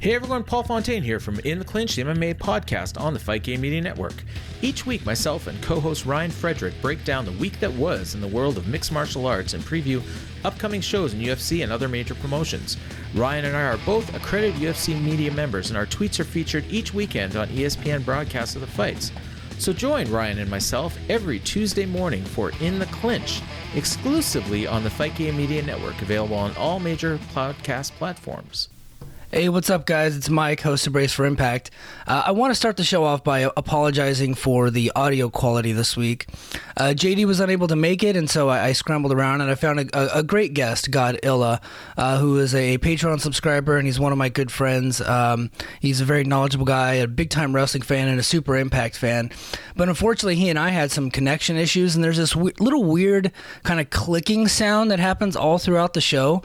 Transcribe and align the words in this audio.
Hey 0.00 0.14
everyone, 0.14 0.44
Paul 0.44 0.62
Fontaine 0.62 1.02
here 1.02 1.20
from 1.20 1.40
In 1.40 1.58
the 1.58 1.64
Clinch, 1.66 1.94
the 1.94 2.00
MMA 2.00 2.36
podcast 2.36 2.98
on 2.98 3.12
the 3.12 3.20
Fight 3.20 3.42
Game 3.42 3.60
Media 3.60 3.82
Network. 3.82 4.14
Each 4.62 4.86
week, 4.86 5.04
myself 5.04 5.46
and 5.46 5.62
co 5.62 5.78
host 5.78 6.06
Ryan 6.06 6.30
Frederick 6.30 6.72
break 6.80 7.04
down 7.04 7.26
the 7.26 7.32
week 7.32 7.60
that 7.60 7.74
was 7.74 8.14
in 8.14 8.22
the 8.22 8.26
world 8.26 8.56
of 8.56 8.66
mixed 8.66 8.92
martial 8.92 9.26
arts 9.26 9.52
and 9.52 9.62
preview 9.62 10.02
upcoming 10.42 10.80
shows 10.80 11.12
in 11.12 11.20
UFC 11.20 11.62
and 11.62 11.70
other 11.70 11.86
major 11.86 12.14
promotions. 12.14 12.78
Ryan 13.14 13.44
and 13.44 13.54
I 13.54 13.64
are 13.64 13.76
both 13.84 14.14
accredited 14.14 14.58
UFC 14.58 14.98
media 14.98 15.30
members, 15.30 15.68
and 15.68 15.76
our 15.76 15.84
tweets 15.84 16.18
are 16.18 16.24
featured 16.24 16.64
each 16.70 16.94
weekend 16.94 17.36
on 17.36 17.48
ESPN 17.48 18.02
broadcasts 18.02 18.54
of 18.54 18.62
the 18.62 18.66
fights. 18.66 19.12
So 19.58 19.74
join 19.74 20.10
Ryan 20.10 20.38
and 20.38 20.50
myself 20.50 20.96
every 21.10 21.40
Tuesday 21.40 21.84
morning 21.84 22.24
for 22.24 22.52
In 22.62 22.78
the 22.78 22.86
Clinch, 22.86 23.42
exclusively 23.74 24.66
on 24.66 24.82
the 24.82 24.88
Fight 24.88 25.14
Game 25.14 25.36
Media 25.36 25.62
Network, 25.62 26.00
available 26.00 26.36
on 26.36 26.56
all 26.56 26.80
major 26.80 27.18
podcast 27.34 27.90
platforms. 27.92 28.70
Hey, 29.32 29.48
what's 29.48 29.70
up, 29.70 29.86
guys? 29.86 30.16
It's 30.16 30.28
Mike, 30.28 30.60
host 30.60 30.88
of 30.88 30.92
Brace 30.92 31.12
for 31.12 31.24
Impact. 31.24 31.70
Uh, 32.04 32.24
I 32.26 32.32
want 32.32 32.50
to 32.50 32.54
start 32.56 32.76
the 32.76 32.82
show 32.82 33.04
off 33.04 33.22
by 33.22 33.48
apologizing 33.56 34.34
for 34.34 34.70
the 34.70 34.90
audio 34.96 35.30
quality 35.30 35.70
this 35.70 35.96
week. 35.96 36.26
Uh, 36.76 36.94
JD 36.96 37.26
was 37.26 37.38
unable 37.38 37.68
to 37.68 37.76
make 37.76 38.02
it, 38.02 38.16
and 38.16 38.28
so 38.28 38.48
I, 38.48 38.64
I 38.64 38.72
scrambled 38.72 39.12
around 39.12 39.40
and 39.40 39.48
I 39.48 39.54
found 39.54 39.78
a, 39.78 40.18
a 40.18 40.24
great 40.24 40.52
guest, 40.52 40.90
God 40.90 41.20
Illa, 41.22 41.60
uh, 41.96 42.18
who 42.18 42.38
is 42.40 42.56
a 42.56 42.78
Patreon 42.78 43.20
subscriber 43.20 43.76
and 43.76 43.86
he's 43.86 44.00
one 44.00 44.10
of 44.10 44.18
my 44.18 44.30
good 44.30 44.50
friends. 44.50 45.00
Um, 45.00 45.52
he's 45.78 46.00
a 46.00 46.04
very 46.04 46.24
knowledgeable 46.24 46.66
guy, 46.66 46.94
a 46.94 47.06
big 47.06 47.30
time 47.30 47.54
wrestling 47.54 47.82
fan, 47.82 48.08
and 48.08 48.18
a 48.18 48.24
super 48.24 48.56
Impact 48.56 48.96
fan. 48.96 49.30
But 49.76 49.88
unfortunately, 49.88 50.34
he 50.34 50.48
and 50.48 50.58
I 50.58 50.70
had 50.70 50.90
some 50.90 51.08
connection 51.08 51.56
issues, 51.56 51.94
and 51.94 52.02
there's 52.02 52.16
this 52.16 52.32
w- 52.32 52.54
little 52.58 52.82
weird 52.82 53.30
kind 53.62 53.78
of 53.78 53.90
clicking 53.90 54.48
sound 54.48 54.90
that 54.90 54.98
happens 54.98 55.36
all 55.36 55.58
throughout 55.58 55.94
the 55.94 56.00
show, 56.00 56.42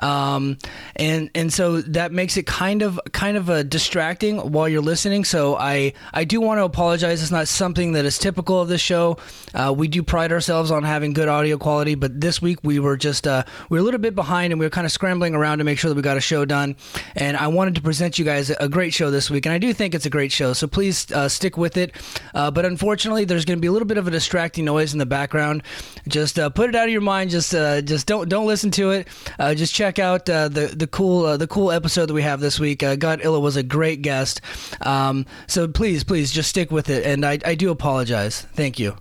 um, 0.00 0.58
and 0.96 1.30
and 1.34 1.50
so 1.50 1.80
that 1.80 2.12
makes 2.12 2.25
makes 2.26 2.36
it 2.36 2.44
kind 2.44 2.82
of 2.82 2.98
kind 3.12 3.36
of 3.36 3.48
a 3.48 3.62
distracting 3.62 4.38
while 4.50 4.68
you're 4.68 4.82
listening. 4.82 5.22
So 5.22 5.54
I 5.54 5.92
I 6.12 6.24
do 6.24 6.40
want 6.40 6.58
to 6.58 6.64
apologize. 6.64 7.22
It's 7.22 7.30
not 7.30 7.46
something 7.46 7.92
that 7.92 8.04
is 8.04 8.18
typical 8.18 8.60
of 8.60 8.66
this 8.66 8.80
show. 8.80 9.18
Uh, 9.54 9.72
we 9.76 9.86
do 9.86 10.02
pride 10.02 10.32
ourselves 10.32 10.72
on 10.72 10.82
having 10.82 11.12
good 11.12 11.28
audio 11.28 11.56
quality, 11.56 11.94
but 11.94 12.20
this 12.20 12.42
week 12.42 12.58
we 12.64 12.80
were 12.80 12.96
just 12.96 13.28
uh, 13.28 13.44
we 13.70 13.78
were 13.78 13.82
a 13.82 13.84
little 13.84 14.00
bit 14.00 14.16
behind 14.16 14.52
and 14.52 14.58
we 14.58 14.66
were 14.66 14.70
kind 14.70 14.84
of 14.84 14.90
scrambling 14.90 15.36
around 15.36 15.58
to 15.58 15.64
make 15.64 15.78
sure 15.78 15.88
that 15.88 15.94
we 15.94 16.02
got 16.02 16.16
a 16.16 16.20
show 16.20 16.44
done. 16.44 16.74
And 17.14 17.36
I 17.36 17.46
wanted 17.46 17.76
to 17.76 17.80
present 17.80 18.18
you 18.18 18.24
guys 18.24 18.50
a 18.50 18.68
great 18.68 18.92
show 18.92 19.12
this 19.12 19.30
week, 19.30 19.46
and 19.46 19.52
I 19.52 19.58
do 19.58 19.72
think 19.72 19.94
it's 19.94 20.06
a 20.06 20.10
great 20.10 20.32
show. 20.32 20.52
So 20.52 20.66
please 20.66 21.12
uh, 21.12 21.28
stick 21.28 21.56
with 21.56 21.76
it. 21.76 21.92
Uh, 22.34 22.50
but 22.50 22.64
unfortunately, 22.64 23.24
there's 23.24 23.44
going 23.44 23.58
to 23.58 23.62
be 23.62 23.68
a 23.68 23.72
little 23.72 23.86
bit 23.86 23.98
of 23.98 24.08
a 24.08 24.10
distracting 24.10 24.64
noise 24.64 24.92
in 24.92 24.98
the 24.98 25.06
background. 25.06 25.62
Just 26.08 26.40
uh, 26.40 26.50
put 26.50 26.70
it 26.70 26.74
out 26.74 26.86
of 26.86 26.90
your 26.90 27.02
mind. 27.02 27.30
Just 27.30 27.54
uh, 27.54 27.82
just 27.82 28.08
don't 28.08 28.28
don't 28.28 28.48
listen 28.48 28.72
to 28.72 28.90
it. 28.90 29.06
just 29.38 29.72
check 29.72 30.00
out 30.00 30.26
the 30.26 30.74
the 30.76 30.88
cool 30.88 31.38
the 31.38 31.46
cool 31.46 31.70
episode 31.70 32.06
that 32.06 32.15
we 32.16 32.22
have 32.22 32.40
this 32.40 32.58
week. 32.58 32.82
Uh, 32.82 32.96
God 32.96 33.20
Illa 33.22 33.38
was 33.38 33.56
a 33.56 33.62
great 33.62 34.02
guest. 34.02 34.40
Um, 34.80 35.26
so 35.46 35.68
please, 35.68 36.02
please 36.02 36.32
just 36.32 36.48
stick 36.48 36.72
with 36.72 36.90
it. 36.90 37.04
And 37.04 37.24
I, 37.24 37.38
I 37.44 37.54
do 37.54 37.70
apologize. 37.70 38.40
Thank 38.40 38.78
you. 38.78 38.96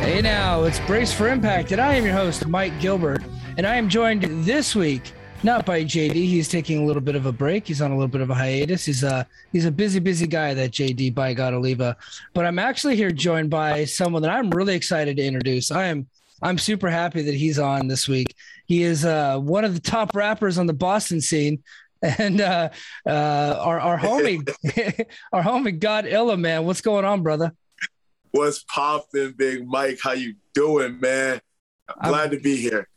Hey 0.00 0.20
now, 0.22 0.62
it's 0.62 0.78
Brace 0.80 1.12
for 1.12 1.28
Impact, 1.28 1.72
and 1.72 1.80
I 1.80 1.94
am 1.94 2.04
your 2.04 2.14
host, 2.14 2.46
Mike 2.46 2.78
Gilbert, 2.78 3.22
and 3.56 3.66
I 3.66 3.74
am 3.76 3.88
joined 3.88 4.22
this 4.44 4.76
week 4.76 5.12
not 5.44 5.66
by 5.66 5.84
JD. 5.84 6.14
He's 6.14 6.48
taking 6.48 6.82
a 6.82 6.84
little 6.84 7.02
bit 7.02 7.14
of 7.14 7.26
a 7.26 7.32
break. 7.32 7.66
He's 7.66 7.82
on 7.82 7.90
a 7.90 7.94
little 7.94 8.08
bit 8.08 8.22
of 8.22 8.30
a 8.30 8.34
hiatus. 8.34 8.86
He's 8.86 9.02
a 9.02 9.26
he's 9.52 9.66
a 9.66 9.70
busy, 9.70 10.00
busy 10.00 10.26
guy. 10.26 10.54
That 10.54 10.70
JD 10.72 11.14
by 11.14 11.34
God 11.34 11.52
Oliva. 11.52 11.96
But 12.32 12.46
I'm 12.46 12.58
actually 12.58 12.96
here 12.96 13.12
joined 13.12 13.50
by 13.50 13.84
someone 13.84 14.22
that 14.22 14.30
I'm 14.30 14.50
really 14.50 14.74
excited 14.74 15.18
to 15.18 15.24
introduce. 15.24 15.70
I 15.70 15.84
am 15.84 16.06
I'm 16.42 16.58
super 16.58 16.88
happy 16.88 17.22
that 17.22 17.34
he's 17.34 17.58
on 17.58 17.88
this 17.88 18.08
week. 18.08 18.34
He 18.66 18.82
is 18.82 19.04
uh, 19.04 19.38
one 19.38 19.64
of 19.64 19.74
the 19.74 19.80
top 19.80 20.16
rappers 20.16 20.58
on 20.58 20.66
the 20.66 20.72
Boston 20.72 21.20
scene. 21.20 21.62
And 22.18 22.42
uh, 22.42 22.68
uh, 23.06 23.56
our 23.60 23.80
our 23.80 23.98
homie, 23.98 24.46
our 25.32 25.42
homie 25.42 25.78
God 25.78 26.04
Illa, 26.04 26.36
man, 26.36 26.66
what's 26.66 26.82
going 26.82 27.06
on, 27.06 27.22
brother? 27.22 27.54
What's 28.30 28.62
popping, 28.64 29.32
Big 29.32 29.66
Mike? 29.66 30.00
How 30.02 30.12
you 30.12 30.34
doing, 30.52 31.00
man? 31.00 31.40
I'm 31.88 32.10
glad 32.10 32.24
I'm, 32.24 32.30
to 32.32 32.40
be 32.40 32.56
here. 32.56 32.88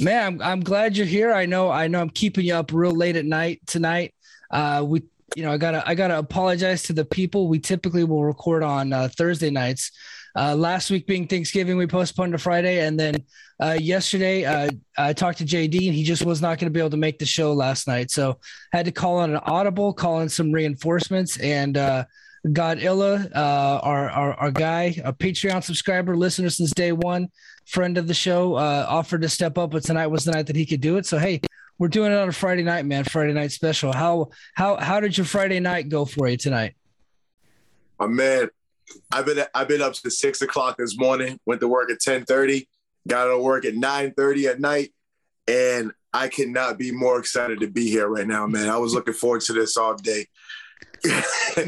Man, 0.00 0.26
I'm, 0.26 0.42
I'm 0.42 0.60
glad 0.60 0.96
you're 0.96 1.06
here. 1.06 1.32
I 1.32 1.46
know 1.46 1.70
I 1.70 1.88
know 1.88 2.00
I'm 2.00 2.10
keeping 2.10 2.44
you 2.44 2.54
up 2.54 2.72
real 2.72 2.92
late 2.92 3.16
at 3.16 3.24
night 3.24 3.60
tonight. 3.66 4.14
Uh, 4.50 4.84
we 4.86 5.02
you 5.36 5.42
know 5.42 5.52
I 5.52 5.56
gotta 5.56 5.82
I 5.86 5.94
gotta 5.94 6.18
apologize 6.18 6.82
to 6.84 6.92
the 6.92 7.04
people. 7.04 7.48
We 7.48 7.58
typically 7.58 8.04
will 8.04 8.24
record 8.24 8.62
on 8.62 8.92
uh, 8.92 9.08
Thursday 9.08 9.50
nights. 9.50 9.90
Uh, 10.36 10.54
last 10.54 10.90
week 10.90 11.06
being 11.06 11.28
Thanksgiving, 11.28 11.76
we 11.76 11.86
postponed 11.86 12.32
to 12.32 12.38
Friday, 12.38 12.84
and 12.84 12.98
then 12.98 13.24
uh, 13.62 13.76
yesterday 13.80 14.44
uh, 14.44 14.68
I 14.98 15.12
talked 15.12 15.38
to 15.38 15.44
JD, 15.44 15.86
and 15.86 15.94
he 15.94 16.02
just 16.02 16.24
was 16.24 16.42
not 16.42 16.58
going 16.58 16.66
to 16.66 16.72
be 16.72 16.80
able 16.80 16.90
to 16.90 16.96
make 16.96 17.20
the 17.20 17.26
show 17.26 17.52
last 17.52 17.86
night, 17.86 18.10
so 18.10 18.40
had 18.72 18.86
to 18.86 18.92
call 18.92 19.18
on 19.18 19.30
an 19.30 19.40
audible, 19.44 19.92
call 19.92 20.20
in 20.22 20.28
some 20.28 20.50
reinforcements, 20.50 21.38
and 21.38 21.76
uh, 21.76 22.04
God 22.52 22.82
Illa, 22.82 23.28
uh, 23.34 23.80
our, 23.82 24.10
our, 24.10 24.34
our 24.34 24.50
guy, 24.50 25.00
a 25.04 25.12
Patreon 25.12 25.62
subscriber, 25.62 26.16
listener 26.16 26.50
since 26.50 26.72
day 26.72 26.92
one, 26.92 27.28
friend 27.66 27.98
of 27.98 28.06
the 28.06 28.14
show, 28.14 28.54
uh, 28.54 28.86
offered 28.88 29.22
to 29.22 29.28
step 29.28 29.58
up, 29.58 29.70
but 29.70 29.82
tonight 29.84 30.06
was 30.08 30.24
the 30.24 30.32
night 30.32 30.46
that 30.46 30.56
he 30.56 30.66
could 30.66 30.80
do 30.80 30.96
it. 30.96 31.06
So 31.06 31.18
hey, 31.18 31.40
we're 31.78 31.88
doing 31.88 32.12
it 32.12 32.18
on 32.18 32.28
a 32.28 32.32
Friday 32.32 32.62
night, 32.62 32.86
man. 32.86 33.04
Friday 33.04 33.32
night 33.32 33.52
special. 33.52 33.92
How 33.92 34.30
how 34.54 34.76
how 34.76 35.00
did 35.00 35.16
your 35.16 35.26
Friday 35.26 35.60
night 35.60 35.88
go 35.88 36.04
for 36.04 36.28
you 36.28 36.36
tonight? 36.36 36.74
My 37.98 38.06
man, 38.06 38.48
I've 39.12 39.26
been 39.26 39.44
I've 39.54 39.68
been 39.68 39.82
up 39.82 39.94
to 39.94 40.10
six 40.10 40.42
o'clock 40.42 40.76
this 40.76 40.96
morning. 40.96 41.38
Went 41.46 41.60
to 41.60 41.68
work 41.68 41.90
at 41.90 42.00
ten 42.00 42.24
thirty. 42.24 42.68
Got 43.06 43.26
to 43.26 43.38
work 43.38 43.64
at 43.64 43.74
nine 43.74 44.12
thirty 44.12 44.46
at 44.46 44.60
night, 44.60 44.94
and 45.48 45.92
I 46.12 46.28
cannot 46.28 46.78
be 46.78 46.92
more 46.92 47.18
excited 47.18 47.60
to 47.60 47.66
be 47.66 47.90
here 47.90 48.08
right 48.08 48.26
now, 48.26 48.46
man. 48.46 48.68
I 48.68 48.76
was 48.76 48.94
looking 48.94 49.14
forward 49.14 49.42
to 49.42 49.52
this 49.52 49.76
all 49.76 49.94
day. 49.96 50.26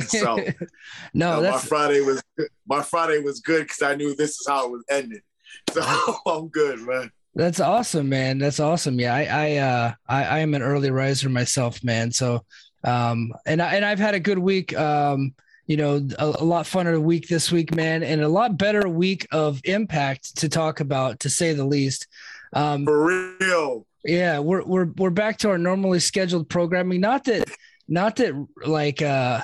so 0.06 0.38
no, 1.14 1.42
my 1.42 1.58
Friday 1.58 2.00
was 2.00 2.22
my 2.66 2.82
Friday 2.82 3.18
was 3.18 3.40
good 3.40 3.64
because 3.64 3.82
I 3.82 3.96
knew 3.96 4.14
this 4.14 4.40
is 4.40 4.46
how 4.48 4.66
it 4.66 4.70
was 4.70 4.84
ending. 4.88 5.20
So 5.72 6.16
I'm 6.26 6.48
good, 6.48 6.80
man. 6.80 7.10
That's 7.34 7.60
awesome, 7.60 8.08
man. 8.08 8.38
That's 8.38 8.60
awesome. 8.60 8.98
Yeah, 8.98 9.14
I 9.14 9.24
I 9.24 9.56
uh 9.56 9.92
I, 10.08 10.24
I 10.24 10.38
am 10.38 10.54
an 10.54 10.62
early 10.62 10.90
riser 10.90 11.28
myself, 11.28 11.84
man. 11.84 12.10
So 12.12 12.44
um 12.82 13.34
and 13.44 13.60
I 13.60 13.74
and 13.74 13.84
I've 13.84 13.98
had 13.98 14.14
a 14.14 14.20
good 14.20 14.38
week. 14.38 14.76
Um, 14.78 15.34
you 15.66 15.76
know, 15.76 16.08
a, 16.18 16.24
a 16.24 16.44
lot 16.44 16.64
funner 16.64 17.00
week 17.00 17.28
this 17.28 17.50
week, 17.50 17.74
man, 17.74 18.02
and 18.02 18.22
a 18.22 18.28
lot 18.28 18.56
better 18.56 18.88
week 18.88 19.26
of 19.32 19.60
impact 19.64 20.36
to 20.36 20.48
talk 20.48 20.78
about, 20.80 21.20
to 21.20 21.28
say 21.28 21.52
the 21.52 21.64
least. 21.64 22.06
Um, 22.52 22.84
For 22.84 23.36
real. 23.40 23.86
Yeah, 24.04 24.38
we're 24.38 24.64
we're 24.64 24.86
we're 24.96 25.10
back 25.10 25.38
to 25.38 25.50
our 25.50 25.58
normally 25.58 25.98
scheduled 25.98 26.48
programming. 26.48 27.00
Not 27.00 27.24
that 27.24 27.50
not 27.88 28.16
that 28.16 28.46
like 28.64 29.02
uh 29.02 29.42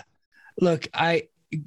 look, 0.61 0.87
I 0.95 1.25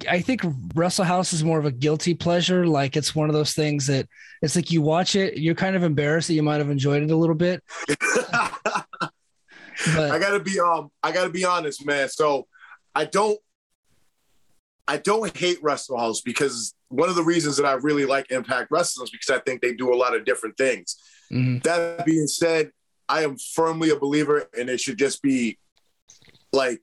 I 0.08 0.20
think 0.20 0.42
Russell 0.74 1.04
House 1.04 1.32
is 1.32 1.44
more 1.44 1.58
of 1.58 1.64
a 1.64 1.70
guilty 1.70 2.14
pleasure. 2.14 2.66
Like 2.66 2.96
it's 2.96 3.14
one 3.14 3.28
of 3.28 3.34
those 3.34 3.54
things 3.54 3.86
that 3.86 4.08
it's 4.42 4.56
like 4.56 4.70
you 4.70 4.82
watch 4.82 5.14
it, 5.14 5.38
you're 5.38 5.54
kind 5.54 5.76
of 5.76 5.84
embarrassed 5.84 6.28
that 6.28 6.34
you 6.34 6.42
might 6.42 6.58
have 6.58 6.70
enjoyed 6.70 7.02
it 7.02 7.10
a 7.10 7.16
little 7.16 7.36
bit. 7.36 7.62
but, 7.88 10.10
I 10.10 10.18
gotta 10.18 10.40
be 10.40 10.58
um 10.58 10.90
I 11.02 11.12
gotta 11.12 11.30
be 11.30 11.44
honest, 11.44 11.86
man. 11.86 12.08
So 12.08 12.46
I 12.94 13.04
don't 13.04 13.38
I 14.88 14.96
don't 14.96 15.36
hate 15.36 15.58
Russell 15.62 15.98
House 15.98 16.20
because 16.20 16.74
one 16.88 17.08
of 17.08 17.14
the 17.14 17.22
reasons 17.22 17.56
that 17.56 17.66
I 17.66 17.74
really 17.74 18.06
like 18.06 18.30
Impact 18.30 18.70
Wrestling 18.70 19.04
is 19.04 19.10
because 19.10 19.30
I 19.30 19.38
think 19.40 19.60
they 19.60 19.74
do 19.74 19.92
a 19.92 19.96
lot 19.96 20.16
of 20.16 20.24
different 20.24 20.56
things. 20.56 20.96
Mm-hmm. 21.32 21.58
That 21.58 22.04
being 22.04 22.26
said, 22.26 22.70
I 23.08 23.22
am 23.22 23.36
firmly 23.36 23.90
a 23.90 23.96
believer 23.96 24.48
and 24.58 24.68
it 24.68 24.80
should 24.80 24.98
just 24.98 25.22
be 25.22 25.58
like 26.52 26.80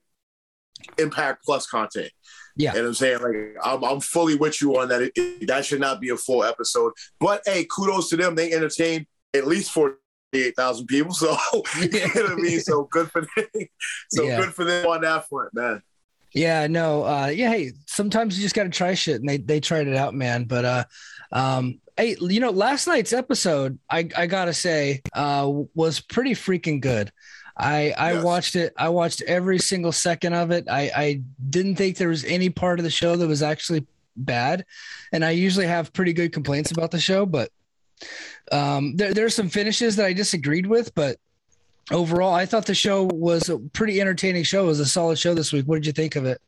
impact 0.97 1.45
plus 1.45 1.67
content. 1.67 2.11
Yeah. 2.55 2.75
And 2.75 2.87
I'm 2.87 2.93
saying 2.93 3.21
like 3.21 3.55
I'm, 3.63 3.83
I'm 3.83 3.99
fully 3.99 4.35
with 4.35 4.61
you 4.61 4.77
on 4.77 4.89
that. 4.89 5.01
It, 5.01 5.11
it, 5.15 5.47
that 5.47 5.65
should 5.65 5.79
not 5.79 5.99
be 5.99 6.09
a 6.09 6.17
full 6.17 6.43
episode. 6.43 6.93
But 7.19 7.41
hey, 7.45 7.65
kudos 7.69 8.09
to 8.09 8.17
them. 8.17 8.35
They 8.35 8.53
entertained 8.53 9.07
at 9.33 9.47
least 9.47 9.71
48,000 9.71 10.87
people. 10.87 11.13
So 11.13 11.37
you 11.79 11.89
know 11.89 12.07
what 12.13 12.31
I 12.31 12.35
mean? 12.35 12.59
So 12.59 12.83
good 12.91 13.11
for 13.11 13.21
them. 13.21 13.45
So 14.09 14.23
yeah. 14.23 14.37
good 14.37 14.53
for 14.53 14.63
them 14.63 14.85
on 14.87 15.01
that 15.01 15.27
front, 15.27 15.53
man. 15.53 15.81
Yeah, 16.33 16.65
no, 16.65 17.05
uh, 17.05 17.27
yeah, 17.27 17.49
hey, 17.49 17.73
sometimes 17.85 18.35
you 18.35 18.43
just 18.43 18.55
gotta 18.55 18.69
try 18.69 18.95
shit 18.95 19.19
and 19.19 19.29
they 19.29 19.37
they 19.37 19.59
tried 19.59 19.87
it 19.87 19.95
out, 19.95 20.15
man. 20.15 20.45
But 20.45 20.65
uh 20.65 20.83
um 21.31 21.79
hey, 21.95 22.15
you 22.19 22.39
know, 22.39 22.49
last 22.49 22.87
night's 22.87 23.13
episode, 23.13 23.77
I 23.89 24.09
I 24.17 24.25
gotta 24.25 24.53
say, 24.53 25.01
uh 25.13 25.47
was 25.75 25.99
pretty 25.99 26.31
freaking 26.31 26.81
good. 26.81 27.11
I 27.55 27.93
I 27.97 28.13
yes. 28.13 28.23
watched 28.23 28.55
it. 28.55 28.73
I 28.77 28.89
watched 28.89 29.21
every 29.23 29.59
single 29.59 29.91
second 29.91 30.33
of 30.33 30.51
it. 30.51 30.65
I 30.69 30.91
I 30.95 31.21
didn't 31.49 31.75
think 31.75 31.97
there 31.97 32.09
was 32.09 32.23
any 32.25 32.49
part 32.49 32.79
of 32.79 32.83
the 32.83 32.91
show 32.91 33.15
that 33.15 33.27
was 33.27 33.43
actually 33.43 33.85
bad, 34.15 34.65
and 35.11 35.23
I 35.23 35.31
usually 35.31 35.67
have 35.67 35.93
pretty 35.93 36.13
good 36.13 36.33
complaints 36.33 36.71
about 36.71 36.91
the 36.91 36.99
show, 36.99 37.25
but 37.25 37.51
um, 38.51 38.95
there 38.95 39.13
there's 39.13 39.35
some 39.35 39.49
finishes 39.49 39.95
that 39.97 40.05
I 40.05 40.13
disagreed 40.13 40.65
with, 40.65 40.93
but 40.95 41.17
overall, 41.91 42.33
I 42.33 42.45
thought 42.45 42.65
the 42.65 42.75
show 42.75 43.03
was 43.03 43.49
a 43.49 43.59
pretty 43.59 44.01
entertaining 44.01 44.43
show. 44.43 44.63
It 44.63 44.67
was 44.67 44.79
a 44.79 44.85
solid 44.85 45.19
show 45.19 45.33
this 45.33 45.53
week. 45.53 45.65
What 45.65 45.75
did 45.75 45.85
you 45.85 45.93
think 45.93 46.15
of 46.15 46.25
it? 46.25 46.41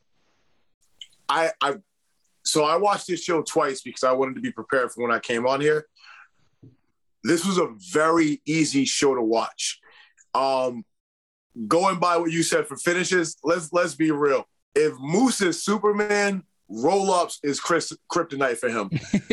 I 1.29 1.51
I 1.61 1.75
so 2.43 2.63
I 2.63 2.77
watched 2.77 3.07
this 3.07 3.23
show 3.23 3.41
twice 3.41 3.81
because 3.81 4.03
I 4.03 4.11
wanted 4.11 4.35
to 4.35 4.41
be 4.41 4.51
prepared 4.51 4.91
for 4.91 5.03
when 5.03 5.11
I 5.11 5.19
came 5.19 5.45
on 5.45 5.61
here. 5.61 5.85
This 7.23 7.45
was 7.45 7.57
a 7.57 7.69
very 7.91 8.41
easy 8.45 8.85
show 8.85 9.15
to 9.15 9.21
watch. 9.21 9.79
Um, 10.35 10.85
going 11.67 11.99
by 11.99 12.17
what 12.17 12.31
you 12.31 12.43
said 12.43 12.67
for 12.67 12.75
finishes, 12.77 13.37
let's 13.43 13.71
let's 13.71 13.95
be 13.95 14.11
real. 14.11 14.47
If 14.75 14.93
Moose 14.99 15.41
is 15.41 15.63
Superman, 15.63 16.43
roll 16.69 17.11
ups 17.11 17.39
is 17.43 17.59
Chris 17.59 17.93
kryptonite 18.11 18.57
for 18.57 18.69
him. 18.69 18.89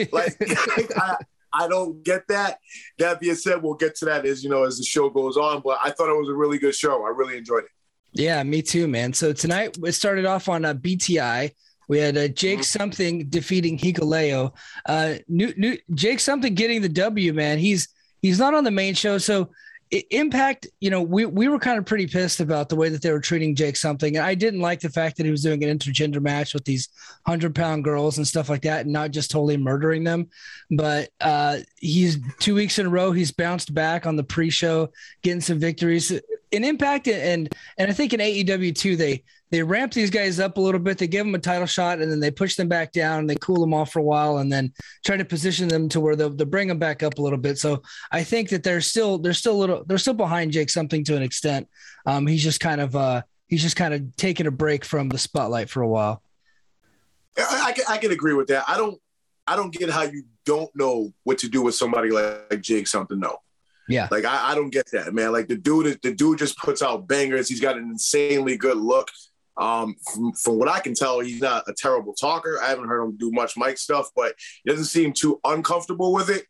like 0.12 0.36
I, 0.96 1.16
I 1.52 1.68
don't 1.68 2.02
get 2.02 2.26
that. 2.28 2.58
That 2.98 3.20
being 3.20 3.34
said, 3.34 3.62
we'll 3.62 3.74
get 3.74 3.96
to 3.96 4.04
that 4.06 4.24
as 4.24 4.42
you 4.42 4.50
know 4.50 4.64
as 4.64 4.78
the 4.78 4.84
show 4.84 5.10
goes 5.10 5.36
on. 5.36 5.60
But 5.64 5.78
I 5.82 5.90
thought 5.90 6.10
it 6.10 6.18
was 6.18 6.28
a 6.28 6.34
really 6.34 6.58
good 6.58 6.74
show. 6.74 7.04
I 7.04 7.10
really 7.10 7.36
enjoyed 7.36 7.64
it. 7.64 7.70
Yeah, 8.14 8.42
me 8.42 8.62
too, 8.62 8.88
man. 8.88 9.12
So 9.12 9.32
tonight 9.32 9.76
we 9.80 9.90
started 9.90 10.26
off 10.26 10.48
on 10.48 10.64
a 10.64 10.70
uh, 10.70 10.74
BTI. 10.74 11.52
We 11.88 11.98
had 11.98 12.16
uh, 12.16 12.28
Jake 12.28 12.60
mm-hmm. 12.60 12.62
Something 12.62 13.28
defeating 13.28 13.76
Hikuleo. 13.76 14.54
Uh, 14.86 15.14
new, 15.28 15.52
new, 15.56 15.76
Jake 15.94 16.20
Something 16.20 16.54
getting 16.54 16.80
the 16.80 16.88
W, 16.88 17.32
man. 17.32 17.58
He's 17.58 17.88
he's 18.20 18.38
not 18.38 18.54
on 18.54 18.64
the 18.64 18.70
main 18.70 18.94
show, 18.94 19.18
so 19.18 19.50
Impact, 20.10 20.66
you 20.80 20.88
know, 20.88 21.02
we, 21.02 21.26
we 21.26 21.48
were 21.48 21.58
kind 21.58 21.78
of 21.78 21.84
pretty 21.84 22.06
pissed 22.06 22.40
about 22.40 22.70
the 22.70 22.76
way 22.76 22.88
that 22.88 23.02
they 23.02 23.12
were 23.12 23.20
treating 23.20 23.54
Jake 23.54 23.76
something. 23.76 24.16
And 24.16 24.24
I 24.24 24.34
didn't 24.34 24.60
like 24.60 24.80
the 24.80 24.88
fact 24.88 25.18
that 25.18 25.26
he 25.26 25.30
was 25.30 25.42
doing 25.42 25.62
an 25.62 25.78
intergender 25.78 26.20
match 26.20 26.54
with 26.54 26.64
these 26.64 26.88
hundred 27.26 27.54
pound 27.54 27.84
girls 27.84 28.16
and 28.16 28.26
stuff 28.26 28.48
like 28.48 28.62
that 28.62 28.86
and 28.86 28.92
not 28.92 29.10
just 29.10 29.30
totally 29.30 29.58
murdering 29.58 30.02
them. 30.02 30.30
But 30.70 31.10
uh, 31.20 31.58
he's 31.76 32.18
two 32.38 32.54
weeks 32.54 32.78
in 32.78 32.86
a 32.86 32.90
row, 32.90 33.12
he's 33.12 33.32
bounced 33.32 33.74
back 33.74 34.06
on 34.06 34.16
the 34.16 34.24
pre 34.24 34.48
show, 34.48 34.88
getting 35.22 35.42
some 35.42 35.58
victories 35.58 36.10
in 36.52 36.64
Impact 36.64 37.08
and 37.08 37.52
and 37.78 37.90
I 37.90 37.94
think 37.94 38.12
in 38.12 38.20
AEW 38.20 38.74
too, 38.74 38.96
they 38.96 39.24
they 39.50 39.62
ramp 39.62 39.92
these 39.92 40.10
guys 40.10 40.40
up 40.40 40.56
a 40.56 40.60
little 40.60 40.80
bit. 40.80 40.96
They 40.96 41.06
give 41.06 41.26
them 41.26 41.34
a 41.34 41.38
title 41.38 41.66
shot, 41.66 42.00
and 42.00 42.10
then 42.10 42.20
they 42.20 42.30
push 42.30 42.56
them 42.56 42.68
back 42.68 42.92
down. 42.92 43.20
And 43.20 43.30
they 43.30 43.34
cool 43.36 43.60
them 43.60 43.74
off 43.74 43.92
for 43.92 43.98
a 43.98 44.02
while, 44.02 44.38
and 44.38 44.50
then 44.50 44.72
try 45.04 45.16
to 45.16 45.24
position 45.24 45.68
them 45.68 45.88
to 45.90 46.00
where 46.00 46.16
they'll, 46.16 46.30
they'll 46.30 46.46
bring 46.46 46.68
them 46.68 46.78
back 46.78 47.02
up 47.02 47.18
a 47.18 47.22
little 47.22 47.38
bit. 47.38 47.58
So 47.58 47.82
I 48.10 48.22
think 48.22 48.50
that 48.50 48.62
they're 48.62 48.80
still 48.80 49.18
they're 49.18 49.32
still 49.32 49.54
a 49.54 49.60
little 49.60 49.84
they're 49.84 49.98
still 49.98 50.14
behind 50.14 50.52
Jake 50.52 50.70
something 50.70 51.04
to 51.04 51.16
an 51.16 51.22
extent. 51.22 51.68
Um, 52.06 52.26
he's 52.26 52.42
just 52.42 52.60
kind 52.60 52.80
of 52.80 52.94
uh, 52.94 53.22
he's 53.48 53.62
just 53.62 53.76
kind 53.76 53.92
of 53.92 54.16
taking 54.16 54.46
a 54.46 54.50
break 54.50 54.84
from 54.84 55.08
the 55.08 55.18
spotlight 55.18 55.68
for 55.68 55.82
a 55.82 55.88
while. 55.88 56.22
I, 57.36 57.64
I, 57.66 57.72
can, 57.72 57.84
I 57.88 57.98
can 57.98 58.10
agree 58.12 58.34
with 58.34 58.48
that. 58.48 58.64
I 58.68 58.76
don't 58.76 59.00
I 59.46 59.56
don't 59.56 59.72
get 59.72 59.90
how 59.90 60.02
you 60.02 60.24
don't 60.44 60.74
know 60.74 61.12
what 61.24 61.38
to 61.38 61.48
do 61.48 61.62
with 61.62 61.74
somebody 61.74 62.10
like, 62.10 62.46
like 62.50 62.60
Jake 62.60 62.86
something. 62.86 63.18
No, 63.18 63.38
yeah. 63.88 64.08
Like 64.10 64.24
I, 64.24 64.52
I 64.52 64.54
don't 64.54 64.70
get 64.70 64.90
that, 64.92 65.12
man. 65.14 65.32
Like 65.32 65.48
the 65.48 65.56
dude 65.56 66.00
the 66.02 66.14
dude 66.14 66.38
just 66.38 66.56
puts 66.58 66.82
out 66.82 67.06
bangers. 67.08 67.48
He's 67.48 67.60
got 67.60 67.76
an 67.76 67.90
insanely 67.90 68.56
good 68.56 68.76
look. 68.76 69.10
Um, 69.56 69.96
from, 70.10 70.32
from 70.32 70.58
what 70.58 70.68
I 70.68 70.80
can 70.80 70.94
tell, 70.94 71.20
he's 71.20 71.42
not 71.42 71.68
a 71.68 71.74
terrible 71.74 72.14
talker. 72.14 72.58
I 72.62 72.68
haven't 72.68 72.88
heard 72.88 73.02
him 73.02 73.16
do 73.18 73.30
much 73.30 73.56
mic 73.56 73.76
stuff, 73.76 74.08
but 74.16 74.34
he 74.64 74.70
doesn't 74.70 74.86
seem 74.86 75.12
too 75.12 75.40
uncomfortable 75.44 76.12
with 76.12 76.30
it. 76.30 76.46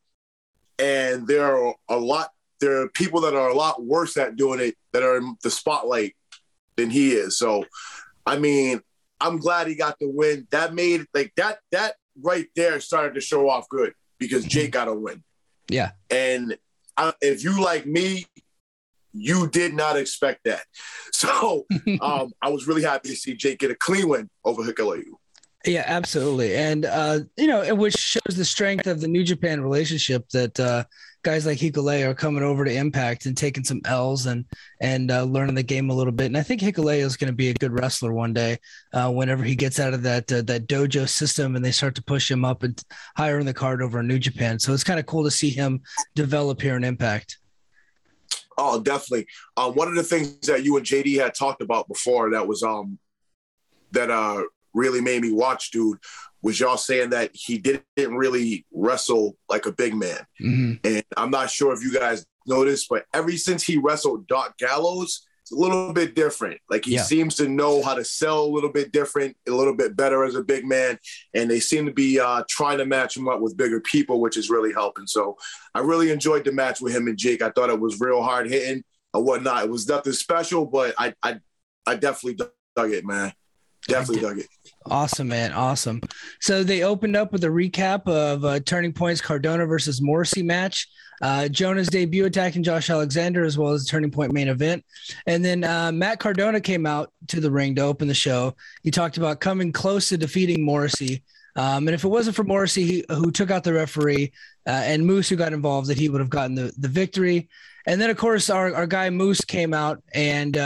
And 0.79 1.27
there 1.27 1.45
are 1.45 1.75
a 1.89 1.97
lot, 1.97 2.31
there 2.61 2.83
are 2.83 2.89
people 2.89 3.21
that 3.23 3.35
are 3.35 3.49
a 3.49 3.55
lot 3.55 3.85
worse 3.85 4.17
at 4.17 4.37
doing 4.37 4.61
it 4.61 4.77
that 4.93 5.03
are 5.03 5.17
in 5.17 5.37
the 5.43 5.51
spotlight 5.51 6.15
than 6.77 6.91
he 6.91 7.13
is. 7.13 7.37
So, 7.37 7.65
I 8.25 8.39
mean, 8.39 8.81
I'm 9.21 9.39
glad 9.39 9.67
he 9.67 9.75
got 9.75 9.99
the 9.99 10.09
win. 10.09 10.47
That 10.51 10.73
made 10.73 11.05
like 11.13 11.33
that, 11.37 11.59
that 11.73 11.95
right 12.21 12.47
there 12.55 12.79
started 12.81 13.15
to 13.15 13.21
show 13.21 13.49
off 13.49 13.69
good 13.69 13.95
because 14.19 14.45
Jake 14.45 14.71
got 14.71 14.89
a 14.89 14.95
win. 14.95 15.25
Yeah. 15.69 15.93
And 16.09 16.57
I, 16.97 17.13
if 17.21 17.45
you 17.45 17.63
like 17.63 17.87
me, 17.87 18.27
you 19.13 19.49
did 19.49 19.75
not 19.75 19.97
expect 19.97 20.41
that. 20.45 20.65
So 21.15 21.67
um, 22.01 22.33
I 22.43 22.49
was 22.49 22.67
really 22.67 22.83
happy 22.83 23.11
to 23.11 23.15
see 23.15 23.35
Jake 23.35 23.61
get 23.61 23.71
a 23.71 23.77
clean 23.77 24.09
win 24.09 24.29
over 24.45 24.63
Hikuleo. 24.63 25.05
Yeah, 25.65 25.85
absolutely, 25.87 26.57
and 26.57 26.85
uh, 26.85 27.21
you 27.37 27.47
know, 27.47 27.75
which 27.77 27.95
shows 27.95 28.35
the 28.35 28.45
strength 28.45 28.89
of 28.89 29.01
the 29.01 29.07
New 29.07 29.23
Japan 29.23 29.61
relationship 29.61 30.29
that 30.31 30.59
uh, 30.59 30.83
guys 31.23 31.47
like 31.47 31.59
Hikuleo 31.59 32.09
are 32.09 32.15
coming 32.15 32.43
over 32.43 32.65
to 32.65 32.73
Impact 32.73 33.27
and 33.27 33.37
taking 33.37 33.65
some 33.65 33.81
L's 33.85 34.27
and 34.27 34.45
and 34.81 35.11
uh, 35.11 35.23
learning 35.25 35.55
the 35.55 35.63
game 35.63 35.91
a 35.91 35.95
little 35.95 36.13
bit. 36.13 36.27
And 36.27 36.37
I 36.37 36.43
think 36.43 36.61
Hikuleo 36.61 37.05
is 37.05 37.17
going 37.17 37.31
to 37.31 37.37
be 37.37 37.51
a 37.51 37.55
good 37.55 37.73
wrestler 37.73 38.13
one 38.13 38.33
day 38.33 38.59
uh, 38.93 39.11
whenever 39.11 39.45
he 39.45 39.55
gets 39.55 39.79
out 39.79 39.95
of 39.95 40.03
that 40.03 40.31
uh, 40.33 40.43
that 40.43 40.67
dojo 40.67 41.09
system 41.09 41.57
and 41.57 41.65
they 41.65 41.73
start 41.73 41.95
to 41.97 42.03
push 42.03 42.31
him 42.31 42.45
up 42.45 42.63
and 42.63 42.83
higher 43.17 43.39
in 43.39 43.47
the 43.47 43.55
card 43.55 43.83
over 43.83 44.01
in 44.01 44.09
New 44.09 44.19
Japan. 44.19 44.59
So 44.59 44.73
it's 44.73 44.85
kind 44.85 45.01
of 45.01 45.07
cool 45.07 45.25
to 45.25 45.31
see 45.31 45.51
him 45.51 45.83
develop 46.15 46.61
here 46.61 46.77
in 46.77 46.85
Impact. 46.85 47.39
Oh, 48.59 48.81
definitely. 48.81 49.27
Um, 49.57 49.75
one 49.75 49.89
of 49.89 49.95
the 49.95 50.03
things 50.03 50.39
that 50.41 50.63
you 50.65 50.77
and 50.77 50.85
JD 50.85 51.21
had 51.21 51.35
talked 51.35 51.63
about 51.63 51.89
before 51.89 52.31
that 52.33 52.47
was 52.47 52.63
um 52.63 52.99
that 53.93 54.11
uh 54.11 54.43
really 54.75 55.01
made 55.01 55.23
me 55.23 55.33
watch, 55.33 55.71
dude, 55.71 55.99
was 56.43 56.59
y'all 56.59 56.77
saying 56.77 57.11
that 57.11 57.31
he 57.33 57.59
didn't 57.59 58.17
really 58.17 58.67
wrestle 58.73 59.37
like 59.49 59.67
a 59.67 59.73
big 59.73 59.95
man. 59.95 60.19
Mm-hmm. 60.41 60.75
And 60.85 61.05
I'm 61.17 61.31
not 61.31 61.51
sure 61.51 61.73
if 61.73 61.83
you 61.83 61.93
guys 61.93 62.27
noticed, 62.47 62.89
but 62.91 63.05
ever 63.15 63.31
since 63.33 63.63
he 63.63 63.79
wrestled 63.79 64.27
Doc 64.27 64.59
Gallows, 64.59 65.27
it's 65.43 65.53
a 65.53 65.57
little 65.57 65.93
bit 65.93 66.15
different. 66.15 66.61
Like 66.69 66.85
he 66.85 66.95
yeah. 66.95 67.03
seems 67.03 67.37
to 67.37 67.49
know 67.49 67.83
how 67.83 67.95
to 67.95 68.05
sell 68.05 68.45
a 68.45 68.47
little 68.47 68.71
bit 68.71 68.93
different, 68.93 69.37
a 69.49 69.53
little 69.53 69.75
bit 69.75 69.97
better 69.97 70.25
as 70.25 70.35
a 70.35 70.43
big 70.43 70.65
man. 70.65 70.99
And 71.35 71.51
they 71.51 71.61
seem 71.61 71.87
to 71.87 71.93
be 71.93 72.19
uh, 72.19 72.45
trying 72.49 72.79
to 72.79 72.87
match 72.87 73.17
him 73.17 73.29
up 73.29 73.41
with 73.41 73.57
bigger 73.57 73.81
people, 73.81 74.21
which 74.21 74.37
is 74.37 74.51
really 74.51 74.73
helping. 74.73 75.07
So 75.07 75.37
I 75.75 75.81
really 75.81 76.11
enjoyed 76.11 76.45
the 76.45 76.53
match 76.53 76.81
with 76.81 76.95
him 76.95 77.07
and 77.07 77.19
Jake. 77.19 77.43
I 77.43 77.51
thought 77.51 77.71
it 77.71 77.81
was 77.81 78.01
real 78.01 78.23
hard 78.23 78.49
hitting 78.49 78.83
and 79.15 79.25
whatnot. 79.25 79.65
It 79.65 79.71
was 79.71 79.89
nothing 79.89 80.13
special, 80.13 80.67
but 80.67 80.95
I 80.99 81.15
I, 81.23 81.39
I 81.87 81.97
definitely 81.97 82.45
dug 82.77 82.93
it, 82.93 83.05
man. 83.05 83.33
Definitely 83.89 84.23
dug 84.23 84.39
it. 84.39 84.49
Awesome, 84.87 85.29
man. 85.29 85.53
Awesome. 85.53 86.01
So 86.41 86.65
they 86.65 86.83
opened 86.83 87.17
up 87.17 87.33
with 87.33 87.45
a 87.45 87.49
recap 87.49 88.07
of 88.09 88.45
uh, 88.45 88.61
Turning 88.61 88.93
Point's 88.93 89.21
Cardona 89.21 89.67
versus 89.67 90.03
Morrissey 90.03 90.43
match. 90.43 90.89
Uh, 91.21 91.47
Jonah's 91.49 91.89
debut 91.89 92.25
attacking 92.25 92.65
Josh 92.65 92.91
Alexander 92.91 93.45
as 93.45 93.57
well 93.57 93.73
as 93.73 93.85
the 93.85 93.91
Turning 93.91 94.11
Point 94.11 94.33
main 94.33 94.49
event. 94.49 94.85
And 95.27 95.45
then 95.45 95.63
uh, 95.63 95.93
Matt 95.93 96.19
Cardona 96.19 96.61
came 96.61 96.85
out 96.85 97.13
to 97.29 97.41
the 97.41 97.51
ring 97.51 97.77
to 97.77 97.83
open 97.83 98.09
the 98.09 98.15
show. 98.15 98.57
He 98.83 98.91
talked 98.91 99.19
about 99.19 99.41
coming 99.41 99.71
close 99.71 100.09
to 100.09 100.17
defeating 100.17 100.65
Morrissey. 100.65 101.23
Um, 101.55 101.87
and 101.87 101.95
if 101.95 102.03
it 102.03 102.09
wasn't 102.09 102.35
for 102.35 102.45
Morrissey, 102.45 102.85
he, 102.85 103.05
who 103.09 103.31
took 103.31 103.51
out 103.51 103.63
the 103.63 103.75
referee, 103.75 104.33
uh, 104.67 104.71
and 104.71 105.07
Moose, 105.07 105.29
who 105.29 105.37
got 105.37 105.53
involved, 105.53 105.89
that 105.89 105.99
he 105.99 106.09
would 106.09 106.21
have 106.21 106.31
gotten 106.31 106.55
the, 106.55 106.73
the 106.79 106.89
victory. 106.89 107.49
And 107.87 108.01
then, 108.01 108.11
of 108.11 108.17
course, 108.17 108.49
our, 108.49 108.75
our 108.75 108.87
guy 108.87 109.11
Moose 109.11 109.43
came 109.43 109.75
out 109.75 110.03
and 110.15 110.57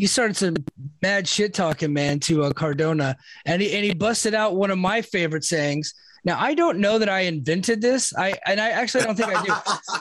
he 0.00 0.06
started 0.06 0.34
some 0.34 0.54
mad 1.02 1.28
shit 1.28 1.52
talking, 1.52 1.92
man, 1.92 2.20
to 2.20 2.44
uh, 2.44 2.52
Cardona, 2.54 3.18
and 3.44 3.60
he 3.60 3.74
and 3.76 3.84
he 3.84 3.92
busted 3.92 4.34
out 4.34 4.56
one 4.56 4.70
of 4.70 4.78
my 4.78 5.02
favorite 5.02 5.44
sayings. 5.44 5.92
Now 6.24 6.40
I 6.40 6.54
don't 6.54 6.78
know 6.78 6.98
that 6.98 7.10
I 7.10 7.20
invented 7.20 7.82
this. 7.82 8.16
I 8.16 8.32
and 8.46 8.58
I 8.58 8.70
actually 8.70 9.04
don't 9.04 9.14
think 9.14 9.28
I 9.28 9.44
do. 9.44 9.52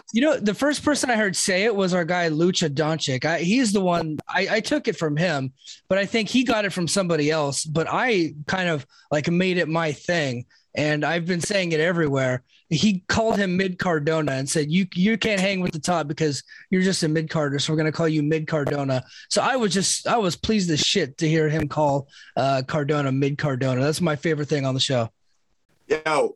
you 0.13 0.22
know, 0.22 0.39
the 0.39 0.53
first 0.53 0.86
person 0.86 1.10
I 1.10 1.18
heard 1.18 1.36
say 1.36 1.65
it 1.65 1.75
was 1.75 1.94
our 1.94 2.06
guy 2.06 2.29
Lucha 2.29 2.70
Doncic. 2.70 3.25
I, 3.25 3.39
he's 3.39 3.74
the 3.74 3.82
one 3.82 4.20
I, 4.25 4.48
I 4.50 4.60
took 4.62 4.88
it 4.88 4.96
from 4.96 5.18
him, 5.18 5.51
but 5.89 5.98
I 5.98 6.06
think 6.06 6.29
he 6.29 6.46
got 6.46 6.63
it 6.63 6.72
from 6.72 6.88
somebody 6.88 7.29
else. 7.29 7.65
But 7.65 7.88
I 7.89 8.36
kind 8.48 8.70
of 8.70 8.88
like 9.12 9.29
made 9.29 9.58
it 9.58 9.68
my 9.68 9.91
thing, 9.91 10.46
and 10.76 11.04
I've 11.04 11.26
been 11.26 11.42
saying 11.42 11.72
it 11.72 11.80
everywhere 11.80 12.44
he 12.70 13.04
called 13.08 13.38
him 13.38 13.58
mid 13.58 13.80
Cardona 13.80 14.34
and 14.34 14.48
said, 14.48 14.72
"You 14.72 14.86
you 14.94 15.18
can't 15.18 15.42
hang 15.42 15.60
with 15.60 15.72
the 15.72 15.80
top 15.80 16.08
because 16.08 16.44
you're 16.70 16.84
just 16.84 17.02
a 17.02 17.08
mid 17.08 17.30
Carder, 17.30 17.58
so 17.58 17.74
we're 17.74 17.78
gonna 17.78 17.92
call 17.92 18.08
you 18.08 18.22
mid 18.22 18.48
Cardona." 18.48 19.04
So 19.30 19.42
I 19.42 19.56
was 19.56 19.74
just 19.74 20.08
I 20.08 20.18
was 20.18 20.36
pleased 20.36 20.70
as 20.70 20.80
shit 20.80 21.18
to 21.18 21.28
hear 21.28 21.50
him 21.50 21.68
call 21.68 22.08
uh, 22.38 22.62
Cardona 22.68 23.12
mid 23.12 23.40
Cardona. 23.40 23.82
That's 23.82 24.02
my 24.02 24.16
favorite 24.16 24.50
thing 24.50 24.66
on 24.66 24.76
the 24.76 24.80
show. 24.80 25.10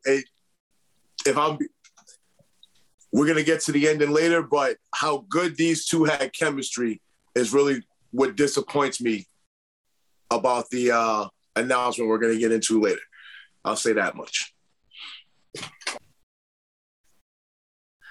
Hey, 0.04 0.24
if 1.28 1.38
I'm, 1.38 1.60
we're 3.12 3.28
gonna 3.28 3.44
get 3.44 3.62
to 3.62 3.72
the 3.72 3.88
ending 3.88 4.10
later, 4.10 4.42
but 4.42 4.78
how 4.92 5.26
good 5.30 5.56
these 5.56 5.86
two 5.86 6.06
had 6.06 6.34
chemistry 6.34 7.00
is 7.36 7.54
really 7.54 7.84
what 8.10 8.36
disappoints 8.36 9.00
me 9.00 9.28
about 10.32 10.68
the 10.72 10.92
uh, 10.92 11.28
announcement 11.56 12.10
we're 12.10 12.18
gonna 12.18 12.40
get 12.40 12.52
into 12.52 12.82
later. 12.82 13.02
I'll 13.66 13.76
say 13.76 13.94
that 13.94 14.16
much. 14.16 14.54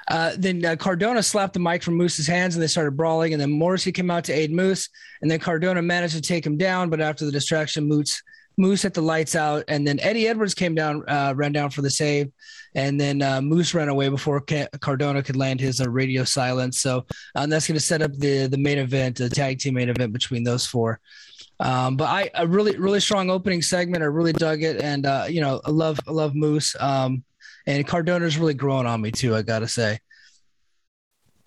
Uh, 0.08 0.32
then 0.36 0.64
uh, 0.64 0.76
Cardona 0.76 1.22
slapped 1.22 1.54
the 1.54 1.60
mic 1.60 1.82
from 1.82 1.94
Moose's 1.94 2.26
hands 2.26 2.54
and 2.54 2.62
they 2.62 2.66
started 2.66 2.96
brawling. 2.96 3.32
And 3.32 3.40
then 3.40 3.50
Morrissey 3.50 3.92
came 3.92 4.10
out 4.10 4.24
to 4.24 4.32
aid 4.32 4.52
Moose. 4.52 4.88
And 5.20 5.30
then 5.30 5.38
Cardona 5.38 5.80
managed 5.82 6.14
to 6.14 6.20
take 6.20 6.44
him 6.44 6.58
down. 6.58 6.90
But 6.90 7.00
after 7.00 7.24
the 7.24 7.32
distraction, 7.32 7.88
Moose, 7.88 8.22
Moose 8.58 8.82
hit 8.82 8.94
the 8.94 9.00
lights 9.00 9.36
out. 9.36 9.64
And 9.68 9.86
then 9.86 10.00
Eddie 10.00 10.28
Edwards 10.28 10.54
came 10.54 10.74
down, 10.74 11.08
uh, 11.08 11.32
ran 11.36 11.52
down 11.52 11.70
for 11.70 11.82
the 11.82 11.90
save. 11.90 12.30
And 12.74 13.00
then 13.00 13.22
uh, 13.22 13.40
Moose 13.40 13.74
ran 13.74 13.88
away 13.88 14.08
before 14.08 14.44
Cardona 14.80 15.22
could 15.22 15.36
land 15.36 15.60
his 15.60 15.80
uh, 15.80 15.88
radio 15.88 16.24
silence. 16.24 16.80
So 16.80 17.06
um, 17.34 17.48
that's 17.48 17.66
going 17.66 17.76
to 17.76 17.80
set 17.80 18.02
up 18.02 18.12
the, 18.14 18.48
the 18.48 18.58
main 18.58 18.78
event, 18.78 19.18
the 19.18 19.30
tag 19.30 19.60
team 19.60 19.74
main 19.74 19.88
event 19.88 20.12
between 20.12 20.42
those 20.42 20.66
four. 20.66 21.00
Um, 21.60 21.96
but 21.96 22.04
I 22.04 22.30
a 22.34 22.46
really 22.46 22.76
really 22.76 23.00
strong 23.00 23.30
opening 23.30 23.62
segment. 23.62 24.02
I 24.02 24.06
really 24.06 24.32
dug 24.32 24.62
it, 24.62 24.80
and 24.80 25.06
uh, 25.06 25.26
you 25.28 25.40
know 25.40 25.60
I 25.64 25.70
love 25.70 26.00
I 26.06 26.10
love 26.10 26.34
Moose. 26.34 26.74
Um, 26.80 27.24
and 27.66 27.86
Cardona's 27.86 28.38
really 28.38 28.54
growing 28.54 28.86
on 28.86 29.00
me 29.00 29.10
too. 29.10 29.34
I 29.34 29.42
gotta 29.42 29.68
say. 29.68 29.98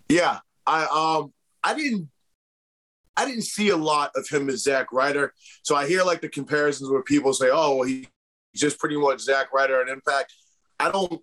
Yeah, 0.09 0.39
I 0.65 0.85
um 0.85 1.33
I 1.63 1.73
didn't 1.73 2.09
I 3.17 3.25
didn't 3.25 3.43
see 3.43 3.69
a 3.69 3.77
lot 3.77 4.11
of 4.15 4.27
him 4.27 4.49
as 4.49 4.63
Zack 4.63 4.91
Ryder, 4.91 5.33
so 5.63 5.75
I 5.75 5.87
hear 5.87 6.03
like 6.03 6.21
the 6.21 6.29
comparisons 6.29 6.89
where 6.89 7.01
people 7.01 7.33
say, 7.33 7.49
"Oh, 7.51 7.77
well, 7.77 7.87
he 7.87 8.07
just 8.55 8.79
pretty 8.79 8.97
much 8.97 9.21
Zack 9.21 9.53
Ryder 9.53 9.81
and 9.81 9.89
Impact. 9.89 10.33
I 10.79 10.91
don't. 10.91 11.21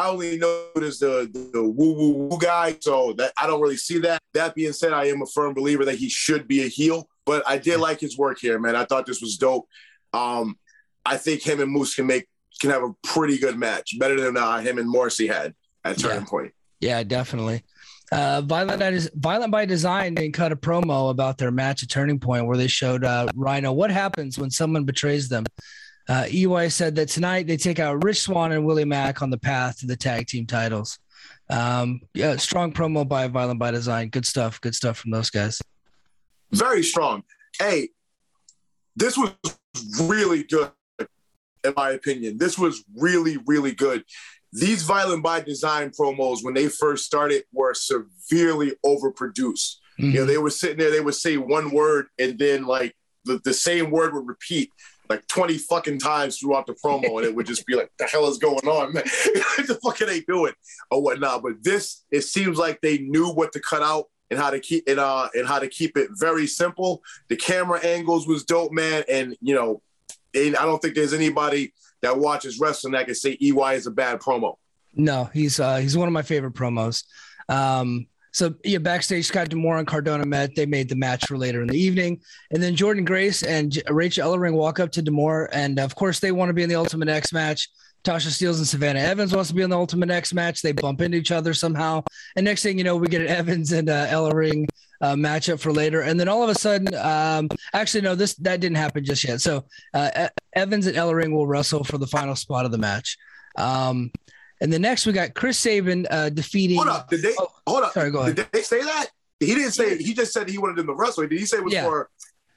I 0.00 0.08
only 0.08 0.38
notice 0.38 0.98
the, 0.98 1.28
the, 1.30 1.50
the 1.52 1.62
woo 1.62 1.92
woo 1.92 2.12
woo 2.12 2.38
guy, 2.38 2.74
so 2.80 3.12
that 3.18 3.32
I 3.36 3.46
don't 3.46 3.60
really 3.60 3.76
see 3.76 3.98
that. 3.98 4.22
That 4.32 4.54
being 4.54 4.72
said, 4.72 4.94
I 4.94 5.06
am 5.06 5.20
a 5.20 5.26
firm 5.26 5.52
believer 5.52 5.84
that 5.84 5.96
he 5.96 6.08
should 6.08 6.48
be 6.48 6.62
a 6.64 6.68
heel, 6.68 7.08
but 7.26 7.42
I 7.46 7.58
did 7.58 7.80
like 7.80 8.00
his 8.00 8.16
work 8.16 8.38
here, 8.40 8.58
man. 8.58 8.76
I 8.76 8.86
thought 8.86 9.04
this 9.04 9.20
was 9.20 9.36
dope. 9.36 9.68
Um, 10.14 10.58
I 11.04 11.18
think 11.18 11.42
him 11.42 11.60
and 11.60 11.70
Moose 11.70 11.94
can 11.94 12.06
make 12.06 12.28
can 12.60 12.70
have 12.70 12.82
a 12.82 12.94
pretty 13.02 13.38
good 13.38 13.58
match, 13.58 13.98
better 13.98 14.18
than 14.18 14.38
uh, 14.38 14.58
him 14.60 14.78
and 14.78 14.88
Morrissey 14.88 15.26
had 15.26 15.54
at 15.84 15.98
Turning 15.98 16.22
yeah. 16.22 16.26
Point. 16.26 16.54
Yeah, 16.80 17.02
definitely. 17.02 17.62
Uh, 18.10 18.40
Violent, 18.40 18.82
is, 18.82 19.10
Violent 19.14 19.52
by 19.52 19.66
Design 19.66 20.14
they 20.14 20.30
cut 20.30 20.50
a 20.50 20.56
promo 20.56 21.10
about 21.10 21.38
their 21.38 21.50
match 21.50 21.82
at 21.82 21.90
Turning 21.90 22.18
Point 22.18 22.46
where 22.46 22.56
they 22.56 22.66
showed 22.66 23.04
uh, 23.04 23.28
Rhino 23.34 23.72
what 23.72 23.90
happens 23.90 24.38
when 24.38 24.50
someone 24.50 24.84
betrays 24.84 25.28
them. 25.28 25.44
Uh, 26.10 26.26
EY 26.28 26.68
said 26.68 26.96
that 26.96 27.08
tonight 27.08 27.46
they 27.46 27.56
take 27.56 27.78
out 27.78 28.02
Rich 28.02 28.22
Swann 28.22 28.50
and 28.50 28.66
Willie 28.66 28.84
Mack 28.84 29.22
on 29.22 29.30
the 29.30 29.38
path 29.38 29.78
to 29.78 29.86
the 29.86 29.96
tag 29.96 30.26
team 30.26 30.44
titles. 30.44 30.98
Um, 31.48 32.00
yeah, 32.14 32.34
strong 32.36 32.72
promo 32.72 33.06
by 33.06 33.28
Violent 33.28 33.60
by 33.60 33.70
Design. 33.70 34.08
Good 34.08 34.26
stuff. 34.26 34.60
Good 34.60 34.74
stuff 34.74 34.98
from 34.98 35.12
those 35.12 35.30
guys. 35.30 35.62
Very 36.50 36.82
strong. 36.82 37.22
Hey, 37.58 37.90
this 38.96 39.16
was 39.16 39.30
really 40.00 40.42
good, 40.42 40.72
in 40.98 41.74
my 41.76 41.90
opinion. 41.90 42.38
This 42.38 42.58
was 42.58 42.82
really, 42.96 43.38
really 43.46 43.72
good 43.72 44.04
these 44.52 44.82
violent 44.82 45.22
by 45.22 45.40
design 45.40 45.90
promos 45.90 46.38
when 46.42 46.54
they 46.54 46.68
first 46.68 47.04
started 47.04 47.44
were 47.52 47.74
severely 47.74 48.72
overproduced 48.84 49.76
mm-hmm. 49.98 50.06
you 50.06 50.12
know 50.12 50.20
mm-hmm. 50.20 50.26
they 50.26 50.38
were 50.38 50.50
sitting 50.50 50.78
there 50.78 50.90
they 50.90 51.00
would 51.00 51.14
say 51.14 51.36
one 51.36 51.70
word 51.70 52.06
and 52.18 52.38
then 52.38 52.64
like 52.66 52.94
the, 53.24 53.40
the 53.44 53.52
same 53.52 53.90
word 53.90 54.12
would 54.12 54.26
repeat 54.26 54.70
like 55.10 55.26
20 55.26 55.58
fucking 55.58 55.98
times 55.98 56.38
throughout 56.38 56.66
the 56.66 56.74
promo 56.74 57.18
and 57.18 57.26
it 57.26 57.34
would 57.34 57.46
just 57.46 57.66
be 57.66 57.74
like 57.74 57.90
the 57.98 58.06
hell 58.06 58.26
is 58.28 58.38
going 58.38 58.66
on 58.66 58.92
man 58.94 59.02
what 59.04 59.66
the 59.66 59.78
fuck 59.82 60.00
are 60.00 60.06
they 60.06 60.20
doing 60.20 60.54
or 60.90 61.02
whatnot 61.02 61.42
but 61.42 61.62
this 61.62 62.04
it 62.10 62.22
seems 62.22 62.56
like 62.56 62.80
they 62.80 62.98
knew 62.98 63.28
what 63.28 63.52
to 63.52 63.60
cut 63.60 63.82
out 63.82 64.06
and 64.30 64.38
how 64.38 64.48
to 64.48 64.60
keep 64.60 64.84
it 64.86 64.98
uh 64.98 65.28
and 65.34 65.46
how 65.46 65.58
to 65.58 65.68
keep 65.68 65.96
it 65.98 66.08
very 66.12 66.46
simple 66.46 67.02
the 67.28 67.36
camera 67.36 67.84
angles 67.84 68.26
was 68.26 68.44
dope 68.44 68.72
man 68.72 69.04
and 69.10 69.36
you 69.42 69.54
know 69.54 69.82
and 70.34 70.56
i 70.56 70.64
don't 70.64 70.80
think 70.80 70.94
there's 70.94 71.12
anybody 71.12 71.74
that 72.02 72.18
watches 72.18 72.58
wrestling 72.58 72.92
that 72.92 73.06
can 73.06 73.14
say 73.14 73.36
EY 73.40 73.74
is 73.74 73.86
a 73.86 73.90
bad 73.90 74.20
promo. 74.20 74.56
No, 74.94 75.24
he's 75.32 75.60
uh, 75.60 75.76
he's 75.76 75.96
one 75.96 76.08
of 76.08 76.12
my 76.12 76.22
favorite 76.22 76.54
promos. 76.54 77.04
Um, 77.48 78.06
so 78.32 78.54
yeah, 78.64 78.78
backstage, 78.78 79.26
Scott 79.26 79.48
D'Amore 79.48 79.78
and 79.78 79.86
Cardona 79.86 80.24
met. 80.24 80.54
They 80.54 80.66
made 80.66 80.88
the 80.88 80.96
match 80.96 81.26
for 81.26 81.36
later 81.36 81.62
in 81.62 81.68
the 81.68 81.78
evening, 81.78 82.20
and 82.50 82.62
then 82.62 82.76
Jordynne 82.76 83.04
Grace 83.04 83.42
and 83.42 83.82
Rachel 83.88 84.30
Ellering 84.30 84.54
walk 84.54 84.80
up 84.80 84.92
to 84.92 85.02
D'Amore, 85.02 85.48
and 85.52 85.78
of 85.78 85.94
course 85.94 86.20
they 86.20 86.32
want 86.32 86.48
to 86.48 86.54
be 86.54 86.62
in 86.62 86.68
the 86.68 86.76
Ultimate 86.76 87.08
X 87.08 87.32
match. 87.32 87.68
Tasha 88.02 88.28
Steelz 88.28 88.56
and 88.56 88.66
Savannah 88.66 89.00
Evans 89.00 89.34
wants 89.34 89.50
to 89.50 89.54
be 89.54 89.60
in 89.62 89.68
the 89.68 89.76
Ultimate 89.76 90.10
X 90.10 90.32
match. 90.32 90.62
They 90.62 90.72
bump 90.72 91.02
into 91.02 91.18
each 91.18 91.32
other 91.32 91.52
somehow, 91.52 92.02
and 92.36 92.44
next 92.44 92.62
thing 92.62 92.78
you 92.78 92.84
know, 92.84 92.96
we 92.96 93.08
get 93.08 93.20
an 93.20 93.28
Evans 93.40 93.72
and 93.72 93.88
uh, 93.88 94.06
Ellering 94.06 94.66
uh, 95.00 95.14
matchup 95.14 95.60
for 95.60 95.72
later. 95.72 96.02
And 96.02 96.18
then 96.18 96.28
all 96.28 96.42
of 96.42 96.48
a 96.50 96.54
sudden, 96.54 96.94
um, 96.94 97.48
actually, 97.72 98.02
no, 98.02 98.14
this 98.14 98.34
that 98.36 98.60
didn't 98.60 98.76
happen 98.76 99.04
just 99.04 99.24
yet. 99.24 99.40
So 99.40 99.64
uh, 99.94 100.28
Evans 100.54 100.86
and 100.86 100.96
Ellering 100.96 101.32
will 101.32 101.46
wrestle 101.46 101.84
for 101.84 101.98
the 101.98 102.06
final 102.06 102.36
spot 102.36 102.64
of 102.64 102.72
the 102.72 102.78
match. 102.78 103.16
Um, 103.56 104.10
and 104.60 104.72
the 104.72 104.78
next 104.78 105.06
we 105.06 105.12
got 105.12 105.34
Chris 105.34 105.58
Sabin 105.58 106.06
uh, 106.10 106.28
defeating. 106.28 106.76
Hold 106.76 106.88
up, 106.88 107.08
did 107.08 107.22
they? 107.22 107.34
Oh, 107.38 107.48
hold 107.66 107.84
up, 107.84 107.92
sorry, 107.92 108.10
go 108.10 108.20
ahead. 108.20 108.36
Did 108.36 108.48
they 108.52 108.62
say 108.62 108.82
that? 108.82 109.06
He 109.40 109.54
didn't 109.54 109.72
say. 109.72 109.96
He 109.96 110.12
just 110.12 110.32
said 110.32 110.48
he 110.48 110.58
wanted 110.58 110.76
them 110.76 110.86
to 110.86 110.94
wrestle. 110.94 111.26
Did 111.26 111.38
he 111.38 111.46
say 111.46 111.58
it 111.58 111.64
was 111.64 111.72
yeah. 111.72 111.84
for 111.84 112.10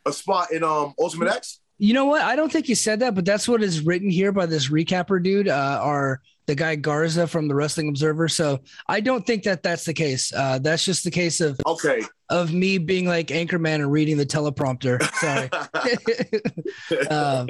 a 0.05 0.11
spot 0.11 0.51
in 0.51 0.63
um 0.63 0.93
Ultimate 0.99 1.29
X? 1.29 1.59
You 1.77 1.93
know 1.93 2.05
what? 2.05 2.21
I 2.21 2.35
don't 2.35 2.51
think 2.51 2.65
he 2.65 2.75
said 2.75 2.99
that, 2.99 3.15
but 3.15 3.25
that's 3.25 3.47
what 3.47 3.63
is 3.63 3.81
written 3.81 4.09
here 4.09 4.31
by 4.31 4.45
this 4.45 4.69
recapper 4.69 5.21
dude. 5.21 5.47
Uh, 5.47 5.79
our 5.81 6.21
the 6.45 6.55
guy 6.55 6.75
Garza 6.75 7.27
from 7.27 7.47
the 7.47 7.55
Wrestling 7.55 7.89
Observer. 7.89 8.27
So 8.27 8.59
I 8.87 8.99
don't 8.99 9.25
think 9.25 9.43
that 9.43 9.63
that's 9.63 9.85
the 9.85 9.93
case. 9.93 10.33
Uh, 10.33 10.59
that's 10.59 10.85
just 10.85 11.03
the 11.03 11.11
case 11.11 11.41
of 11.41 11.59
okay 11.65 12.03
of 12.33 12.51
me 12.51 12.79
being 12.79 13.05
like 13.05 13.27
Anchorman 13.27 13.75
and 13.75 13.91
reading 13.91 14.17
the 14.17 14.25
teleprompter. 14.25 14.99
Sorry. 15.15 17.07
um, 17.09 17.47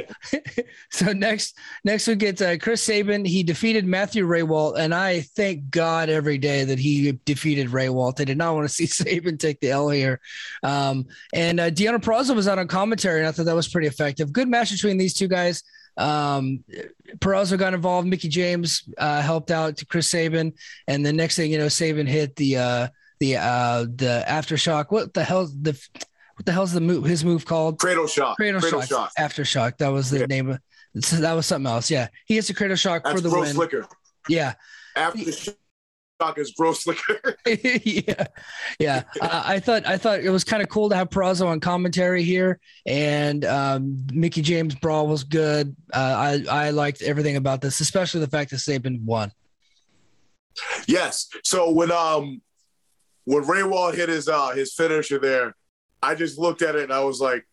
so 0.91 1.13
next, 1.13 1.57
next 1.85 2.05
we 2.05 2.15
get 2.15 2.41
uh, 2.41 2.57
Chris 2.57 2.81
Sabin. 2.81 3.23
He 3.23 3.43
defeated 3.43 3.85
Matthew 3.85 4.27
Rehwoldt, 4.27 4.77
and 4.77 4.93
I 4.93 5.21
thank 5.21 5.69
God 5.69 6.09
every 6.09 6.37
day 6.37 6.65
that 6.65 6.79
he 6.79 7.13
defeated 7.23 7.69
Rehwoldt. 7.69 8.19
I 8.19 8.25
did 8.25 8.37
not 8.37 8.55
want 8.55 8.67
to 8.67 8.73
see 8.73 8.85
Sabin 8.87 9.37
take 9.37 9.61
the 9.61 9.69
L 9.71 9.89
here. 9.89 10.19
Um, 10.63 11.05
and 11.33 11.61
uh, 11.61 11.69
Deonna 11.69 12.01
Purrazzo 12.01 12.35
was 12.35 12.49
out 12.49 12.59
on 12.59 12.67
commentary, 12.67 13.19
and 13.19 13.27
I 13.27 13.31
thought 13.31 13.45
that 13.45 13.55
was 13.55 13.69
pretty 13.69 13.87
effective. 13.87 14.33
Good 14.33 14.49
match 14.49 14.71
between 14.71 14.97
these 14.97 15.13
two 15.13 15.29
guys. 15.29 15.63
Um, 15.97 16.63
Purrazzo 17.17 17.57
got 17.57 17.73
involved. 17.73 18.07
Mickie 18.07 18.29
James 18.29 18.83
uh, 18.97 19.21
helped 19.21 19.51
out 19.51 19.77
to 19.77 19.85
Chris 19.85 20.09
Sabin, 20.09 20.53
and 20.87 21.05
the 21.05 21.13
next 21.13 21.35
thing 21.35 21.51
you 21.51 21.57
know, 21.57 21.67
Sabin 21.67 22.07
hit 22.07 22.35
the 22.35 22.57
uh, 22.57 22.87
the 23.19 23.37
uh, 23.37 23.81
the 23.83 24.23
aftershock. 24.27 24.85
What 24.89 25.13
the 25.13 25.23
hell 25.23 25.45
the 25.47 25.79
what 26.35 26.45
the 26.45 26.51
hell's 26.51 26.71
the 26.71 26.81
move? 26.81 27.05
His 27.05 27.23
move 27.23 27.45
called 27.45 27.79
Cradle 27.79 28.07
Shock. 28.07 28.37
Cradle, 28.37 28.61
Cradle 28.61 28.81
shock. 28.81 28.89
shock. 28.89 29.11
Aftershock. 29.19 29.77
That 29.77 29.89
was 29.89 30.09
the 30.09 30.19
yeah. 30.19 30.25
name 30.25 30.49
of. 30.49 30.59
That 30.93 31.33
was 31.33 31.47
something 31.47 31.71
else. 31.71 31.89
Yeah, 31.89 32.07
he 32.25 32.35
hits 32.35 32.49
a 32.49 32.53
Cradle 32.53 32.75
Shock 32.75 33.03
That's 33.03 33.15
for 33.15 33.21
the 33.21 33.29
win. 33.29 33.53
Slicker. 33.53 33.87
Yeah. 34.29 34.53
After 34.95 35.31
is 36.37 36.51
gross 36.51 36.87
liquor. 36.87 37.35
yeah, 37.45 38.27
yeah. 38.79 39.03
Uh, 39.21 39.43
I 39.45 39.59
thought 39.59 39.85
I 39.85 39.97
thought 39.97 40.19
it 40.21 40.29
was 40.29 40.43
kind 40.43 40.61
of 40.63 40.69
cool 40.69 40.89
to 40.89 40.95
have 40.95 41.09
Purrazzo 41.09 41.47
on 41.47 41.59
commentary 41.59 42.23
here, 42.23 42.59
and 42.85 43.45
um, 43.45 44.05
Mickie 44.11 44.41
James 44.41 44.75
brawl 44.75 45.07
was 45.07 45.23
good. 45.23 45.75
Uh, 45.93 46.43
I 46.49 46.67
I 46.67 46.69
liked 46.71 47.01
everything 47.01 47.35
about 47.35 47.61
this, 47.61 47.79
especially 47.79 48.21
the 48.21 48.27
fact 48.27 48.51
that 48.51 48.59
Sabin 48.59 49.05
won. 49.05 49.31
Yes. 50.87 51.29
So 51.43 51.71
when 51.71 51.91
um 51.91 52.41
when 53.25 53.43
Rehwoldt 53.43 53.95
hit 53.95 54.09
his 54.09 54.27
uh 54.27 54.51
his 54.51 54.73
finisher 54.73 55.19
there, 55.19 55.55
I 56.01 56.15
just 56.15 56.37
looked 56.37 56.61
at 56.61 56.75
it 56.75 56.83
and 56.83 56.93
I 56.93 57.03
was 57.03 57.19
like, 57.19 57.45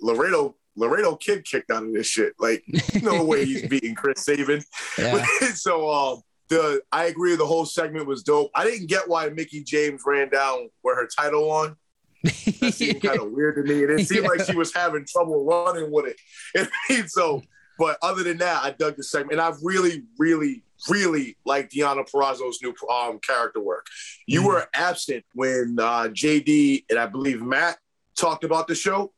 Laredo 0.00 0.56
Laredo 0.76 1.16
Kid 1.16 1.44
kicked 1.44 1.70
out 1.70 1.84
of 1.84 1.92
this 1.92 2.06
shit. 2.06 2.34
Like, 2.38 2.62
no 3.02 3.24
way 3.24 3.44
he's 3.44 3.66
beating 3.68 3.94
Chris 3.94 4.24
Sabin. 4.24 4.62
Yeah. 4.98 5.24
so 5.54 5.90
um 5.90 6.22
the 6.48 6.82
I 6.92 7.06
agree 7.06 7.36
the 7.36 7.46
whole 7.46 7.66
segment 7.66 8.06
was 8.06 8.22
dope. 8.22 8.50
I 8.54 8.64
didn't 8.64 8.86
get 8.86 9.08
why 9.08 9.28
Mickie 9.28 9.64
James 9.64 10.02
ran 10.06 10.28
down 10.28 10.70
with 10.82 10.96
her 10.96 11.06
title 11.06 11.50
on. 11.50 11.76
That 12.22 12.74
seemed 12.74 13.02
kind 13.02 13.20
of 13.20 13.30
weird 13.32 13.56
to 13.56 13.62
me. 13.62 13.82
It 13.82 13.88
didn't 13.88 14.06
seem 14.06 14.22
yeah. 14.22 14.28
like 14.28 14.44
she 14.44 14.54
was 14.54 14.74
having 14.74 15.04
trouble 15.06 15.44
running 15.44 15.90
with 15.90 16.06
it. 16.06 16.68
And 16.90 17.10
so, 17.10 17.42
but 17.78 17.98
other 18.02 18.22
than 18.22 18.38
that, 18.38 18.62
I 18.62 18.70
dug 18.70 18.96
the 18.96 19.02
segment. 19.02 19.32
And 19.32 19.40
I've 19.40 19.58
really, 19.62 20.04
really, 20.18 20.62
really 20.88 21.36
liked 21.44 21.74
Deonna 21.74 22.08
Purrazzo's 22.10 22.60
new 22.62 22.74
um, 22.88 23.18
character 23.20 23.60
work. 23.60 23.86
You 24.26 24.42
mm 24.42 24.46
were 24.46 24.68
absent 24.74 25.24
when 25.34 25.76
uh, 25.78 26.08
JD 26.08 26.84
and 26.90 26.98
I 26.98 27.06
believe 27.06 27.42
Matt 27.42 27.78
talked 28.16 28.44
about 28.44 28.66
the 28.68 28.74
show. 28.74 29.12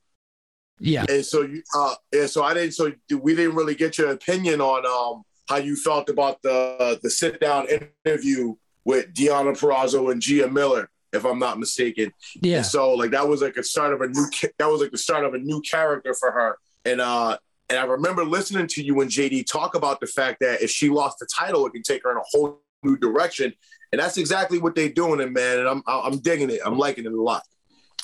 Yeah. 0.80 1.04
And 1.08 1.24
so 1.24 1.42
you 1.42 1.62
uh 1.74 1.94
and 2.12 2.30
so 2.30 2.44
I 2.44 2.54
didn't 2.54 2.72
so 2.72 2.92
we 3.10 3.34
didn't 3.34 3.56
really 3.56 3.74
get 3.74 3.98
your 3.98 4.10
opinion 4.10 4.60
on 4.60 4.86
um 4.86 5.24
how 5.48 5.56
you 5.56 5.76
felt 5.76 6.08
about 6.08 6.42
the 6.42 6.98
the 7.02 7.10
sit 7.10 7.40
down 7.40 7.66
interview 8.04 8.54
with 8.84 9.12
Deonna 9.12 9.58
Purrazzo 9.58 10.10
and 10.12 10.20
Gia 10.20 10.50
Miller, 10.50 10.90
if 11.12 11.24
I'm 11.24 11.38
not 11.38 11.58
mistaken. 11.58 12.12
Yeah. 12.40 12.58
And 12.58 12.66
so 12.66 12.94
like 12.94 13.10
that 13.10 13.26
was 13.26 13.42
like 13.42 13.56
a 13.56 13.62
start 13.62 13.92
of 13.92 14.00
a 14.00 14.08
new 14.08 14.26
that 14.58 14.68
was 14.68 14.80
like 14.80 14.90
the 14.90 14.98
start 14.98 15.24
of 15.24 15.34
a 15.34 15.38
new 15.38 15.60
character 15.62 16.14
for 16.14 16.30
her. 16.30 16.58
And 16.84 17.00
uh 17.00 17.38
and 17.68 17.78
I 17.78 17.84
remember 17.84 18.24
listening 18.24 18.66
to 18.68 18.82
you 18.82 19.00
and 19.00 19.10
JD 19.10 19.46
talk 19.46 19.74
about 19.74 20.00
the 20.00 20.06
fact 20.06 20.40
that 20.40 20.62
if 20.62 20.70
she 20.70 20.88
lost 20.88 21.18
the 21.18 21.26
title, 21.26 21.66
it 21.66 21.72
can 21.72 21.82
take 21.82 22.02
her 22.04 22.10
in 22.10 22.16
a 22.16 22.22
whole 22.30 22.62
new 22.82 22.96
direction. 22.96 23.52
And 23.92 24.00
that's 24.00 24.16
exactly 24.16 24.58
what 24.58 24.74
they're 24.74 24.88
doing, 24.88 25.20
it, 25.20 25.32
man. 25.32 25.58
And 25.58 25.68
I'm 25.68 25.82
I'm 25.86 26.18
digging 26.18 26.50
it. 26.50 26.60
I'm 26.64 26.78
liking 26.78 27.04
it 27.04 27.12
a 27.12 27.22
lot. 27.22 27.42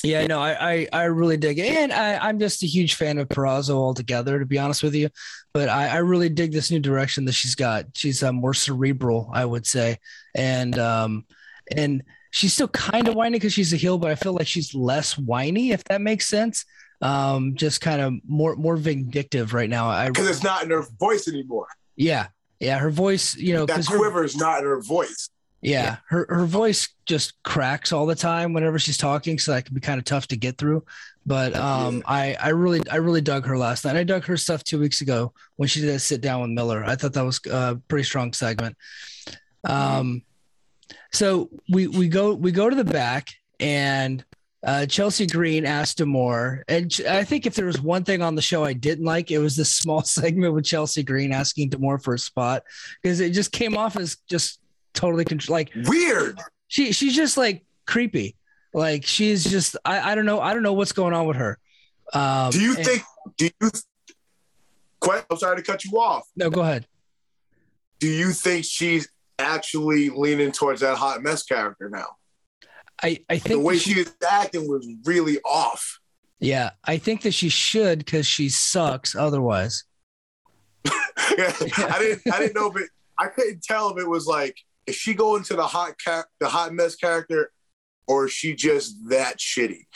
Yeah, 0.04 0.26
no, 0.26 0.38
I, 0.38 0.72
I, 0.72 0.88
I 0.92 1.04
really 1.04 1.36
dig 1.36 1.58
it. 1.58 1.66
And 1.66 1.92
I, 1.92 2.18
I'm 2.18 2.38
just 2.38 2.62
a 2.62 2.66
huge 2.66 2.94
fan 2.94 3.18
of 3.18 3.28
Purrazzo 3.28 3.70
altogether, 3.70 4.38
to 4.38 4.46
be 4.46 4.58
honest 4.58 4.82
with 4.82 4.94
you. 4.94 5.08
But 5.52 5.68
I, 5.68 5.88
I 5.88 5.96
really 5.98 6.28
dig 6.28 6.52
this 6.52 6.70
new 6.70 6.80
direction 6.80 7.24
that 7.24 7.32
she's 7.32 7.54
got. 7.54 7.86
She's 7.94 8.22
um, 8.22 8.36
more 8.36 8.54
cerebral, 8.54 9.30
I 9.32 9.44
would 9.44 9.66
say. 9.66 9.98
And 10.34 10.78
um 10.78 11.24
and 11.74 12.02
she's 12.30 12.52
still 12.52 12.68
kind 12.68 13.08
of 13.08 13.14
whiny 13.14 13.38
because 13.38 13.52
she's 13.52 13.72
a 13.72 13.76
heel, 13.76 13.96
but 13.96 14.10
I 14.10 14.16
feel 14.16 14.34
like 14.34 14.46
she's 14.46 14.74
less 14.74 15.16
whiny, 15.16 15.70
if 15.70 15.82
that 15.84 16.00
makes 16.00 16.28
sense. 16.28 16.64
Um, 17.00 17.54
just 17.54 17.80
kind 17.80 18.00
of 18.00 18.14
more 18.26 18.56
more 18.56 18.76
vindictive 18.76 19.54
right 19.54 19.70
now. 19.70 20.06
Because 20.08 20.28
it's 20.28 20.42
not 20.42 20.64
in 20.64 20.70
her 20.70 20.84
voice 20.98 21.28
anymore. 21.28 21.68
Yeah. 21.96 22.28
Yeah. 22.60 22.78
Her 22.78 22.90
voice, 22.90 23.36
you 23.36 23.54
know, 23.54 23.66
that 23.66 23.86
quiver 23.86 24.18
her, 24.18 24.24
is 24.24 24.36
not 24.36 24.58
in 24.58 24.64
her 24.64 24.80
voice. 24.82 25.30
Yeah, 25.64 25.96
her 26.08 26.26
her 26.28 26.44
voice 26.44 26.90
just 27.06 27.42
cracks 27.42 27.90
all 27.90 28.04
the 28.04 28.14
time 28.14 28.52
whenever 28.52 28.78
she's 28.78 28.98
talking, 28.98 29.38
so 29.38 29.52
that 29.52 29.64
can 29.64 29.74
be 29.74 29.80
kind 29.80 29.98
of 29.98 30.04
tough 30.04 30.26
to 30.28 30.36
get 30.36 30.58
through. 30.58 30.84
But 31.24 31.56
um, 31.56 32.02
I 32.04 32.36
I 32.38 32.50
really 32.50 32.82
I 32.90 32.96
really 32.96 33.22
dug 33.22 33.46
her 33.46 33.56
last 33.56 33.86
night. 33.86 33.96
I 33.96 34.04
dug 34.04 34.26
her 34.26 34.36
stuff 34.36 34.62
two 34.62 34.78
weeks 34.78 35.00
ago 35.00 35.32
when 35.56 35.66
she 35.66 35.80
did 35.80 35.88
a 35.88 35.98
sit 35.98 36.20
down 36.20 36.42
with 36.42 36.50
Miller. 36.50 36.84
I 36.84 36.96
thought 36.96 37.14
that 37.14 37.24
was 37.24 37.40
a 37.50 37.76
pretty 37.88 38.04
strong 38.04 38.34
segment. 38.34 38.76
Um, 39.66 40.20
so 41.12 41.48
we 41.70 41.86
we 41.86 42.08
go 42.08 42.34
we 42.34 42.52
go 42.52 42.68
to 42.68 42.76
the 42.76 42.84
back 42.84 43.30
and 43.58 44.22
uh, 44.66 44.84
Chelsea 44.84 45.26
Green 45.26 45.64
asked 45.64 45.96
D'Amore, 45.96 46.62
and 46.68 46.94
I 47.08 47.24
think 47.24 47.46
if 47.46 47.54
there 47.54 47.64
was 47.64 47.80
one 47.80 48.04
thing 48.04 48.20
on 48.20 48.34
the 48.34 48.42
show 48.42 48.64
I 48.64 48.74
didn't 48.74 49.06
like, 49.06 49.30
it 49.30 49.38
was 49.38 49.56
this 49.56 49.72
small 49.76 50.02
segment 50.02 50.52
with 50.52 50.66
Chelsea 50.66 51.02
Green 51.02 51.32
asking 51.32 51.70
D'Amore 51.70 52.00
for 52.00 52.12
a 52.12 52.18
spot 52.18 52.64
because 53.02 53.20
it 53.20 53.30
just 53.30 53.50
came 53.50 53.78
off 53.78 53.96
as 53.96 54.18
just 54.28 54.60
totally 54.94 55.24
like 55.48 55.70
weird. 55.86 56.40
She 56.68 56.92
she's 56.92 57.14
just 57.14 57.36
like 57.36 57.64
creepy. 57.86 58.36
Like 58.72 59.04
she's 59.04 59.44
just 59.44 59.76
I, 59.84 60.12
I 60.12 60.14
don't 60.14 60.26
know 60.26 60.40
I 60.40 60.54
don't 60.54 60.62
know 60.62 60.72
what's 60.72 60.92
going 60.92 61.14
on 61.14 61.26
with 61.26 61.36
her. 61.36 61.58
Um, 62.12 62.50
do 62.50 62.60
you 62.60 62.76
and, 62.76 62.84
think? 62.84 63.02
Do 63.36 63.44
you? 63.60 63.70
I'm 65.30 65.36
sorry 65.36 65.56
to 65.56 65.62
cut 65.62 65.84
you 65.84 65.98
off. 65.98 66.26
No, 66.36 66.48
go 66.48 66.62
ahead. 66.62 66.86
Do 67.98 68.08
you 68.08 68.32
think 68.32 68.64
she's 68.64 69.08
actually 69.38 70.10
leaning 70.10 70.52
towards 70.52 70.80
that 70.80 70.96
hot 70.96 71.22
mess 71.22 71.42
character 71.42 71.88
now? 71.88 72.16
I, 73.02 73.20
I 73.28 73.38
think 73.38 73.48
the 73.48 73.58
way 73.58 73.76
she, 73.76 73.92
she 73.92 73.98
was 74.00 74.14
acting 74.28 74.68
was 74.68 74.88
really 75.04 75.40
off. 75.40 75.98
Yeah, 76.38 76.70
I 76.84 76.98
think 76.98 77.22
that 77.22 77.34
she 77.34 77.48
should 77.48 77.98
because 77.98 78.26
she 78.26 78.48
sucks 78.48 79.14
otherwise. 79.14 79.84
I 80.86 81.96
didn't 81.98 82.34
I 82.34 82.38
didn't 82.38 82.54
know 82.54 82.70
if 82.70 82.76
it 82.76 82.90
I 83.18 83.28
couldn't 83.28 83.62
tell 83.62 83.90
if 83.90 83.98
it 83.98 84.08
was 84.08 84.26
like 84.26 84.56
is 84.86 84.94
she 84.94 85.14
going 85.14 85.42
to 85.44 85.54
the 85.54 85.66
hot 85.66 85.94
cat 86.02 86.26
the 86.40 86.48
hot 86.48 86.72
mess 86.72 86.96
character 86.96 87.50
or 88.06 88.26
is 88.26 88.32
she 88.32 88.54
just 88.54 88.96
that 89.08 89.38
shitty? 89.38 89.86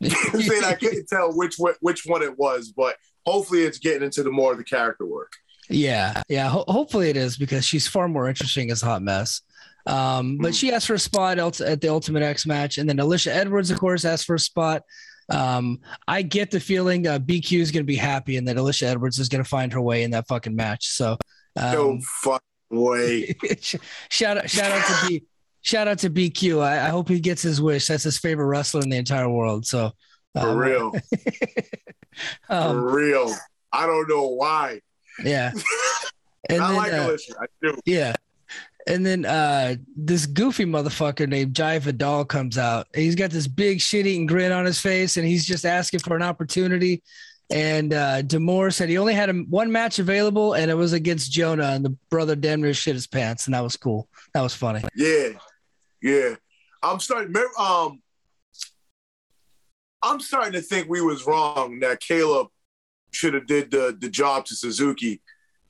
saying 0.02 0.64
I 0.64 0.74
couldn't 0.74 1.06
tell 1.08 1.32
which 1.36 1.56
which 1.80 2.02
one 2.04 2.22
it 2.22 2.38
was, 2.38 2.72
but 2.76 2.96
hopefully 3.24 3.62
it's 3.62 3.78
getting 3.78 4.02
into 4.02 4.22
the 4.22 4.30
more 4.30 4.52
of 4.52 4.58
the 4.58 4.64
character 4.64 5.06
work. 5.06 5.32
Yeah, 5.68 6.22
yeah. 6.28 6.48
Ho- 6.48 6.64
hopefully 6.68 7.08
it 7.08 7.16
is 7.16 7.36
because 7.36 7.64
she's 7.64 7.88
far 7.88 8.08
more 8.08 8.28
interesting 8.28 8.70
as 8.70 8.82
hot 8.82 9.02
mess. 9.02 9.40
Um, 9.86 10.38
but 10.38 10.48
hmm. 10.48 10.52
she 10.52 10.72
asked 10.72 10.86
for 10.86 10.94
a 10.94 10.98
spot 10.98 11.38
at 11.38 11.80
the 11.80 11.88
Ultimate 11.88 12.22
X 12.22 12.46
match, 12.46 12.78
and 12.78 12.88
then 12.88 12.96
Alisha 12.98 13.28
Edwards, 13.28 13.70
of 13.70 13.78
course, 13.78 14.04
asked 14.04 14.26
for 14.26 14.34
a 14.34 14.40
spot. 14.40 14.82
Um, 15.30 15.80
I 16.06 16.22
get 16.22 16.50
the 16.50 16.60
feeling 16.60 17.06
uh, 17.06 17.18
BQ 17.18 17.60
is 17.60 17.70
going 17.70 17.82
to 17.82 17.86
be 17.86 17.96
happy, 17.96 18.36
and 18.36 18.46
that 18.48 18.56
Alisha 18.56 18.84
Edwards 18.84 19.18
is 19.18 19.28
going 19.28 19.42
to 19.42 19.48
find 19.48 19.72
her 19.72 19.80
way 19.80 20.02
in 20.02 20.10
that 20.10 20.28
fucking 20.28 20.54
match. 20.54 20.88
So, 20.88 21.16
um, 21.56 22.00
fucking 22.00 22.40
way. 22.74 23.34
shout 24.10 24.38
out, 24.38 24.50
shout 24.50 24.70
out 24.70 24.86
to 24.86 25.08
B, 25.08 25.24
shout 25.62 25.88
out 25.88 25.98
to 26.00 26.10
BQ. 26.10 26.62
I, 26.62 26.86
I, 26.86 26.88
hope 26.88 27.08
he 27.08 27.20
gets 27.20 27.42
his 27.42 27.60
wish. 27.60 27.86
That's 27.86 28.04
his 28.04 28.18
favorite 28.18 28.46
wrestler 28.46 28.82
in 28.82 28.90
the 28.90 28.96
entire 28.96 29.28
world. 29.28 29.66
So, 29.66 29.92
um, 30.34 30.42
for 30.42 30.56
real, 30.56 30.92
um, 32.48 32.76
for 32.76 32.94
real. 32.94 33.34
I 33.72 33.86
don't 33.86 34.08
know 34.08 34.28
why. 34.28 34.80
Yeah. 35.22 35.52
And 36.50 36.60
I 36.60 36.68
then, 36.68 36.76
like 36.76 36.92
uh, 36.92 37.08
Alisha. 37.08 37.30
I 37.40 37.46
do. 37.62 37.78
Yeah. 37.86 38.14
And 38.86 39.04
then 39.04 39.24
uh, 39.24 39.76
this 39.96 40.26
goofy 40.26 40.66
motherfucker 40.66 41.26
named 41.26 41.54
Jai 41.54 41.78
Vidal 41.78 42.26
comes 42.26 42.58
out. 42.58 42.86
He's 42.94 43.14
got 43.14 43.30
this 43.30 43.48
big 43.48 43.80
shit 43.80 44.06
eating 44.06 44.26
grin 44.26 44.52
on 44.52 44.66
his 44.66 44.78
face, 44.78 45.16
and 45.16 45.26
he's 45.26 45.46
just 45.46 45.64
asking 45.64 46.00
for 46.00 46.16
an 46.16 46.22
opportunity. 46.22 47.02
And 47.50 47.92
uh, 47.92 48.22
D'Amore 48.22 48.70
said 48.70 48.88
he 48.88 48.98
only 48.98 49.14
had 49.14 49.28
a, 49.28 49.34
one 49.34 49.70
match 49.70 49.98
available, 49.98 50.54
and 50.54 50.70
it 50.70 50.74
was 50.74 50.92
against 50.92 51.30
Jonah, 51.30 51.68
and 51.72 51.84
the 51.84 51.96
brother 52.08 52.34
damn 52.34 52.62
near 52.62 52.72
shit 52.74 52.94
his 52.94 53.06
pants, 53.06 53.46
and 53.46 53.54
that 53.54 53.62
was 53.62 53.76
cool. 53.76 54.08
That 54.32 54.40
was 54.40 54.54
funny. 54.54 54.82
Yeah, 54.94 55.30
yeah. 56.02 56.34
I'm 56.82 57.00
starting. 57.00 57.34
Um, 57.58 58.00
I'm 60.02 60.20
starting 60.20 60.52
to 60.52 60.62
think 60.62 60.88
we 60.88 61.00
was 61.00 61.26
wrong 61.26 61.80
that 61.80 62.00
Kaleb 62.00 62.48
should 63.10 63.34
have 63.34 63.46
did 63.46 63.70
the 63.70 63.96
the 63.98 64.08
job 64.08 64.46
to 64.46 64.54
Suzuki 64.54 65.20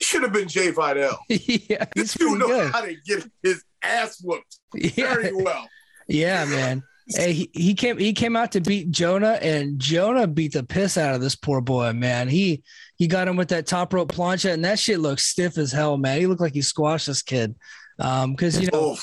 should 0.01 0.23
have 0.23 0.33
been 0.33 0.47
Jai 0.47 0.71
Vidal. 0.71 1.17
yeah, 1.29 1.85
this 1.95 2.13
dude 2.13 2.39
knows 2.39 2.49
good. 2.49 2.71
how 2.71 2.81
to 2.81 2.95
get 3.05 3.29
his 3.43 3.63
ass 3.81 4.21
whooped 4.21 4.59
yeah. 4.73 4.89
very 4.95 5.33
well. 5.33 5.67
Yeah, 6.07 6.45
man. 6.45 6.83
Hey, 7.07 7.33
he, 7.33 7.49
he 7.53 7.73
came 7.75 7.97
he 7.99 8.13
came 8.13 8.35
out 8.35 8.51
to 8.53 8.61
beat 8.61 8.89
Jonah, 8.89 9.37
and 9.41 9.79
Jonah 9.79 10.25
beat 10.25 10.53
the 10.53 10.63
piss 10.63 10.97
out 10.97 11.13
of 11.13 11.21
this 11.21 11.35
poor 11.35 11.61
boy, 11.61 11.93
man. 11.93 12.27
He 12.27 12.63
he 12.95 13.07
got 13.07 13.27
him 13.27 13.35
with 13.35 13.49
that 13.49 13.67
top 13.67 13.93
rope 13.93 14.11
plancha, 14.11 14.51
and 14.51 14.65
that 14.65 14.79
shit 14.79 14.99
looks 14.99 15.25
stiff 15.25 15.57
as 15.57 15.71
hell, 15.71 15.97
man. 15.97 16.19
He 16.19 16.25
looked 16.25 16.41
like 16.41 16.53
he 16.53 16.61
squashed 16.63 17.07
this 17.07 17.21
kid. 17.21 17.55
Um, 17.99 18.31
because 18.31 18.59
you 18.59 18.69
know, 18.71 18.97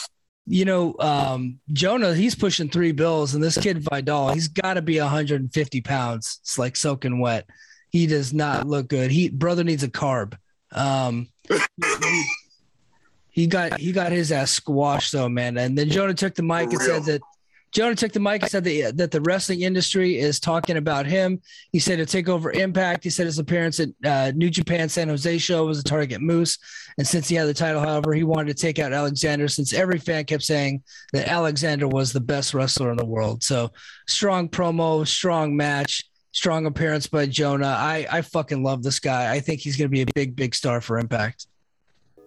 you 0.47 0.65
know, 0.65 0.97
um, 0.99 1.61
Jonah, 1.73 2.15
he's 2.15 2.35
pushing 2.35 2.69
three 2.69 2.93
bills, 2.93 3.35
and 3.35 3.43
this 3.43 3.57
kid 3.57 3.83
Vidal, 3.89 4.33
he's 4.33 4.49
got 4.49 4.75
to 4.75 4.83
be 4.83 4.99
150 4.99 5.81
pounds. 5.83 6.41
It's 6.43 6.59
like 6.59 6.77
soaking 6.77 7.21
wet. 7.21 7.47
He 7.91 8.07
does 8.07 8.33
not 8.33 8.67
look 8.67 8.89
good. 8.89 9.11
He 9.11 9.29
brother 9.29 9.63
needs 9.63 9.85
a 9.85 9.89
carb. 9.89 10.37
Um, 10.73 11.29
he, 11.49 12.25
he, 13.31 13.47
got 13.47 13.79
he 13.79 13.93
got 13.93 14.11
his 14.11 14.33
ass 14.33 14.51
squashed 14.51 15.13
though, 15.13 15.29
man. 15.29 15.57
And 15.57 15.77
then 15.79 15.91
Jonah 15.91 16.15
took 16.15 16.35
the 16.35 16.43
mic 16.43 16.73
and 16.73 16.81
said 16.81 17.05
that 17.05 17.21
Jonah 17.73 17.95
took 17.95 18.13
the 18.13 18.21
mic 18.21 18.43
and 18.43 18.51
said 18.51 18.65
that, 18.65 18.97
that 18.99 19.11
the 19.11 19.21
wrestling 19.23 19.63
industry 19.63 20.19
is 20.19 20.39
talking 20.39 20.77
about 20.77 21.07
him. 21.07 21.41
He 21.73 21.79
said 21.79 21.97
to 21.97 22.07
take 22.07 22.29
over 22.29 22.53
Impact. 22.53 23.03
He 23.03 23.11
said 23.11 23.25
his 23.25 23.39
appearance 23.39 23.81
at 23.81 23.89
uh, 24.05 24.33
New 24.35 24.51
Japan 24.51 24.91
San 24.91 25.09
Jose 25.09 25.39
show 25.39 25.65
was 25.67 25.79
a 25.79 25.83
target 25.83 26.21
moose. 26.21 26.59
And 26.99 27.07
since 27.07 27.29
he 27.29 27.35
had 27.35 27.49
the 27.49 27.55
title, 27.55 27.81
however, 27.81 28.13
he 28.13 28.25
wanted 28.25 28.55
to 28.55 28.61
take 28.61 28.79
out 28.79 28.93
Alexander 28.93 29.49
since 29.49 29.73
every 29.73 29.99
fan 29.99 30.25
kept 30.27 30.43
saying 30.43 30.83
that 31.15 31.29
Alexander 31.29 31.89
was 31.89 32.13
the 32.13 32.21
best 32.21 32.53
wrestler 32.53 32.91
in 32.91 32.99
the 32.99 33.07
world. 33.07 33.43
So 33.43 33.73
strong 34.07 34.51
promo, 34.51 35.07
strong 35.07 35.57
match 35.57 36.05
strong 36.33 36.65
appearance 36.67 37.07
by 37.07 37.27
Jonah. 37.27 37.77
I, 37.79 38.07
I 38.11 38.23
fucking 38.23 38.63
love 38.63 38.83
this 38.83 38.99
guy. 38.99 39.33
I 39.33 39.41
think 39.41 39.61
he's 39.61 39.77
going 39.77 39.89
to 39.89 39.93
be 39.93 40.03
a 40.03 40.07
big, 40.15 40.35
big 40.35 40.55
star 40.55 40.81
for 40.81 40.99
Impact. 40.99 41.47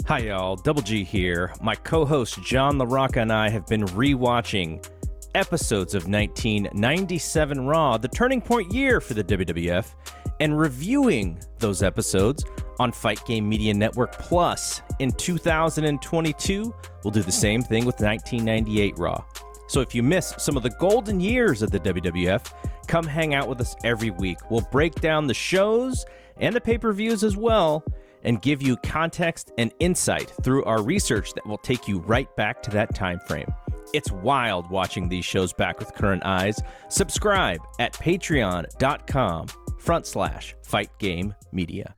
Hi, 0.08 0.20
y'all. 0.20 0.56
Double 0.56 0.82
G 0.82 1.04
here. 1.04 1.54
My 1.62 1.76
co 1.76 2.06
host 2.06 2.42
John 2.44 2.78
LaRocca 2.78 3.22
and 3.22 3.34
I 3.34 3.50
have 3.50 3.66
been 3.66 3.84
rewatching 3.86 4.86
episodes 5.36 5.94
of 5.94 6.08
1997 6.08 7.68
Raw, 7.68 7.98
the 7.98 8.08
turning 8.08 8.42
point 8.42 8.74
year 8.74 9.02
for 9.02 9.14
the 9.14 9.24
WWF, 9.24 9.94
and 10.40 10.58
reviewing 10.58 11.40
those 11.60 11.84
episodes 11.84 12.46
on 12.80 12.92
Fight 12.92 13.24
Game 13.26 13.48
Media 13.48 13.74
Network 13.74 14.14
Plus. 14.14 14.82
In 15.00 15.12
2022, 15.12 16.74
we'll 17.04 17.12
do 17.12 17.22
the 17.22 17.32
same 17.32 17.62
thing 17.62 17.86
with 17.86 18.00
1998 18.00 18.98
Raw. 18.98 19.24
So 19.68 19.82
if 19.82 19.94
you 19.94 20.04
miss 20.04 20.34
some 20.38 20.58
of 20.58 20.64
the 20.64 20.70
golden 20.72 21.20
years 21.20 21.62
of 21.62 21.72
the 21.72 21.80
WWF, 21.80 22.54
come 22.88 23.06
hang 23.06 23.34
out 23.34 23.48
with 23.48 23.60
us 23.62 23.76
every 23.84 24.12
week. 24.12 24.38
We'll 24.50 24.68
break 24.72 24.96
down 24.96 25.28
the 25.28 25.34
shows 25.34 26.06
and 26.38 26.56
the 26.56 26.62
pay 26.62 26.78
per 26.78 26.94
views 26.94 27.24
as 27.24 27.36
well 27.36 27.84
and 28.24 28.42
give 28.42 28.62
you 28.62 28.76
context 28.78 29.52
and 29.58 29.72
insight 29.80 30.32
through 30.44 30.64
our 30.66 30.82
research 30.82 31.34
that 31.34 31.46
will 31.46 31.58
take 31.60 31.88
you 31.88 32.00
right 32.00 32.34
back 32.36 32.62
to 32.64 32.72
that 32.72 32.96
time 32.96 33.20
frame. 33.28 33.54
It's 33.94 34.12
wild 34.12 34.70
watching 34.70 35.10
these 35.10 35.26
shows 35.26 35.54
back 35.54 35.80
with 35.80 35.94
current 35.94 36.24
eyes. 36.26 36.60
Subscribe 36.90 37.60
at 37.80 37.94
patreon.com 37.94 39.48
front 39.80 40.06
slash 40.06 40.56
fight 40.64 40.90
game 41.00 41.34
media. 41.52 41.96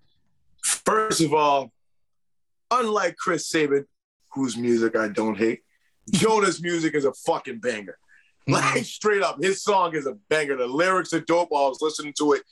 First 0.63 1.21
of 1.21 1.33
all, 1.33 1.71
unlike 2.71 3.15
Chris 3.17 3.47
Sabin, 3.47 3.85
whose 4.33 4.57
music 4.57 4.95
I 4.95 5.07
don't 5.07 5.37
hate, 5.37 5.61
Jonah's 6.11 6.61
music 6.61 6.95
is 6.95 7.05
a 7.05 7.13
fucking 7.13 7.59
banger. 7.59 7.97
Like 8.49 8.85
straight 8.85 9.21
up, 9.23 9.43
his 9.43 9.61
song 9.61 9.93
is 9.93 10.07
a 10.07 10.13
banger. 10.29 10.55
The 10.55 10.67
lyrics 10.67 11.11
are 11.11 11.19
dope. 11.19 11.49
I 11.51 11.67
was 11.67 11.81
listening 11.81 12.13
to 12.19 12.31
it. 12.31 12.43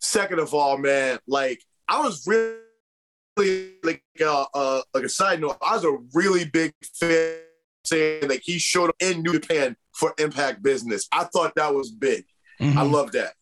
Second 0.00 0.40
of 0.40 0.52
all, 0.52 0.76
man, 0.76 1.20
like 1.28 1.62
I 1.86 2.00
was 2.00 2.26
really 2.26 3.74
like 3.84 4.02
uh, 4.20 4.44
uh 4.52 4.82
like 4.92 5.04
a 5.04 5.08
side 5.08 5.40
note, 5.40 5.56
I 5.62 5.74
was 5.76 5.84
a 5.84 5.96
really 6.14 6.46
big 6.46 6.72
fan 6.94 7.38
saying 7.84 8.28
like 8.28 8.42
he 8.42 8.58
showed 8.58 8.90
up 8.90 8.96
in 9.00 9.22
New 9.22 9.38
Japan 9.38 9.76
for 9.92 10.14
Impact 10.18 10.62
Business. 10.62 11.08
I 11.12 11.24
thought 11.24 11.54
that 11.56 11.74
was 11.74 11.90
big. 11.90 12.24
Mm-hmm. 12.60 12.78
I 12.78 12.82
love 12.82 13.12
that. 13.12 13.34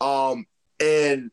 Um, 0.00 0.46
and 0.80 1.30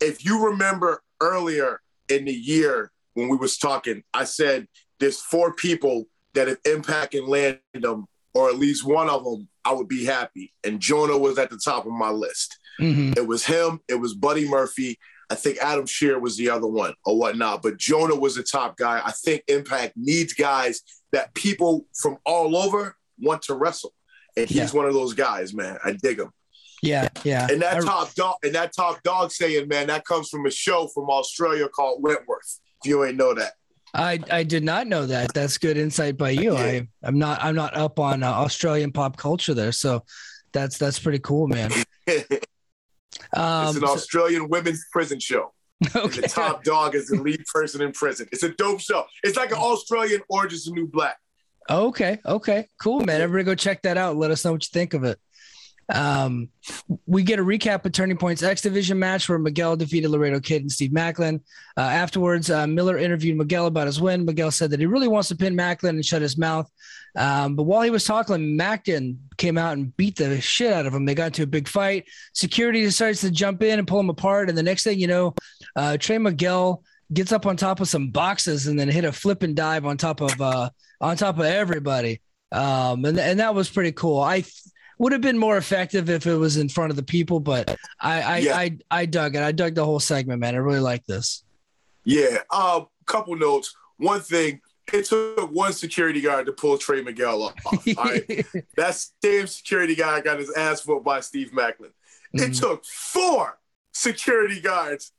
if 0.00 0.24
you 0.24 0.46
remember 0.46 1.02
earlier 1.20 1.80
in 2.08 2.24
the 2.24 2.32
year 2.32 2.90
when 3.14 3.28
we 3.28 3.36
was 3.36 3.58
talking, 3.58 4.02
I 4.12 4.24
said 4.24 4.66
there's 4.98 5.20
four 5.20 5.54
people 5.54 6.06
that 6.34 6.48
if 6.48 6.58
Impact 6.64 7.12
can 7.12 7.26
land 7.26 7.58
them, 7.74 8.06
or 8.34 8.48
at 8.48 8.58
least 8.58 8.86
one 8.86 9.10
of 9.10 9.24
them, 9.24 9.48
I 9.64 9.72
would 9.72 9.88
be 9.88 10.04
happy. 10.04 10.52
And 10.64 10.80
Jonah 10.80 11.18
was 11.18 11.38
at 11.38 11.50
the 11.50 11.60
top 11.62 11.84
of 11.86 11.92
my 11.92 12.10
list. 12.10 12.56
Mm-hmm. 12.80 13.14
It 13.16 13.26
was 13.26 13.44
him. 13.44 13.80
It 13.88 13.96
was 13.96 14.14
Buddy 14.14 14.48
Murphy. 14.48 14.98
I 15.30 15.34
think 15.34 15.58
Adam 15.58 15.84
Scherr 15.84 16.20
was 16.20 16.36
the 16.36 16.50
other 16.50 16.66
one 16.66 16.94
or 17.04 17.18
whatnot. 17.18 17.62
But 17.62 17.78
Jonah 17.78 18.14
was 18.14 18.36
the 18.36 18.42
top 18.42 18.76
guy. 18.76 19.00
I 19.04 19.12
think 19.12 19.42
Impact 19.48 19.94
needs 19.96 20.32
guys 20.32 20.82
that 21.12 21.34
people 21.34 21.86
from 21.94 22.18
all 22.24 22.56
over 22.56 22.96
want 23.18 23.42
to 23.42 23.54
wrestle. 23.54 23.92
And 24.36 24.48
he's 24.48 24.56
yeah. 24.56 24.70
one 24.70 24.86
of 24.86 24.94
those 24.94 25.14
guys, 25.14 25.52
man. 25.52 25.78
I 25.84 25.92
dig 25.92 26.20
him. 26.20 26.30
Yeah, 26.82 27.08
yeah. 27.24 27.46
And 27.50 27.60
that 27.62 27.76
I... 27.76 27.80
top 27.80 28.14
dog 28.14 28.36
and 28.42 28.54
that 28.54 28.74
top 28.74 29.02
dog 29.02 29.30
saying, 29.32 29.68
man, 29.68 29.88
that 29.88 30.04
comes 30.04 30.28
from 30.28 30.46
a 30.46 30.50
show 30.50 30.86
from 30.88 31.10
Australia 31.10 31.68
called 31.68 32.02
Wentworth. 32.02 32.60
If 32.82 32.88
you 32.88 33.04
ain't 33.04 33.16
know 33.16 33.34
that. 33.34 33.52
I 33.92 34.20
I 34.30 34.44
did 34.44 34.64
not 34.64 34.86
know 34.86 35.06
that. 35.06 35.34
That's 35.34 35.58
good 35.58 35.76
insight 35.76 36.16
by 36.16 36.30
you. 36.30 36.56
I 36.56 36.86
I'm 37.02 37.18
not 37.18 37.42
I'm 37.42 37.56
not 37.56 37.76
up 37.76 37.98
on 37.98 38.22
uh, 38.22 38.30
Australian 38.30 38.92
pop 38.92 39.16
culture 39.16 39.52
there, 39.52 39.72
so 39.72 40.04
that's 40.52 40.78
that's 40.78 40.98
pretty 40.98 41.18
cool, 41.18 41.48
man. 41.48 41.72
Um, 41.72 41.84
it's 42.06 43.76
an 43.76 43.84
Australian 43.84 44.48
women's 44.48 44.86
prison 44.92 45.18
show. 45.18 45.52
Okay. 45.96 46.20
the 46.20 46.28
top 46.28 46.62
dog 46.62 46.94
is 46.94 47.08
the 47.08 47.16
lead 47.16 47.42
person 47.52 47.80
in 47.80 47.92
prison. 47.92 48.28
It's 48.32 48.42
a 48.42 48.50
dope 48.50 48.80
show. 48.80 49.06
It's 49.22 49.36
like 49.36 49.50
an 49.50 49.56
Australian 49.56 50.20
Orange 50.28 50.52
is 50.52 50.66
the 50.66 50.72
New 50.72 50.86
Black. 50.86 51.16
Okay, 51.70 52.18
okay, 52.26 52.68
cool, 52.82 53.00
man. 53.00 53.20
Everybody 53.20 53.44
go 53.44 53.54
check 53.54 53.80
that 53.82 53.96
out. 53.96 54.16
Let 54.16 54.30
us 54.30 54.44
know 54.44 54.52
what 54.52 54.62
you 54.62 54.68
think 54.72 54.92
of 54.92 55.04
it. 55.04 55.18
Um, 55.92 56.48
we 57.06 57.22
get 57.22 57.38
a 57.38 57.42
recap 57.42 57.84
of 57.84 57.92
Turning 57.92 58.16
Point's 58.16 58.42
X 58.42 58.62
Division 58.62 58.98
match 58.98 59.28
where 59.28 59.38
Miguel 59.38 59.76
defeated 59.76 60.08
Laredo 60.10 60.40
Kid 60.40 60.62
and 60.62 60.70
Steve 60.70 60.90
Maclin. 60.90 61.40
Uh, 61.76 61.80
afterwards, 61.80 62.50
uh, 62.50 62.66
Miller 62.66 62.98
interviewed 62.98 63.36
Miguel 63.36 63.66
about 63.66 63.86
his 63.86 64.00
win. 64.00 64.24
Miguel 64.24 64.50
said 64.50 64.70
that 64.70 64.80
he 64.80 64.86
really 64.86 65.08
wants 65.08 65.28
to 65.28 65.36
pin 65.36 65.56
Maclin 65.56 65.90
and 65.90 66.04
shut 66.04 66.22
his 66.22 66.38
mouth. 66.38 66.70
Um, 67.16 67.56
but 67.56 67.64
while 67.64 67.82
he 67.82 67.90
was 67.90 68.04
talking, 68.04 68.56
Maclin 68.56 69.16
came 69.36 69.58
out 69.58 69.72
and 69.72 69.96
beat 69.96 70.16
the 70.16 70.40
shit 70.40 70.72
out 70.72 70.86
of 70.86 70.94
him. 70.94 71.04
They 71.04 71.14
got 71.14 71.26
into 71.26 71.42
a 71.42 71.46
big 71.46 71.66
fight. 71.66 72.04
Security 72.34 72.82
decides 72.82 73.20
to 73.22 73.30
jump 73.30 73.62
in 73.62 73.78
and 73.78 73.88
pull 73.88 74.00
him 74.00 74.10
apart. 74.10 74.48
And 74.48 74.56
the 74.56 74.62
next 74.62 74.84
thing 74.84 74.98
you 74.98 75.08
know, 75.08 75.34
uh, 75.74 75.96
Trey 75.96 76.18
Miguel 76.18 76.84
gets 77.12 77.32
up 77.32 77.46
on 77.46 77.56
top 77.56 77.80
of 77.80 77.88
some 77.88 78.10
boxes 78.10 78.66
and 78.66 78.78
then 78.78 78.88
hit 78.88 79.04
a 79.04 79.12
flip 79.12 79.42
and 79.42 79.56
dive 79.56 79.84
on 79.84 79.96
top 79.96 80.20
of 80.20 80.40
uh, 80.40 80.70
on 81.00 81.16
top 81.16 81.38
of 81.38 81.44
everybody. 81.44 82.20
Um, 82.52 83.04
and 83.04 83.18
and 83.18 83.40
that 83.40 83.54
was 83.54 83.68
pretty 83.68 83.92
cool. 83.92 84.20
I 84.20 84.44
would 85.00 85.12
have 85.12 85.22
been 85.22 85.38
more 85.38 85.56
effective 85.56 86.10
if 86.10 86.26
it 86.26 86.36
was 86.36 86.58
in 86.58 86.68
front 86.68 86.90
of 86.90 86.96
the 86.96 87.02
people, 87.02 87.40
but 87.40 87.74
I 87.98 88.20
I, 88.20 88.36
yeah. 88.38 88.56
I, 88.56 88.78
I 88.90 89.06
dug 89.06 89.34
it. 89.34 89.42
I 89.42 89.50
dug 89.50 89.74
the 89.74 89.84
whole 89.84 89.98
segment, 89.98 90.40
man. 90.40 90.54
I 90.54 90.58
really 90.58 90.78
like 90.78 91.06
this. 91.06 91.42
Yeah. 92.04 92.38
Um, 92.52 92.86
couple 93.06 93.34
notes. 93.34 93.74
One 93.96 94.20
thing, 94.20 94.60
it 94.92 95.06
took 95.06 95.50
one 95.50 95.72
security 95.72 96.20
guard 96.20 96.44
to 96.46 96.52
pull 96.52 96.76
Trey 96.76 97.00
Miguel 97.00 97.42
off. 97.42 97.54
All 97.66 97.78
right. 98.04 98.46
that 98.76 99.06
same 99.24 99.46
security 99.46 99.94
guy 99.94 100.20
got 100.20 100.38
his 100.38 100.52
ass 100.52 100.86
whooped 100.86 101.04
by 101.04 101.20
Steve. 101.20 101.50
Mm-hmm. 101.50 102.38
It 102.38 102.54
took 102.54 102.84
four 102.84 103.58
security 103.92 104.60
guards 104.60 105.12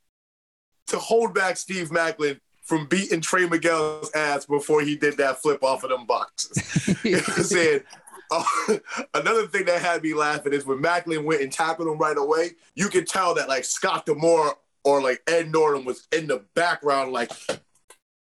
to 0.88 1.00
hold 1.00 1.34
back 1.34 1.58
Steve 1.58 1.90
Maclin 1.90 2.40
from 2.64 2.86
beating 2.86 3.22
Trey 3.22 3.48
Miguel's 3.48 4.12
ass 4.14 4.46
before 4.46 4.82
he 4.82 4.96
did 4.96 5.18
that 5.18 5.42
flip 5.42 5.64
off 5.64 5.84
of 5.84 5.90
them 5.90 6.06
boxes. 6.06 7.00
you 7.04 7.14
know 7.14 7.18
what 7.18 7.38
I'm 7.38 7.44
saying? 7.44 7.82
Another 9.14 9.48
thing 9.48 9.66
that 9.66 9.82
had 9.82 10.04
me 10.04 10.14
laughing 10.14 10.54
is 10.54 10.66
when 10.66 10.82
Maclin 10.82 11.24
went 11.24 11.42
and 11.42 11.52
tackled 11.52 11.88
him 11.88 11.98
right 11.98 12.18
away, 12.18 12.52
you 12.76 12.88
could 12.88 13.08
tell 13.08 13.34
that 13.36 13.50
like 13.50 13.66
Scott 13.66 14.06
D'Amore 14.06 14.56
or 14.84 15.02
like 15.02 15.22
Ed 15.28 15.52
Nordholm 15.52 15.86
was 15.86 16.08
in 16.12 16.28
the 16.28 16.44
background, 16.56 17.12
like, 17.12 17.32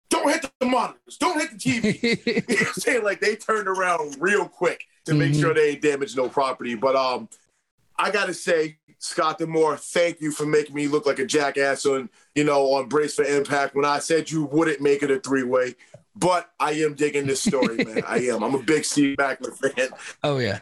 don't 0.10 0.30
hit 0.30 0.50
the 0.60 0.66
monitors, 0.66 1.18
don't 1.18 1.40
hit 1.40 1.52
the 1.52 1.58
TV. 1.58 2.02
you 2.26 2.34
know 2.34 2.42
what 2.48 2.68
I'm 2.68 2.74
saying? 2.74 3.04
Like 3.04 3.22
they 3.22 3.36
turned 3.36 3.68
around 3.68 4.18
real 4.20 4.48
quick 4.48 4.84
to 5.06 5.14
make 5.14 5.32
mm-hmm. 5.32 5.42
sure 5.42 5.54
they 5.54 5.72
ain't 5.72 5.82
damaged 5.82 6.18
no 6.18 6.30
property. 6.30 6.76
But 6.76 6.96
um, 6.96 7.30
I 7.98 8.12
gotta 8.12 8.34
say, 8.34 8.78
Scott 9.00 9.40
D'Amore, 9.40 9.78
thank 9.78 10.22
you 10.22 10.32
for 10.32 10.46
making 10.46 10.76
me 10.76 10.88
look 10.88 11.06
like 11.06 11.20
a 11.20 11.26
jackass 11.26 11.86
on, 11.86 12.10
you 12.36 12.44
know, 12.44 12.74
on 12.74 12.88
Brace 12.88 13.16
for 13.16 13.24
Impact 13.26 13.76
when 13.76 13.86
I 13.86 14.00
said 14.00 14.30
you 14.30 14.46
wouldn't 14.46 14.82
make 14.82 15.02
it 15.02 15.10
a 15.12 15.20
three 15.20 15.44
way. 15.44 15.76
But 16.16 16.50
I 16.60 16.74
am 16.74 16.94
digging 16.94 17.26
this 17.26 17.42
story, 17.42 17.78
man. 17.84 18.04
I 18.08 18.18
am. 18.28 18.44
I'm 18.44 18.56
a 18.56 18.62
big 18.62 18.84
Steve 18.84 19.18
Maclin 19.18 19.56
fan. 19.56 19.90
Oh 20.24 20.40
yeah, 20.40 20.60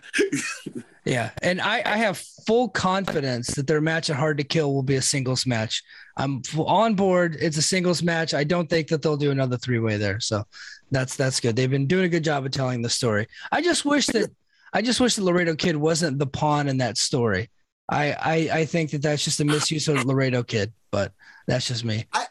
yeah. 1.06 1.32
And 1.42 1.60
I, 1.60 1.82
I 1.86 1.98
have 1.98 2.20
full 2.46 2.70
confidence 2.70 3.48
that 3.56 3.66
their 3.66 3.82
match 3.82 4.10
at 4.10 4.16
Hard 4.16 4.38
to 4.38 4.44
Kill 4.44 4.74
will 4.74 4.84
be 4.84 4.96
a 4.96 5.02
singles 5.02 5.48
match. 5.48 5.84
I'm 6.18 6.44
on 6.58 6.94
board. 6.94 7.38
It's 7.40 7.58
a 7.58 7.64
singles 7.64 8.04
match. 8.04 8.34
I 8.34 8.44
don't 8.44 8.70
think 8.70 8.90
that 8.90 9.02
they'll 9.02 9.18
do 9.18 9.32
another 9.32 9.58
three 9.58 9.80
way 9.80 9.98
there. 9.98 10.20
So 10.20 10.44
that's 10.92 11.16
that's 11.16 11.40
good. 11.40 11.56
They've 11.56 11.70
been 11.70 11.88
doing 11.88 12.06
a 12.06 12.10
good 12.10 12.24
job 12.24 12.46
of 12.46 12.52
telling 12.52 12.82
the 12.82 12.90
story. 12.90 13.28
I 13.52 13.62
just 13.62 13.86
wish 13.86 14.06
that 14.08 14.30
I 14.72 14.84
just 14.84 15.00
wish 15.00 15.16
that 15.16 15.24
Laredo 15.24 15.56
Kid 15.56 15.76
wasn't 15.76 16.20
the 16.20 16.28
pawn 16.28 16.68
in 16.68 16.78
that 16.78 16.98
story. 16.98 17.50
I 17.90 18.12
I, 18.12 18.60
I 18.60 18.66
think 18.66 18.92
that 18.92 19.02
that's 19.02 19.24
just 19.24 19.40
a 19.40 19.46
misuse 19.46 19.88
of 19.88 20.06
Laredo 20.06 20.44
Kid, 20.44 20.74
but 20.92 21.12
that's 21.48 21.68
just 21.68 21.84
me. 21.84 22.06
I, 22.14 22.28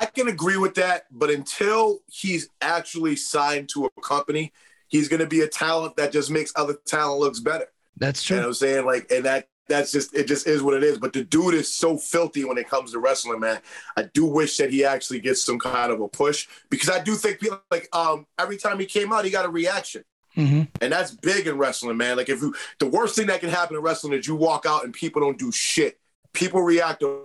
I 0.00 0.06
can 0.06 0.28
agree 0.28 0.56
with 0.56 0.74
that, 0.76 1.06
but 1.10 1.30
until 1.30 2.00
he's 2.08 2.48
actually 2.60 3.16
signed 3.16 3.68
to 3.70 3.86
a 3.86 4.00
company, 4.00 4.52
he's 4.88 5.08
going 5.08 5.20
to 5.20 5.26
be 5.26 5.40
a 5.40 5.48
talent 5.48 5.96
that 5.96 6.12
just 6.12 6.30
makes 6.30 6.52
other 6.56 6.76
talent 6.86 7.20
looks 7.20 7.40
better. 7.40 7.66
That's 7.96 8.22
true. 8.22 8.36
You 8.36 8.42
know 8.42 8.48
what 8.48 8.50
I'm 8.50 8.54
saying? 8.54 8.86
Like, 8.86 9.10
and 9.10 9.24
that 9.24 9.48
that's 9.68 9.92
just 9.92 10.14
it. 10.14 10.26
Just 10.26 10.46
is 10.46 10.62
what 10.62 10.74
it 10.74 10.82
is. 10.82 10.98
But 10.98 11.12
the 11.12 11.24
dude 11.24 11.54
is 11.54 11.72
so 11.72 11.98
filthy 11.98 12.44
when 12.44 12.58
it 12.58 12.68
comes 12.68 12.92
to 12.92 12.98
wrestling, 12.98 13.40
man. 13.40 13.60
I 13.96 14.04
do 14.14 14.24
wish 14.24 14.56
that 14.56 14.70
he 14.70 14.84
actually 14.84 15.20
gets 15.20 15.44
some 15.44 15.58
kind 15.58 15.92
of 15.92 16.00
a 16.00 16.08
push 16.08 16.48
because 16.70 16.88
I 16.88 17.02
do 17.02 17.14
think 17.14 17.40
people 17.40 17.60
like 17.70 17.88
um 17.94 18.26
every 18.38 18.56
time 18.56 18.78
he 18.78 18.86
came 18.86 19.12
out, 19.12 19.24
he 19.24 19.30
got 19.30 19.44
a 19.44 19.50
reaction. 19.50 20.04
Mm-hmm. 20.36 20.62
And 20.80 20.92
that's 20.92 21.10
big 21.10 21.48
in 21.48 21.58
wrestling, 21.58 21.96
man. 21.96 22.16
Like 22.16 22.28
if 22.28 22.40
you, 22.40 22.54
the 22.78 22.86
worst 22.86 23.16
thing 23.16 23.26
that 23.26 23.40
can 23.40 23.48
happen 23.48 23.76
in 23.76 23.82
wrestling 23.82 24.12
is 24.12 24.26
you 24.26 24.36
walk 24.36 24.66
out 24.66 24.84
and 24.84 24.94
people 24.94 25.20
don't 25.20 25.38
do 25.38 25.50
shit. 25.50 25.98
People 26.32 26.62
react 26.62 27.00
to 27.00 27.22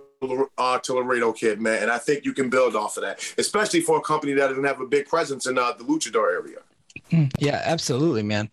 uh, 0.58 0.78
Laredo 0.88 1.32
Kid, 1.32 1.60
man. 1.60 1.82
And 1.82 1.90
I 1.90 1.98
think 1.98 2.24
you 2.24 2.32
can 2.32 2.50
build 2.50 2.76
off 2.76 2.96
of 2.96 3.02
that, 3.02 3.34
especially 3.38 3.80
for 3.80 3.98
a 3.98 4.00
company 4.00 4.32
that 4.34 4.48
doesn't 4.48 4.64
have 4.64 4.80
a 4.80 4.86
big 4.86 5.06
presence 5.06 5.46
in 5.46 5.58
uh, 5.58 5.72
the 5.72 5.84
luchador 5.84 6.32
area. 6.32 6.58
Hmm. 7.10 7.24
Yeah, 7.38 7.62
absolutely, 7.64 8.22
man. 8.22 8.50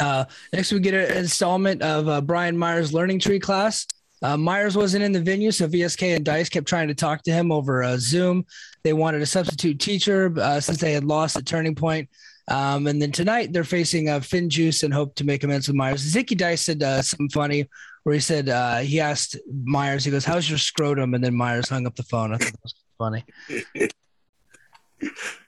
Uh, 0.00 0.24
next, 0.52 0.72
we 0.72 0.80
get 0.80 0.94
an 0.94 1.16
installment 1.16 1.82
of 1.82 2.08
uh, 2.08 2.20
Brian 2.20 2.56
Myers' 2.56 2.92
Learning 2.92 3.18
Tree 3.18 3.40
class. 3.40 3.86
Uh, 4.20 4.36
Myers 4.36 4.76
wasn't 4.76 5.04
in 5.04 5.12
the 5.12 5.20
venue, 5.20 5.50
so 5.50 5.68
VSK 5.68 6.16
and 6.16 6.24
Dice 6.24 6.48
kept 6.48 6.66
trying 6.66 6.88
to 6.88 6.94
talk 6.94 7.22
to 7.22 7.32
him 7.32 7.52
over 7.52 7.82
uh, 7.82 7.96
Zoom. 7.98 8.44
They 8.82 8.92
wanted 8.92 9.22
a 9.22 9.26
substitute 9.26 9.78
teacher 9.78 10.32
uh, 10.40 10.60
since 10.60 10.78
they 10.78 10.92
had 10.92 11.04
lost 11.04 11.36
at 11.36 11.46
Turning 11.46 11.74
Point. 11.74 12.08
Um, 12.50 12.86
and 12.86 13.00
then 13.00 13.12
tonight 13.12 13.52
they're 13.52 13.64
facing 13.64 14.08
uh, 14.08 14.20
FinJuice 14.20 14.82
and 14.82 14.92
hope 14.92 15.14
to 15.16 15.24
make 15.24 15.44
amends 15.44 15.68
with 15.68 15.76
Myers. 15.76 16.12
Zicky 16.12 16.36
Dice 16.36 16.62
said 16.62 16.82
uh, 16.82 17.02
something 17.02 17.28
funny 17.28 17.68
where 18.04 18.14
he 18.14 18.20
said 18.20 18.48
uh, 18.48 18.78
he 18.78 19.00
asked 19.00 19.36
Myers, 19.64 20.04
he 20.04 20.10
goes, 20.10 20.24
"How's 20.24 20.48
your 20.48 20.58
scrotum?" 20.58 21.14
And 21.14 21.22
then 21.22 21.34
Myers 21.34 21.68
hung 21.68 21.86
up 21.86 21.96
the 21.96 22.02
phone. 22.02 22.32
I 22.32 22.38
thought 22.38 22.52
that 22.52 22.62
was 22.62 22.74
funny. 22.98 23.24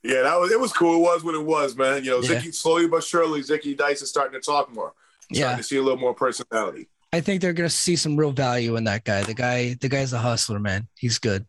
yeah, 0.03 0.23
that 0.23 0.39
was 0.39 0.53
it. 0.53 0.61
Was 0.61 0.73
cool. 0.73 0.97
It 0.97 1.01
was 1.01 1.25
what 1.25 1.35
it 1.35 1.45
was, 1.45 1.77
man. 1.77 2.05
You 2.05 2.11
know, 2.11 2.21
yeah. 2.21 2.41
Zicky 2.41 2.55
slowly 2.55 2.89
but 2.89 3.05
surely, 3.05 3.41
Zicky 3.41 3.77
Dice 3.77 4.03
is 4.03 4.09
starting 4.09 4.41
to 4.41 4.45
talk 4.45 4.73
more. 4.73 4.93
Starting 5.33 5.51
yeah, 5.51 5.57
to 5.57 5.63
see 5.63 5.77
a 5.77 5.83
little 5.83 5.99
more 5.99 6.15
personality. 6.15 6.89
I 7.13 7.21
think 7.21 7.41
they're 7.43 7.53
gonna 7.53 7.69
see 7.69 7.97
some 7.97 8.17
real 8.17 8.33
value 8.33 8.77
in 8.77 8.85
that 8.85 9.05
guy. 9.05 9.23
The 9.23 9.35
guy, 9.35 9.75
the 9.75 9.89
guy's 9.89 10.13
a 10.13 10.19
hustler, 10.19 10.61
man. 10.61 10.87
He's 10.97 11.19
good. 11.19 11.45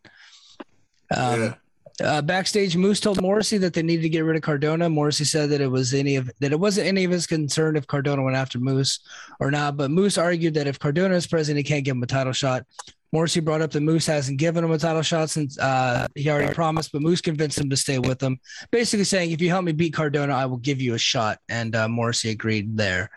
Um, 1.14 1.40
yeah. 1.40 1.54
Uh, 2.00 2.22
backstage, 2.22 2.76
Moose 2.76 3.00
told 3.00 3.20
Morrissey 3.20 3.58
that 3.58 3.74
they 3.74 3.82
needed 3.82 4.02
to 4.02 4.08
get 4.08 4.24
rid 4.24 4.36
of 4.36 4.42
Cardona. 4.42 4.88
Morrissey 4.88 5.24
said 5.24 5.50
that 5.50 5.60
it 5.60 5.66
was 5.66 5.92
any 5.92 6.16
of 6.16 6.30
that 6.40 6.52
it 6.52 6.58
wasn't 6.58 6.86
any 6.86 7.04
of 7.04 7.10
his 7.10 7.26
concern 7.26 7.76
if 7.76 7.86
Cardona 7.86 8.22
went 8.22 8.36
after 8.36 8.58
Moose 8.58 9.00
or 9.40 9.50
not. 9.50 9.76
But 9.76 9.90
Moose 9.90 10.16
argued 10.16 10.54
that 10.54 10.66
if 10.66 10.78
Cardona 10.78 11.14
is 11.14 11.26
president, 11.26 11.66
he 11.66 11.70
can't 11.70 11.84
give 11.84 11.96
him 11.96 12.02
a 12.02 12.06
title 12.06 12.32
shot. 12.32 12.64
Morrissey 13.12 13.40
brought 13.40 13.60
up 13.60 13.70
that 13.72 13.82
Moose 13.82 14.06
hasn't 14.06 14.38
given 14.38 14.64
him 14.64 14.70
a 14.70 14.78
title 14.78 15.02
shot 15.02 15.28
since 15.28 15.58
uh, 15.58 16.08
he 16.14 16.30
already 16.30 16.54
promised, 16.54 16.92
but 16.92 17.02
Moose 17.02 17.20
convinced 17.20 17.58
him 17.58 17.68
to 17.68 17.76
stay 17.76 17.98
with 17.98 18.22
him, 18.22 18.40
basically 18.70 19.04
saying, 19.04 19.32
"If 19.32 19.42
you 19.42 19.50
help 19.50 19.64
me 19.64 19.72
beat 19.72 19.92
Cardona, 19.92 20.34
I 20.34 20.46
will 20.46 20.56
give 20.56 20.80
you 20.80 20.94
a 20.94 20.98
shot." 20.98 21.38
And 21.48 21.76
uh, 21.76 21.88
Morrissey 21.88 22.30
agreed 22.30 22.76
there. 22.76 23.10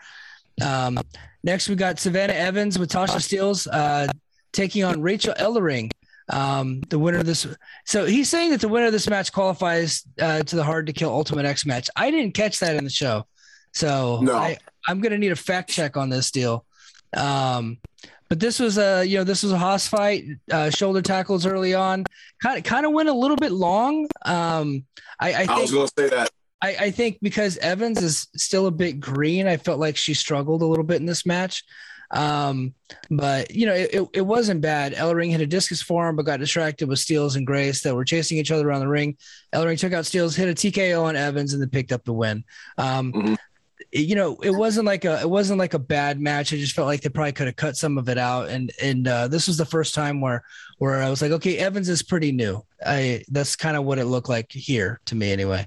Um, 0.62 0.98
next, 1.42 1.70
we 1.70 1.76
got 1.76 1.98
Savannah 1.98 2.34
Evans 2.34 2.78
with 2.78 2.90
Tasha 2.90 3.16
Steelz 3.16 3.66
uh, 3.72 4.12
taking 4.52 4.84
on 4.84 5.00
Rachel 5.00 5.34
Ellering 5.38 5.90
um, 6.28 6.80
the 6.88 6.98
winner 6.98 7.18
of 7.18 7.26
this. 7.26 7.46
So 7.84 8.04
he's 8.04 8.28
saying 8.28 8.50
that 8.50 8.60
the 8.60 8.68
winner 8.68 8.86
of 8.86 8.92
this 8.92 9.08
match 9.08 9.32
qualifies 9.32 10.04
uh, 10.20 10.42
to 10.42 10.56
the 10.56 10.64
Hard 10.64 10.86
to 10.86 10.92
Kill 10.92 11.10
Ultimate 11.10 11.46
X 11.46 11.66
match. 11.66 11.88
I 11.96 12.10
didn't 12.10 12.34
catch 12.34 12.58
that 12.60 12.76
in 12.76 12.84
the 12.84 12.90
show, 12.90 13.26
so 13.72 14.20
no. 14.22 14.34
I, 14.34 14.58
am 14.88 15.00
going 15.00 15.12
to 15.12 15.18
need 15.18 15.32
a 15.32 15.36
fact 15.36 15.70
check 15.70 15.96
on 15.96 16.08
this 16.08 16.30
deal. 16.30 16.64
Um, 17.16 17.78
but 18.28 18.40
this 18.40 18.58
was 18.58 18.76
a 18.76 19.04
you 19.04 19.18
know 19.18 19.24
this 19.24 19.42
was 19.42 19.52
a 19.52 19.58
hoss 19.58 19.86
fight, 19.86 20.24
uh, 20.50 20.70
shoulder 20.70 21.00
tackles 21.00 21.46
early 21.46 21.74
on. 21.74 22.04
Kind 22.42 22.58
of 22.58 22.64
kind 22.64 22.84
of 22.84 22.92
went 22.92 23.08
a 23.08 23.12
little 23.12 23.36
bit 23.36 23.52
long. 23.52 24.08
Um, 24.24 24.84
I, 25.20 25.28
I, 25.28 25.38
think, 25.38 25.50
I 25.50 25.60
was 25.60 25.72
going 25.72 25.86
to 25.86 25.92
say 25.96 26.08
that. 26.08 26.30
I, 26.60 26.76
I 26.80 26.90
think 26.90 27.18
because 27.22 27.56
Evans 27.58 28.02
is 28.02 28.28
still 28.34 28.66
a 28.66 28.70
bit 28.70 28.98
green, 28.98 29.46
I 29.46 29.56
felt 29.56 29.78
like 29.78 29.96
she 29.96 30.14
struggled 30.14 30.62
a 30.62 30.66
little 30.66 30.84
bit 30.84 31.00
in 31.00 31.06
this 31.06 31.24
match. 31.24 31.62
Um, 32.10 32.74
but 33.10 33.50
you 33.50 33.66
know, 33.66 33.74
it, 33.74 33.90
it, 33.92 34.08
it, 34.14 34.20
wasn't 34.20 34.60
bad. 34.60 34.94
Ellering 34.94 35.30
hit 35.30 35.40
a 35.40 35.46
discus 35.46 35.82
forearm, 35.82 36.16
but 36.16 36.26
got 36.26 36.40
distracted 36.40 36.88
with 36.88 36.98
Steelz 36.98 37.36
and 37.36 37.46
Grace 37.46 37.82
that 37.82 37.94
were 37.94 38.04
chasing 38.04 38.38
each 38.38 38.50
other 38.50 38.68
around 38.68 38.80
the 38.80 38.88
ring. 38.88 39.16
Ellering 39.52 39.78
took 39.78 39.92
out 39.92 40.04
Steelz, 40.04 40.36
hit 40.36 40.48
a 40.48 40.54
TKO 40.54 41.02
on 41.04 41.16
Evans, 41.16 41.52
and 41.52 41.60
then 41.60 41.70
picked 41.70 41.92
up 41.92 42.04
the 42.04 42.12
win. 42.12 42.44
Um, 42.78 43.12
mm-hmm. 43.12 43.34
You 43.92 44.14
know, 44.14 44.36
it 44.42 44.50
wasn't 44.50 44.86
like 44.86 45.04
a 45.04 45.20
it 45.20 45.28
wasn't 45.28 45.58
like 45.58 45.74
a 45.74 45.78
bad 45.78 46.20
match. 46.20 46.52
I 46.52 46.56
just 46.56 46.74
felt 46.74 46.86
like 46.86 47.00
they 47.00 47.08
probably 47.08 47.32
could 47.32 47.46
have 47.46 47.56
cut 47.56 47.76
some 47.76 47.98
of 47.98 48.08
it 48.08 48.18
out. 48.18 48.48
And 48.48 48.70
and 48.82 49.06
uh, 49.06 49.28
this 49.28 49.46
was 49.46 49.56
the 49.56 49.64
first 49.64 49.94
time 49.94 50.20
where 50.20 50.44
where 50.78 51.02
I 51.02 51.10
was 51.10 51.22
like, 51.22 51.32
okay, 51.32 51.58
Evans 51.58 51.88
is 51.88 52.02
pretty 52.02 52.32
new. 52.32 52.62
I 52.84 53.24
that's 53.28 53.56
kind 53.56 53.76
of 53.76 53.84
what 53.84 53.98
it 53.98 54.06
looked 54.06 54.28
like 54.28 54.52
here 54.52 55.00
to 55.06 55.14
me, 55.14 55.32
anyway 55.32 55.66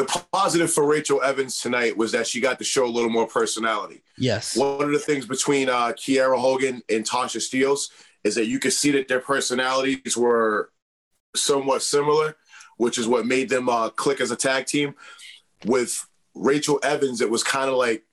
the 0.00 0.24
positive 0.32 0.72
for 0.72 0.86
Rachel 0.86 1.22
Evans 1.22 1.60
tonight 1.60 1.96
was 1.96 2.12
that 2.12 2.26
she 2.26 2.40
got 2.40 2.58
to 2.58 2.64
show 2.64 2.86
a 2.86 2.88
little 2.88 3.10
more 3.10 3.26
personality. 3.26 4.02
Yes. 4.16 4.56
One 4.56 4.82
of 4.82 4.92
the 4.92 4.98
things 4.98 5.26
between 5.26 5.68
uh, 5.68 5.92
Kiera 5.92 6.38
Hogan 6.38 6.82
and 6.88 7.04
Tasha 7.04 7.38
Steelz 7.38 7.90
is 8.24 8.34
that 8.34 8.46
you 8.46 8.58
could 8.58 8.72
see 8.72 8.90
that 8.92 9.08
their 9.08 9.20
personalities 9.20 10.16
were 10.16 10.70
somewhat 11.36 11.82
similar, 11.82 12.36
which 12.76 12.98
is 12.98 13.06
what 13.06 13.26
made 13.26 13.48
them 13.48 13.68
uh, 13.68 13.90
click 13.90 14.20
as 14.20 14.30
a 14.30 14.36
tag 14.36 14.66
team. 14.66 14.94
With 15.66 16.06
Rachel 16.34 16.80
Evans, 16.82 17.20
it 17.20 17.30
was 17.30 17.42
kind 17.42 17.68
of 17.68 17.76
like 17.76 18.04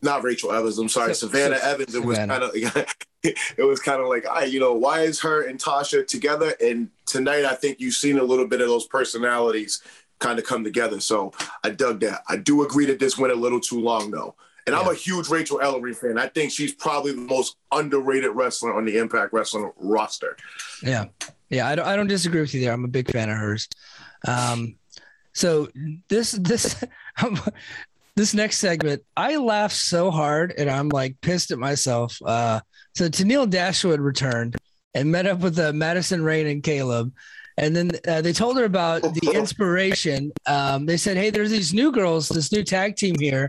not 0.00 0.22
Rachel 0.22 0.52
Evans. 0.52 0.78
I'm 0.78 0.88
sorry, 0.88 1.14
Savannah 1.14 1.58
Evans. 1.62 1.94
It 1.94 2.04
was 2.04 2.16
kind 2.18 2.42
of 2.42 2.52
it 3.22 3.66
was 3.66 3.80
kind 3.80 4.00
of 4.00 4.08
like, 4.08 4.26
I, 4.26 4.44
you 4.44 4.60
know, 4.60 4.72
why 4.72 5.02
is 5.02 5.20
her 5.20 5.42
and 5.42 5.58
Tasha 5.58 6.06
together? 6.06 6.54
And 6.60 6.88
tonight, 7.04 7.44
I 7.44 7.54
think 7.54 7.80
you've 7.80 7.94
seen 7.94 8.18
a 8.18 8.24
little 8.24 8.46
bit 8.46 8.60
of 8.60 8.68
those 8.68 8.86
personalities 8.86 9.82
kind 10.18 10.38
of 10.38 10.44
come 10.44 10.64
together. 10.64 11.00
So 11.00 11.32
I 11.64 11.70
dug 11.70 12.00
that. 12.00 12.22
I 12.28 12.36
do 12.36 12.62
agree 12.64 12.86
that 12.86 12.98
this 12.98 13.18
went 13.18 13.32
a 13.32 13.36
little 13.36 13.60
too 13.60 13.80
long 13.80 14.10
though. 14.10 14.34
And 14.66 14.74
yeah. 14.74 14.82
I'm 14.82 14.88
a 14.88 14.94
huge 14.94 15.28
Rachel 15.28 15.60
Ellering 15.60 15.96
fan. 15.96 16.18
I 16.18 16.28
think 16.28 16.52
she's 16.52 16.74
probably 16.74 17.12
the 17.12 17.22
most 17.22 17.56
underrated 17.72 18.32
wrestler 18.32 18.74
on 18.74 18.84
the 18.84 18.98
Impact 18.98 19.32
Wrestling 19.32 19.72
roster. 19.78 20.36
Yeah, 20.82 21.06
yeah, 21.48 21.66
I 21.66 21.74
don't, 21.74 21.86
I 21.86 21.96
don't 21.96 22.06
disagree 22.06 22.40
with 22.40 22.52
you 22.52 22.60
there. 22.60 22.72
I'm 22.72 22.84
a 22.84 22.88
big 22.88 23.10
fan 23.10 23.30
of 23.30 23.38
hers. 23.38 23.66
Um, 24.26 24.76
so 25.32 25.68
this 26.08 26.32
this 26.32 26.84
this 28.16 28.34
next 28.34 28.58
segment, 28.58 29.02
I 29.16 29.36
laughed 29.36 29.76
so 29.76 30.10
hard 30.10 30.52
and 30.58 30.68
I'm 30.68 30.88
like 30.88 31.20
pissed 31.20 31.50
at 31.50 31.58
myself. 31.58 32.18
Uh, 32.22 32.60
so 32.94 33.08
Tennille 33.08 33.48
Dashwood 33.48 34.00
returned 34.00 34.56
and 34.94 35.12
met 35.12 35.26
up 35.26 35.38
with 35.38 35.58
uh, 35.58 35.72
Madison 35.72 36.22
Rayne 36.22 36.46
and 36.46 36.62
Kaleb. 36.62 37.12
And 37.58 37.74
then 37.74 37.90
uh, 38.06 38.22
they 38.22 38.32
told 38.32 38.56
her 38.56 38.64
about 38.64 39.02
the 39.02 39.32
inspiration. 39.34 40.32
Um, 40.46 40.86
they 40.86 40.96
said, 40.96 41.16
Hey, 41.16 41.30
there's 41.30 41.50
these 41.50 41.74
new 41.74 41.90
girls, 41.92 42.28
this 42.28 42.52
new 42.52 42.62
tag 42.62 42.96
team 42.96 43.16
here, 43.18 43.48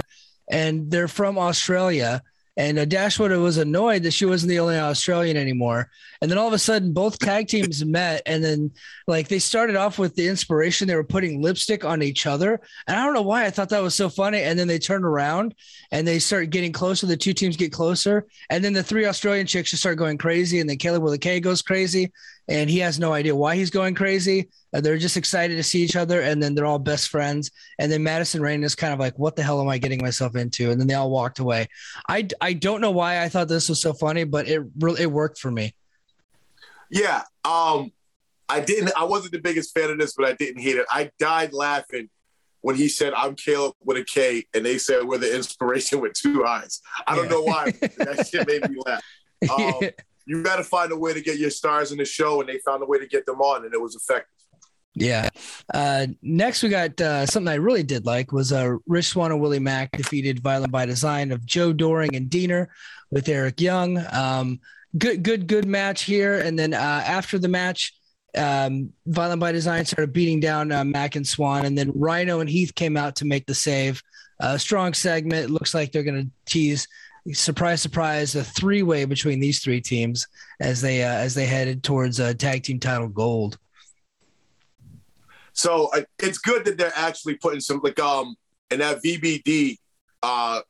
and 0.50 0.90
they're 0.90 1.08
from 1.08 1.38
Australia. 1.38 2.24
And 2.58 2.78
uh, 2.78 2.84
Dashwood 2.84 3.32
was 3.32 3.58
annoyed 3.58 4.04
that 4.04 4.12
she 4.12 4.26
wasn't 4.26 4.50
the 4.50 4.60
only 4.60 4.78
Australian 4.78 5.38
anymore. 5.38 5.90
And 6.22 6.30
then 6.30 6.38
all 6.38 6.48
of 6.48 6.54
a 6.54 6.60
sudden, 6.60 6.92
both 6.92 7.18
tag 7.18 7.48
teams 7.48 7.86
met. 7.86 8.22
And 8.26 8.44
then, 8.44 8.72
like, 9.08 9.30
they 9.30 9.40
started 9.40 9.78
off 9.78 9.98
with 9.98 10.16
the 10.16 10.28
inspiration. 10.28 10.86
They 10.86 10.96
were 10.96 11.06
putting 11.06 11.42
lipstick 11.42 11.86
on 11.86 12.02
each 12.02 12.26
other. 12.26 12.60
And 12.86 13.00
I 13.00 13.06
don't 13.06 13.14
know 13.14 13.22
why 13.22 13.46
I 13.46 13.50
thought 13.50 13.70
that 13.70 13.82
was 13.82 13.96
so 13.96 14.10
funny. 14.10 14.42
And 14.42 14.60
then 14.60 14.68
they 14.68 14.78
turned 14.78 15.06
around 15.06 15.56
and 15.92 16.06
they 16.06 16.20
start 16.20 16.50
getting 16.50 16.74
closer. 16.74 17.08
The 17.08 17.16
two 17.16 17.34
teams 17.34 17.56
get 17.56 17.72
closer. 17.72 18.28
And 18.50 18.62
then 18.62 18.74
the 18.74 18.84
three 18.84 19.06
Australian 19.06 19.48
chicks 19.48 19.70
just 19.70 19.84
start 19.84 19.98
going 19.98 20.18
crazy. 20.18 20.60
And 20.60 20.70
then 20.70 20.78
Kaleb 20.78 21.02
with 21.02 21.14
a 21.14 21.18
K 21.18 21.40
goes 21.40 21.62
crazy. 21.62 22.12
And 22.50 22.70
he 22.70 22.80
has 22.80 23.00
no 23.00 23.14
idea 23.14 23.36
why 23.36 23.56
he's 23.56 23.70
going 23.70 23.94
crazy. 23.94 24.50
Uh, 24.74 24.82
they're 24.82 24.98
just 24.98 25.18
excited 25.18 25.56
to 25.56 25.64
see 25.64 25.82
each 25.82 25.96
other, 25.96 26.22
and 26.22 26.42
then 26.42 26.56
they're 26.56 26.66
all 26.66 26.80
best 26.80 27.10
friends. 27.10 27.52
And 27.78 27.92
then 27.92 28.04
Madison 28.04 28.42
Rayne 28.42 28.64
is 28.64 28.76
kind 28.76 28.92
of 28.92 29.00
like, 29.00 29.18
"What 29.18 29.36
the 29.36 29.44
hell 29.44 29.62
am 29.62 29.70
I 29.70 29.78
getting 29.78 30.02
myself 30.02 30.36
into?" 30.36 30.72
And 30.72 30.80
then 30.80 30.88
they 30.88 30.96
all 30.96 31.12
walked 31.12 31.40
away. 31.40 31.68
I 32.08 32.28
I 32.42 32.54
don't 32.54 32.82
know 32.82 32.92
why 32.92 33.22
I 33.22 33.30
thought 33.30 33.48
this 33.48 33.70
was 33.70 33.82
so 33.82 33.94
funny, 33.94 34.24
but 34.24 34.48
it 34.48 34.62
really 34.80 35.04
it 35.04 35.12
worked 35.12 35.38
for 35.38 35.52
me. 35.52 35.74
Yeah, 36.90 37.24
um, 37.46 37.92
I 38.48 38.60
didn't. 38.60 38.92
I 38.98 39.04
wasn't 39.04 39.34
the 39.34 39.42
biggest 39.42 39.74
fan 39.78 39.92
of 39.92 40.00
this, 40.00 40.14
but 40.16 40.26
I 40.26 40.34
didn't 40.34 40.62
hate 40.62 40.78
it. 40.78 40.86
I 40.90 41.12
died 41.20 41.54
laughing 41.54 42.10
when 42.62 42.76
he 42.76 42.90
said, 42.90 43.14
"I'm 43.14 43.36
Kaleb 43.36 43.74
with 43.84 43.98
a 43.98 44.04
K," 44.04 44.46
and 44.54 44.66
they 44.66 44.78
said, 44.80 45.06
"We're 45.06 45.20
the 45.20 45.34
inspiration 45.36 46.02
with 46.02 46.14
two 46.14 46.46
eyes." 46.46 46.82
I 47.06 47.16
don't 47.16 47.26
yeah. 47.26 47.32
know 47.32 47.42
why. 47.44 47.72
that 47.72 48.28
shit 48.30 48.48
made 48.48 48.70
me 48.70 48.78
laugh. 48.86 49.04
Um, 49.50 49.80
you 50.30 50.44
got 50.44 50.58
to 50.58 50.64
find 50.64 50.92
a 50.92 50.96
way 50.96 51.12
to 51.12 51.22
get 51.22 51.40
your 51.40 51.50
stars 51.50 51.92
in 51.92 51.98
the 51.98 52.06
show, 52.06 52.40
and 52.40 52.48
they 52.48 52.60
found 52.60 52.84
a 52.84 52.86
way 52.86 53.00
to 53.00 53.08
get 53.08 53.26
them 53.26 53.42
on, 53.42 53.66
and 53.66 53.74
it 53.74 53.82
was 53.82 53.96
effective. 53.96 54.28
Yeah. 54.94 55.30
Uh, 55.74 56.06
next, 56.22 56.62
we 56.62 56.70
got 56.70 57.02
uh, 57.02 57.26
something 57.26 57.52
I 57.52 57.56
really 57.56 57.82
did 57.82 58.06
like 58.06 58.32
was 58.32 58.54
uh, 58.54 58.76
Rich 58.86 59.08
Swann 59.08 59.32
and 59.32 59.42
Willie 59.42 59.58
Mack 59.58 59.92
defeated 59.92 60.42
Violent 60.42 60.72
by 60.72 60.86
Design 60.86 61.32
of 61.32 61.48
Joe 61.48 61.74
Doering 61.74 62.16
and 62.16 62.30
Deaner 62.30 62.68
with 63.10 63.28
Eric 63.28 63.60
Young. 63.60 64.06
Um, 64.12 64.60
good, 65.00 65.24
good, 65.24 65.48
good 65.48 65.66
match 65.66 66.04
here. 66.04 66.40
And 66.40 66.60
then 66.60 66.76
uh, 66.76 66.78
after 66.78 67.40
the 67.40 67.48
match, 67.48 67.96
um, 68.38 68.94
Violent 69.08 69.40
by 69.40 69.52
Design 69.52 69.84
started 69.86 70.14
beating 70.14 70.40
down 70.40 70.72
uh, 70.72 70.84
Mack 70.84 71.16
and 71.16 71.28
Swan, 71.28 71.66
and 71.66 71.76
then 71.76 71.92
Rhino 71.96 72.40
and 72.40 72.50
Heath 72.50 72.76
came 72.76 72.98
out 72.98 73.16
to 73.16 73.26
make 73.26 73.48
the 73.48 73.56
save. 73.56 74.04
Uh, 74.40 74.60
strong 74.60 74.94
segment. 74.94 75.50
Looks 75.50 75.74
like 75.74 75.92
they're 75.92 76.04
going 76.04 76.26
to 76.26 76.32
tease 76.46 76.88
surprise, 77.34 77.82
surprise, 77.82 78.36
a 78.36 78.44
three 78.44 78.84
way 78.84 79.06
between 79.06 79.40
these 79.40 79.60
three 79.62 79.82
teams 79.82 80.28
as 80.60 80.82
they 80.82 81.04
uh, 81.04 81.14
as 81.14 81.36
they 81.36 81.46
headed 81.46 81.84
towards 81.84 82.20
uh, 82.20 82.34
tag 82.34 82.64
team 82.64 82.80
title 82.80 83.08
gold. 83.08 83.58
So 85.54 85.90
uh, 85.94 86.02
it's 86.20 86.38
good 86.38 86.66
that 86.66 86.78
they're 86.78 86.94
actually 86.96 87.36
putting 87.36 87.60
some 87.60 87.82
like 87.84 88.00
um 88.00 88.36
in 88.72 88.80
that 88.80 89.04
VBD 89.04 89.78
uh, 90.24 90.62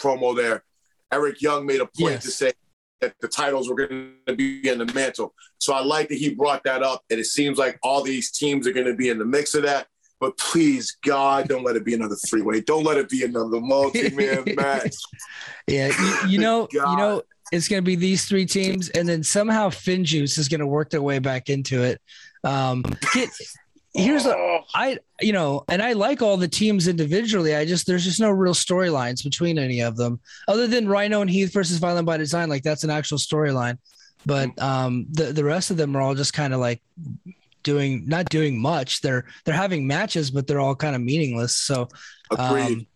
promo 0.00 0.36
there. 0.36 0.64
Eric 1.12 1.40
Young 1.40 1.66
made 1.66 1.80
a 1.80 1.86
point 1.86 2.14
yes. 2.14 2.24
to 2.24 2.30
say 2.30 2.52
that 3.00 3.14
the 3.20 3.28
titles 3.28 3.68
were 3.68 3.74
going 3.74 4.14
to 4.26 4.34
be 4.34 4.68
in 4.68 4.78
the 4.78 4.86
mantle. 4.92 5.34
So 5.58 5.72
I 5.72 5.80
like 5.80 6.08
that 6.08 6.18
he 6.18 6.34
brought 6.34 6.64
that 6.64 6.82
up, 6.82 7.02
and 7.10 7.18
it 7.18 7.26
seems 7.26 7.58
like 7.58 7.78
all 7.82 8.02
these 8.02 8.30
teams 8.30 8.66
are 8.66 8.72
going 8.72 8.86
to 8.86 8.94
be 8.94 9.08
in 9.08 9.18
the 9.18 9.24
mix 9.24 9.54
of 9.54 9.62
that. 9.62 9.86
But 10.20 10.36
please, 10.36 10.96
God, 11.04 11.48
don't 11.48 11.64
let 11.64 11.76
it 11.76 11.84
be 11.84 11.94
another 11.94 12.16
three 12.16 12.42
way. 12.42 12.60
Don't 12.60 12.84
let 12.84 12.96
it 12.96 13.08
be 13.08 13.24
another 13.24 13.60
multi 13.60 14.10
man 14.10 14.44
match. 14.56 14.96
Yeah, 15.66 15.88
you, 15.88 16.30
you 16.30 16.38
know, 16.38 16.68
you 16.72 16.96
know, 16.96 17.22
it's 17.52 17.68
going 17.68 17.82
to 17.82 17.86
be 17.86 17.94
these 17.94 18.24
three 18.24 18.46
teams, 18.46 18.88
and 18.90 19.08
then 19.08 19.22
somehow 19.22 19.68
FinJuice 19.68 20.38
is 20.38 20.48
going 20.48 20.60
to 20.60 20.66
work 20.66 20.90
their 20.90 21.02
way 21.02 21.18
back 21.18 21.48
into 21.48 21.82
it. 21.82 22.00
Um, 22.44 22.82
get, 23.14 23.30
here's 23.94 24.26
a. 24.26 24.60
I 24.74 24.98
you 25.20 25.32
know, 25.32 25.64
and 25.68 25.82
I 25.82 25.92
like 25.92 26.20
all 26.20 26.36
the 26.36 26.48
teams 26.48 26.88
individually. 26.88 27.54
I 27.54 27.64
just 27.64 27.86
there's 27.86 28.04
just 28.04 28.20
no 28.20 28.30
real 28.30 28.54
storylines 28.54 29.22
between 29.22 29.58
any 29.58 29.80
of 29.80 29.96
them, 29.96 30.20
other 30.46 30.66
than 30.66 30.88
Rhino 30.88 31.20
and 31.20 31.30
Heath 31.30 31.52
versus 31.52 31.78
Violent 31.78 32.06
by 32.06 32.16
Design. 32.16 32.48
Like 32.48 32.62
that's 32.62 32.84
an 32.84 32.90
actual 32.90 33.18
storyline, 33.18 33.78
but 34.26 34.60
um, 34.60 35.06
the 35.10 35.32
the 35.32 35.44
rest 35.44 35.70
of 35.70 35.76
them 35.76 35.96
are 35.96 36.00
all 36.00 36.14
just 36.14 36.32
kind 36.32 36.52
of 36.52 36.60
like 36.60 36.82
doing 37.72 38.04
not 38.06 38.28
doing 38.28 38.60
much. 38.60 39.00
They're 39.00 39.24
they're 39.44 39.54
having 39.54 39.86
matches, 39.86 40.30
but 40.30 40.46
they're 40.46 40.60
all 40.60 40.76
kind 40.76 40.96
of 40.96 41.02
meaningless. 41.02 41.56
So, 41.56 41.88
um, 42.36 42.86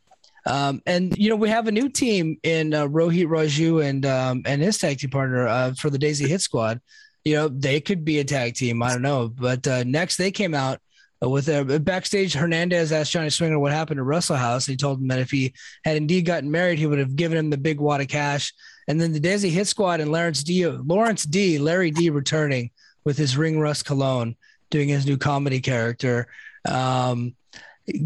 um, 0.46 0.82
and 0.86 1.16
you 1.16 1.28
know 1.28 1.36
we 1.36 1.48
have 1.48 1.68
a 1.68 1.72
new 1.72 1.88
team 1.88 2.38
in 2.42 2.74
uh, 2.74 2.86
Rohit 2.86 3.26
Raju 3.26 3.84
and 3.84 4.06
um, 4.06 4.42
and 4.46 4.62
his 4.62 4.78
tag 4.78 4.98
team 4.98 5.10
partner 5.10 5.46
uh, 5.46 5.74
for 5.74 5.90
the 5.90 5.98
Desi 5.98 6.26
Hit 6.26 6.40
Squad 6.40 6.80
you 7.24 7.34
know, 7.34 7.48
they 7.48 7.80
could 7.80 8.04
be 8.04 8.18
a 8.18 8.24
tag 8.24 8.54
team. 8.54 8.82
I 8.82 8.92
don't 8.92 9.02
know. 9.02 9.28
But 9.28 9.66
uh, 9.66 9.84
next, 9.84 10.16
they 10.16 10.30
came 10.30 10.54
out 10.54 10.80
with 11.20 11.48
a 11.48 11.78
backstage. 11.78 12.34
Hernandez 12.34 12.90
asked 12.90 13.12
Johnny 13.12 13.30
Swinger 13.30 13.58
what 13.58 13.72
happened 13.72 13.98
to 13.98 14.04
Russell 14.04 14.36
House. 14.36 14.66
He 14.66 14.76
told 14.76 15.00
him 15.00 15.08
that 15.08 15.20
if 15.20 15.30
he 15.30 15.54
had 15.84 15.96
indeed 15.96 16.22
gotten 16.22 16.50
married, 16.50 16.78
he 16.78 16.86
would 16.86 16.98
have 16.98 17.16
given 17.16 17.38
him 17.38 17.50
the 17.50 17.56
big 17.56 17.80
wad 17.80 18.00
of 18.00 18.08
cash. 18.08 18.52
And 18.88 19.00
then 19.00 19.12
the 19.12 19.20
Desi 19.20 19.50
Hit 19.50 19.68
Squad 19.68 20.00
and 20.00 20.10
Lawrence 20.10 20.42
D, 20.42 20.66
Lawrence 20.66 21.24
D, 21.24 21.58
Larry 21.58 21.92
D, 21.92 22.10
returning 22.10 22.70
with 23.04 23.16
his 23.16 23.36
Ring 23.36 23.60
Rust 23.60 23.84
cologne, 23.84 24.36
doing 24.72 24.88
his 24.88 25.06
new 25.06 25.16
comedy 25.16 25.60
character. 25.60 26.26
Um, 26.64 27.36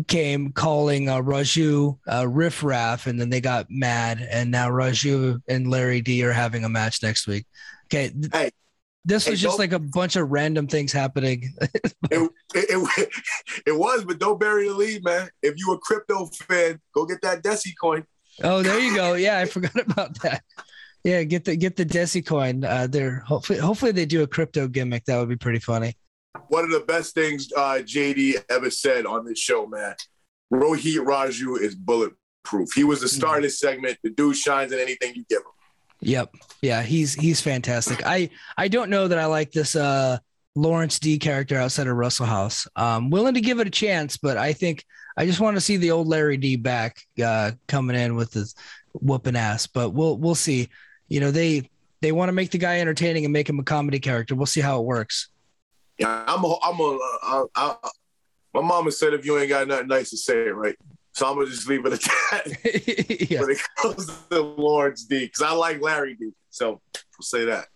came 0.09 0.53
calling 0.53 1.09
uh, 1.09 1.21
Raju 1.21 1.99
uh, 2.11 2.29
riff 2.29 2.63
raff, 2.63 3.07
and 3.07 3.21
then 3.21 3.31
they 3.31 3.41
got 3.41 3.71
mad, 3.71 4.27
and 4.31 4.51
now 4.51 4.69
Raju 4.69 5.41
and 5.49 5.71
Larry 5.71 6.01
D 6.01 6.23
are 6.25 6.33
having 6.33 6.65
a 6.65 6.69
match 6.69 7.03
next 7.03 7.27
week. 7.27 7.47
Okay, 7.87 8.13
hey, 8.33 8.51
this 9.07 9.29
was 9.29 9.41
just 9.41 9.59
like 9.59 9.73
a 9.73 9.79
bunch 9.79 10.17
of 10.17 10.31
random 10.31 10.67
things 10.67 10.93
happening. 10.93 11.55
it, 11.61 11.81
it, 12.11 12.31
it, 12.55 13.09
it, 13.67 13.73
was, 13.79 14.05
but 14.05 14.19
don't 14.19 14.41
bury 14.41 14.69
the 14.69 14.75
lead, 14.75 15.05
man. 15.05 15.31
If 15.43 15.55
you 15.57 15.73
a 15.73 15.79
crypto 15.79 16.27
fan, 16.27 16.81
go 16.93 17.07
get 17.07 17.23
that 17.23 17.43
Desi 17.43 17.73
coin. 17.81 18.05
Oh, 18.43 18.63
there 18.63 18.81
you 18.81 18.95
go. 18.95 19.15
Yeah, 19.15 19.39
I 19.39 19.45
forgot 19.45 19.79
about 19.91 20.21
that. 20.23 20.43
Yeah, 21.05 21.23
get 21.23 21.45
the 21.45 21.55
get 21.55 21.77
the 21.77 21.87
Desi 21.87 22.27
coin. 22.27 22.65
Uh, 22.65 22.89
there. 22.89 23.21
Hopefully, 23.21 23.61
hopefully 23.61 23.93
they 23.93 24.07
do 24.07 24.25
a 24.25 24.27
crypto 24.27 24.67
gimmick. 24.67 25.05
That 25.05 25.21
would 25.21 25.29
be 25.29 25.37
pretty 25.37 25.61
funny. 25.61 25.97
One 26.49 26.65
of 26.65 26.71
the 26.71 26.81
best 26.81 27.15
things 27.15 27.49
uh, 27.57 27.81
JD 27.83 28.45
ever 28.51 28.71
said 28.71 29.07
on 29.07 29.25
this 29.25 29.39
show, 29.39 29.67
man. 29.67 29.95
Rohit 30.53 31.05
Raju 31.05 31.61
is 31.61 31.75
bulletproof. 31.75 32.73
He 32.75 32.85
was 32.85 33.01
the 33.01 33.09
star 33.09 33.31
mm-hmm. 33.31 33.37
of 33.39 33.43
this 33.43 33.59
segment. 33.59 33.99
The 34.03 34.11
dude 34.11 34.37
shines 34.37 34.73
in 34.73 34.79
anything 34.79 35.15
you 35.15 35.25
give 35.29 35.41
him. 35.41 35.53
Yep. 36.01 36.35
Yeah, 36.63 36.83
he's 36.83 37.15
he's 37.15 37.41
fantastic. 37.41 38.03
I 38.05 38.31
I 38.57 38.69
don't 38.69 38.91
know 38.91 39.09
that 39.09 39.19
I 39.19 39.27
like 39.27 39.53
this 39.53 39.75
uh 39.75 40.19
Lawrence 40.55 40.99
D 40.99 41.19
character 41.19 41.57
outside 41.57 41.87
of 41.87 41.97
Russell 41.97 42.27
House. 42.27 42.69
Um 42.77 43.11
willing 43.11 43.35
to 43.35 43.41
give 43.41 43.61
it 43.61 43.67
a 43.67 43.71
chance, 43.71 44.17
but 44.17 44.37
I 44.37 44.53
think 44.53 44.85
I 45.17 45.27
just 45.27 45.41
want 45.41 45.57
to 45.57 45.61
see 45.61 45.79
the 45.79 45.93
old 45.93 46.07
Larry 46.07 46.37
D 46.37 46.57
back 46.57 47.01
uh 47.23 47.53
coming 47.67 47.97
in 47.97 48.15
with 48.15 48.35
his 48.35 48.55
whooping 48.93 49.37
ass, 49.37 49.67
but 49.67 49.91
we'll 49.91 50.17
we'll 50.19 50.35
see. 50.35 50.69
You 51.09 51.21
know, 51.21 51.31
they 51.31 51.71
they 52.03 52.13
want 52.13 52.29
to 52.29 52.35
make 52.35 52.51
the 52.51 52.59
guy 52.59 52.81
entertaining 52.81 53.25
and 53.25 53.33
make 53.33 53.49
him 53.49 53.59
a 53.59 53.65
comedy 53.65 53.99
character. 53.99 54.35
We'll 54.35 54.47
see 54.47 54.61
how 54.61 54.81
it 54.81 54.85
works. 54.85 55.29
Yeah, 55.99 56.25
I'm 56.27 56.45
a, 56.45 56.57
I'm 56.63 56.81
a, 56.81 56.99
uh, 57.23 57.45
uh 57.55 57.75
my 58.55 58.63
mama 58.63 58.91
said 58.91 59.13
if 59.13 59.27
you 59.27 59.39
ain't 59.39 59.51
got 59.51 59.69
nothing 59.69 59.89
nice 59.89 60.11
to 60.11 60.17
say, 60.17 60.37
right? 60.49 60.77
So 61.13 61.27
I'm 61.27 61.37
gonna 61.37 61.47
just 61.47 61.69
leave 61.69 61.85
it 61.87 61.95
at 61.95 62.01
that. 62.01 63.31
yeah. 63.31 63.41
When 63.41 63.51
it 63.51 63.59
comes 63.77 64.07
to 64.07 64.13
the 64.31 64.43
Lawrence 64.43 65.05
D, 65.05 65.27
because 65.27 65.43
I 65.43 65.53
like 65.53 65.81
Larry 65.81 66.15
D. 66.15 66.31
So 66.51 66.81
we'll 66.93 67.23
say 67.23 67.45
that. 67.47 67.69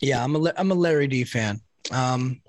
Yeah, 0.00 0.24
I'm 0.24 0.34
a 0.34 0.52
I'm 0.56 0.70
a 0.70 0.74
Larry 0.74 1.06
D 1.06 1.24
fan. 1.24 1.60
Um, 1.90 2.40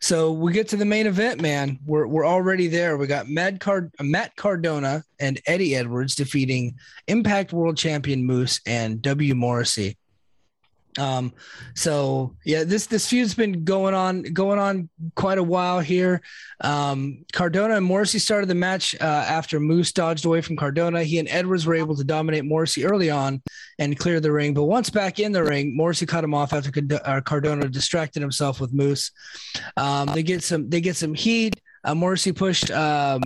so 0.00 0.32
we 0.32 0.52
get 0.52 0.66
to 0.68 0.76
the 0.76 0.84
main 0.84 1.06
event, 1.06 1.40
man. 1.40 1.78
We're 1.86 2.08
we're 2.08 2.26
already 2.26 2.66
there. 2.66 2.96
We 2.96 3.06
got 3.06 3.28
Matt 3.28 3.60
Card 3.60 3.92
Matt 4.00 4.34
Cardona 4.34 5.04
and 5.20 5.40
Eddie 5.46 5.76
Edwards 5.76 6.16
defeating 6.16 6.74
Impact 7.06 7.52
World 7.52 7.76
Champion 7.76 8.24
Moose 8.24 8.60
and 8.66 9.00
W 9.02 9.34
Morrissey. 9.36 9.96
Um, 10.98 11.32
so 11.74 12.36
yeah, 12.44 12.64
this 12.64 12.86
this 12.86 13.08
feud's 13.08 13.34
been 13.34 13.64
going 13.64 13.94
on 13.94 14.22
going 14.22 14.58
on 14.58 14.88
quite 15.14 15.38
a 15.38 15.42
while 15.42 15.80
here. 15.80 16.20
Um, 16.60 17.24
Cardona 17.32 17.76
and 17.76 17.86
Morrissey 17.86 18.18
started 18.18 18.48
the 18.48 18.54
match 18.54 18.94
uh, 19.00 19.04
after 19.04 19.58
Moose 19.58 19.92
dodged 19.92 20.26
away 20.26 20.42
from 20.42 20.56
Cardona. 20.56 21.02
He 21.02 21.18
and 21.18 21.28
Edwards 21.28 21.66
were 21.66 21.74
able 21.74 21.96
to 21.96 22.04
dominate 22.04 22.44
Morrissey 22.44 22.84
early 22.84 23.10
on 23.10 23.42
and 23.78 23.98
clear 23.98 24.20
the 24.20 24.32
ring, 24.32 24.52
but 24.52 24.64
once 24.64 24.90
back 24.90 25.18
in 25.18 25.32
the 25.32 25.42
ring, 25.42 25.74
Morrissey 25.76 26.06
cut 26.06 26.24
him 26.24 26.34
off 26.34 26.52
after 26.52 26.70
uh, 27.04 27.20
Cardona 27.22 27.68
distracted 27.68 28.20
himself 28.20 28.60
with 28.60 28.72
Moose. 28.74 29.12
Um, 29.76 30.08
they 30.12 30.22
get 30.22 30.42
some 30.42 30.68
they 30.68 30.80
get 30.80 30.96
some 30.96 31.14
heat. 31.14 31.60
Uh, 31.84 31.94
Morrissey 31.94 32.32
pushed 32.32 32.70
um, 32.70 33.22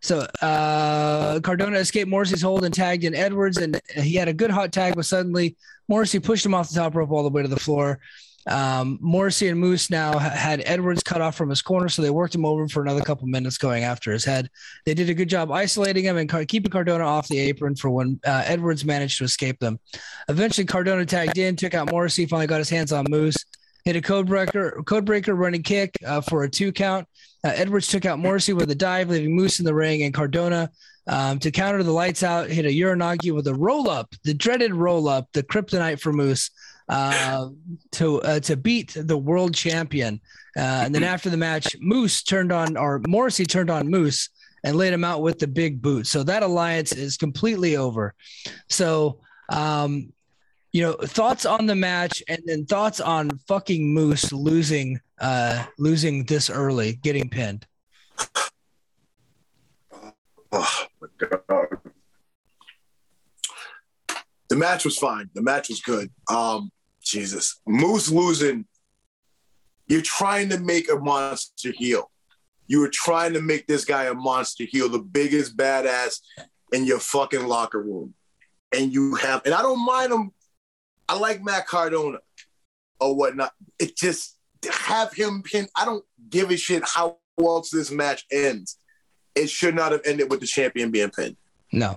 So 0.00 0.26
uh, 0.42 1.40
Cardona 1.40 1.78
escaped 1.78 2.08
Morrissey's 2.08 2.42
hold 2.42 2.64
and 2.64 2.72
tagged 2.74 3.04
in 3.04 3.14
Edwards, 3.14 3.58
and 3.58 3.80
he 3.96 4.14
had 4.14 4.28
a 4.28 4.32
good 4.32 4.50
hot 4.50 4.72
tag, 4.72 4.94
but 4.94 5.06
suddenly 5.06 5.56
Morrissey 5.88 6.20
pushed 6.20 6.46
him 6.46 6.54
off 6.54 6.68
the 6.68 6.78
top 6.78 6.94
rope 6.94 7.10
all 7.10 7.22
the 7.22 7.30
way 7.30 7.42
to 7.42 7.48
the 7.48 7.58
floor. 7.58 7.98
Um, 8.46 8.98
Morrissey 9.02 9.48
and 9.48 9.60
Moose 9.60 9.90
now 9.90 10.16
had 10.18 10.62
Edwards 10.64 11.02
cut 11.02 11.20
off 11.20 11.36
from 11.36 11.50
his 11.50 11.60
corner, 11.60 11.88
so 11.88 12.00
they 12.00 12.10
worked 12.10 12.34
him 12.34 12.46
over 12.46 12.66
for 12.68 12.82
another 12.82 13.02
couple 13.02 13.26
minutes 13.26 13.58
going 13.58 13.84
after 13.84 14.10
his 14.10 14.24
head. 14.24 14.48
They 14.86 14.94
did 14.94 15.10
a 15.10 15.14
good 15.14 15.28
job 15.28 15.50
isolating 15.50 16.04
him 16.04 16.16
and 16.16 16.48
keeping 16.48 16.70
Cardona 16.70 17.04
off 17.04 17.28
the 17.28 17.38
apron 17.40 17.76
for 17.76 17.90
when 17.90 18.18
uh, 18.24 18.44
Edwards 18.46 18.84
managed 18.84 19.18
to 19.18 19.24
escape 19.24 19.58
them. 19.58 19.78
Eventually, 20.28 20.64
Cardona 20.64 21.04
tagged 21.04 21.36
in, 21.36 21.56
took 21.56 21.74
out 21.74 21.90
Morrissey, 21.90 22.24
finally 22.24 22.46
got 22.46 22.58
his 22.58 22.70
hands 22.70 22.92
on 22.92 23.04
Moose, 23.10 23.44
hit 23.84 23.96
a 23.96 24.00
code 24.00 24.28
breaker, 24.28 24.82
code 24.86 25.04
breaker 25.04 25.34
running 25.34 25.62
kick 25.62 25.98
uh, 26.06 26.22
for 26.22 26.44
a 26.44 26.50
two 26.50 26.72
count. 26.72 27.06
Uh, 27.44 27.52
Edwards 27.54 27.86
took 27.86 28.04
out 28.04 28.18
Morrissey 28.18 28.52
with 28.52 28.70
a 28.70 28.74
dive, 28.74 29.10
leaving 29.10 29.34
Moose 29.34 29.58
in 29.58 29.64
the 29.64 29.74
ring, 29.74 30.02
and 30.02 30.12
Cardona 30.12 30.70
um, 31.08 31.38
to 31.38 31.50
counter 31.50 31.82
the 31.82 31.92
lights 31.92 32.22
out 32.22 32.50
hit 32.50 32.66
a 32.66 32.68
Uranage 32.68 33.32
with 33.32 33.46
a 33.46 33.54
roll 33.54 33.88
up, 33.88 34.14
the 34.24 34.34
dreaded 34.34 34.74
roll 34.74 35.08
up, 35.08 35.28
the 35.32 35.42
kryptonite 35.42 36.00
for 36.00 36.12
Moose 36.12 36.50
uh, 36.88 37.48
to 37.92 38.20
uh, 38.22 38.40
to 38.40 38.56
beat 38.56 38.94
the 38.96 39.16
world 39.16 39.54
champion. 39.54 40.20
Uh, 40.56 40.82
and 40.84 40.94
then 40.94 41.04
after 41.04 41.30
the 41.30 41.36
match, 41.36 41.76
Moose 41.80 42.22
turned 42.22 42.52
on 42.52 42.76
or 42.76 43.00
Morrissey 43.06 43.46
turned 43.46 43.70
on 43.70 43.88
Moose 43.88 44.28
and 44.64 44.76
laid 44.76 44.92
him 44.92 45.04
out 45.04 45.22
with 45.22 45.38
the 45.38 45.46
big 45.46 45.80
boot. 45.80 46.06
So 46.06 46.22
that 46.24 46.42
alliance 46.42 46.92
is 46.92 47.16
completely 47.16 47.76
over. 47.76 48.14
So 48.68 49.20
um, 49.50 50.12
you 50.72 50.82
know, 50.82 50.92
thoughts 50.92 51.46
on 51.46 51.66
the 51.66 51.74
match 51.74 52.22
and 52.28 52.40
then 52.44 52.66
thoughts 52.66 53.00
on 53.00 53.30
fucking 53.46 53.92
Moose 53.92 54.32
losing 54.32 55.00
uh 55.20 55.64
losing 55.78 56.24
this 56.24 56.50
early, 56.50 56.98
getting 57.02 57.28
pinned. 57.28 57.66
Oh 60.52 60.86
my 61.00 61.08
god. 61.18 61.78
The 64.48 64.56
match 64.56 64.84
was 64.84 64.96
fine. 64.96 65.28
The 65.34 65.42
match 65.42 65.68
was 65.68 65.80
good. 65.80 66.10
Um, 66.30 66.70
Jesus. 67.02 67.60
Moose 67.66 68.10
losing, 68.10 68.66
you're 69.86 70.02
trying 70.02 70.48
to 70.50 70.58
make 70.58 70.90
a 70.90 70.96
monster 70.96 71.72
heel. 71.72 72.10
You 72.66 72.80
were 72.80 72.90
trying 72.92 73.32
to 73.34 73.40
make 73.40 73.66
this 73.66 73.84
guy 73.84 74.04
a 74.04 74.14
monster 74.14 74.64
heel, 74.64 74.88
the 74.88 74.98
biggest 74.98 75.56
badass 75.56 76.20
in 76.72 76.84
your 76.84 76.98
fucking 76.98 77.46
locker 77.46 77.82
room. 77.82 78.14
And 78.74 78.92
you 78.92 79.14
have, 79.16 79.42
and 79.44 79.54
I 79.54 79.62
don't 79.62 79.84
mind 79.84 80.12
him. 80.12 80.32
I 81.08 81.18
like 81.18 81.42
Matt 81.42 81.66
Cardona 81.66 82.18
or 83.00 83.16
whatnot. 83.16 83.52
It 83.78 83.96
just 83.96 84.36
have 84.70 85.12
him 85.12 85.42
pin. 85.42 85.68
I 85.76 85.84
don't 85.84 86.04
give 86.28 86.50
a 86.50 86.56
shit 86.56 86.82
how 86.84 87.18
else 87.38 87.70
this 87.70 87.90
match 87.90 88.26
ends. 88.30 88.78
It 89.34 89.48
should 89.48 89.74
not 89.74 89.92
have 89.92 90.02
ended 90.04 90.30
with 90.30 90.40
the 90.40 90.46
champion 90.46 90.90
being 90.90 91.10
pinned. 91.10 91.36
No. 91.72 91.96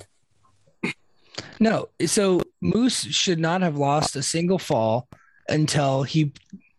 No. 1.60 1.90
So 2.06 2.42
Moose 2.62 3.04
should 3.06 3.40
not 3.40 3.62
have 3.62 3.78
lost 3.78 4.16
a 4.16 4.24
single 4.24 4.60
fall 4.60 5.08
until 5.50 6.04
he 6.04 6.34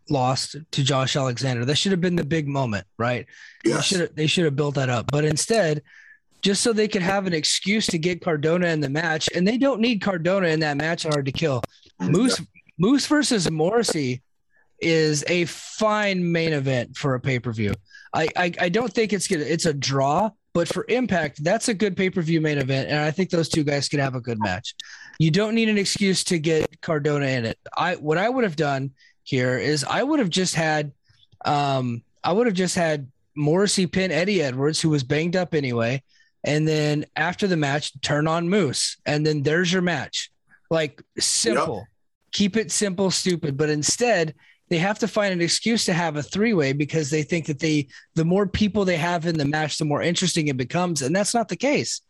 lost 0.08 0.56
to 0.70 0.84
Josh 0.84 1.16
Alexander. 1.16 1.64
That 1.64 1.76
should 1.76 1.92
have 1.92 2.00
been 2.00 2.16
the 2.16 2.24
big 2.24 2.46
moment, 2.46 2.86
right? 2.98 3.26
Yes. 3.64 3.76
They 3.76 3.82
should 3.82 4.00
have, 4.00 4.14
they 4.14 4.26
should 4.26 4.44
have 4.44 4.56
built 4.56 4.76
that 4.76 4.88
up. 4.88 5.10
But 5.10 5.24
instead, 5.24 5.82
just 6.42 6.62
so 6.62 6.72
they 6.72 6.88
could 6.88 7.02
have 7.02 7.26
an 7.26 7.32
excuse 7.32 7.86
to 7.86 7.98
get 7.98 8.20
Cardona 8.20 8.66
in 8.66 8.80
the 8.80 8.88
match, 8.88 9.28
and 9.34 9.46
they 9.46 9.56
don't 9.56 9.80
need 9.80 10.00
Cardona 10.00 10.48
in 10.48 10.60
that 10.60 10.76
match 10.76 11.04
hard 11.04 11.26
to 11.26 11.32
kill. 11.32 11.62
Moose 12.08 12.40
Moose 12.78 13.06
versus 13.06 13.50
Morrissey 13.50 14.22
is 14.80 15.24
a 15.28 15.44
fine 15.44 16.32
main 16.32 16.52
event 16.52 16.96
for 16.96 17.14
a 17.14 17.20
pay-per-view. 17.20 17.72
I, 18.14 18.28
I, 18.36 18.52
I 18.60 18.68
don't 18.68 18.92
think 18.92 19.12
it's 19.12 19.28
gonna 19.28 19.44
it's 19.44 19.66
a 19.66 19.72
draw, 19.72 20.30
but 20.52 20.68
for 20.68 20.84
Impact, 20.88 21.42
that's 21.44 21.68
a 21.68 21.74
good 21.74 21.96
pay-per-view 21.96 22.40
main 22.40 22.58
event, 22.58 22.90
and 22.90 22.98
I 22.98 23.10
think 23.10 23.30
those 23.30 23.48
two 23.48 23.64
guys 23.64 23.88
could 23.88 24.00
have 24.00 24.14
a 24.14 24.20
good 24.20 24.40
match. 24.40 24.74
You 25.18 25.30
don't 25.30 25.54
need 25.54 25.68
an 25.68 25.78
excuse 25.78 26.24
to 26.24 26.38
get 26.38 26.80
Cardona 26.80 27.26
in 27.26 27.44
it. 27.44 27.58
I 27.76 27.94
what 27.96 28.18
I 28.18 28.28
would 28.28 28.44
have 28.44 28.56
done 28.56 28.90
here 29.22 29.58
is 29.58 29.84
I 29.84 30.02
would 30.02 30.18
have 30.18 30.30
just 30.30 30.54
had 30.54 30.92
um 31.44 32.02
I 32.24 32.32
would 32.32 32.46
have 32.46 32.56
just 32.56 32.74
had 32.74 33.10
Morrissey 33.36 33.86
pin 33.86 34.10
Eddie 34.10 34.42
Edwards, 34.42 34.80
who 34.80 34.90
was 34.90 35.04
banged 35.04 35.36
up 35.36 35.54
anyway, 35.54 36.02
and 36.44 36.66
then 36.66 37.06
after 37.16 37.46
the 37.46 37.56
match, 37.56 37.98
turn 38.00 38.26
on 38.26 38.48
Moose, 38.48 38.96
and 39.06 39.24
then 39.24 39.42
there's 39.42 39.72
your 39.72 39.82
match. 39.82 40.30
Like 40.70 41.02
simple. 41.18 41.78
Yep. 41.78 41.86
Keep 42.32 42.56
it 42.56 42.70
simple, 42.70 43.10
stupid. 43.10 43.56
But 43.56 43.70
instead, 43.70 44.34
they 44.68 44.78
have 44.78 44.98
to 45.00 45.08
find 45.08 45.32
an 45.32 45.42
excuse 45.42 45.84
to 45.84 45.92
have 45.92 46.16
a 46.16 46.22
three 46.22 46.54
way 46.54 46.72
because 46.72 47.10
they 47.10 47.22
think 47.22 47.46
that 47.46 47.58
they 47.58 47.88
the 48.14 48.24
more 48.24 48.46
people 48.46 48.84
they 48.84 48.96
have 48.96 49.26
in 49.26 49.36
the 49.36 49.44
match, 49.44 49.76
the 49.76 49.84
more 49.84 50.02
interesting 50.02 50.48
it 50.48 50.56
becomes, 50.56 51.02
and 51.02 51.14
that's 51.14 51.34
not 51.34 51.48
the 51.48 51.56
case. 51.56 52.00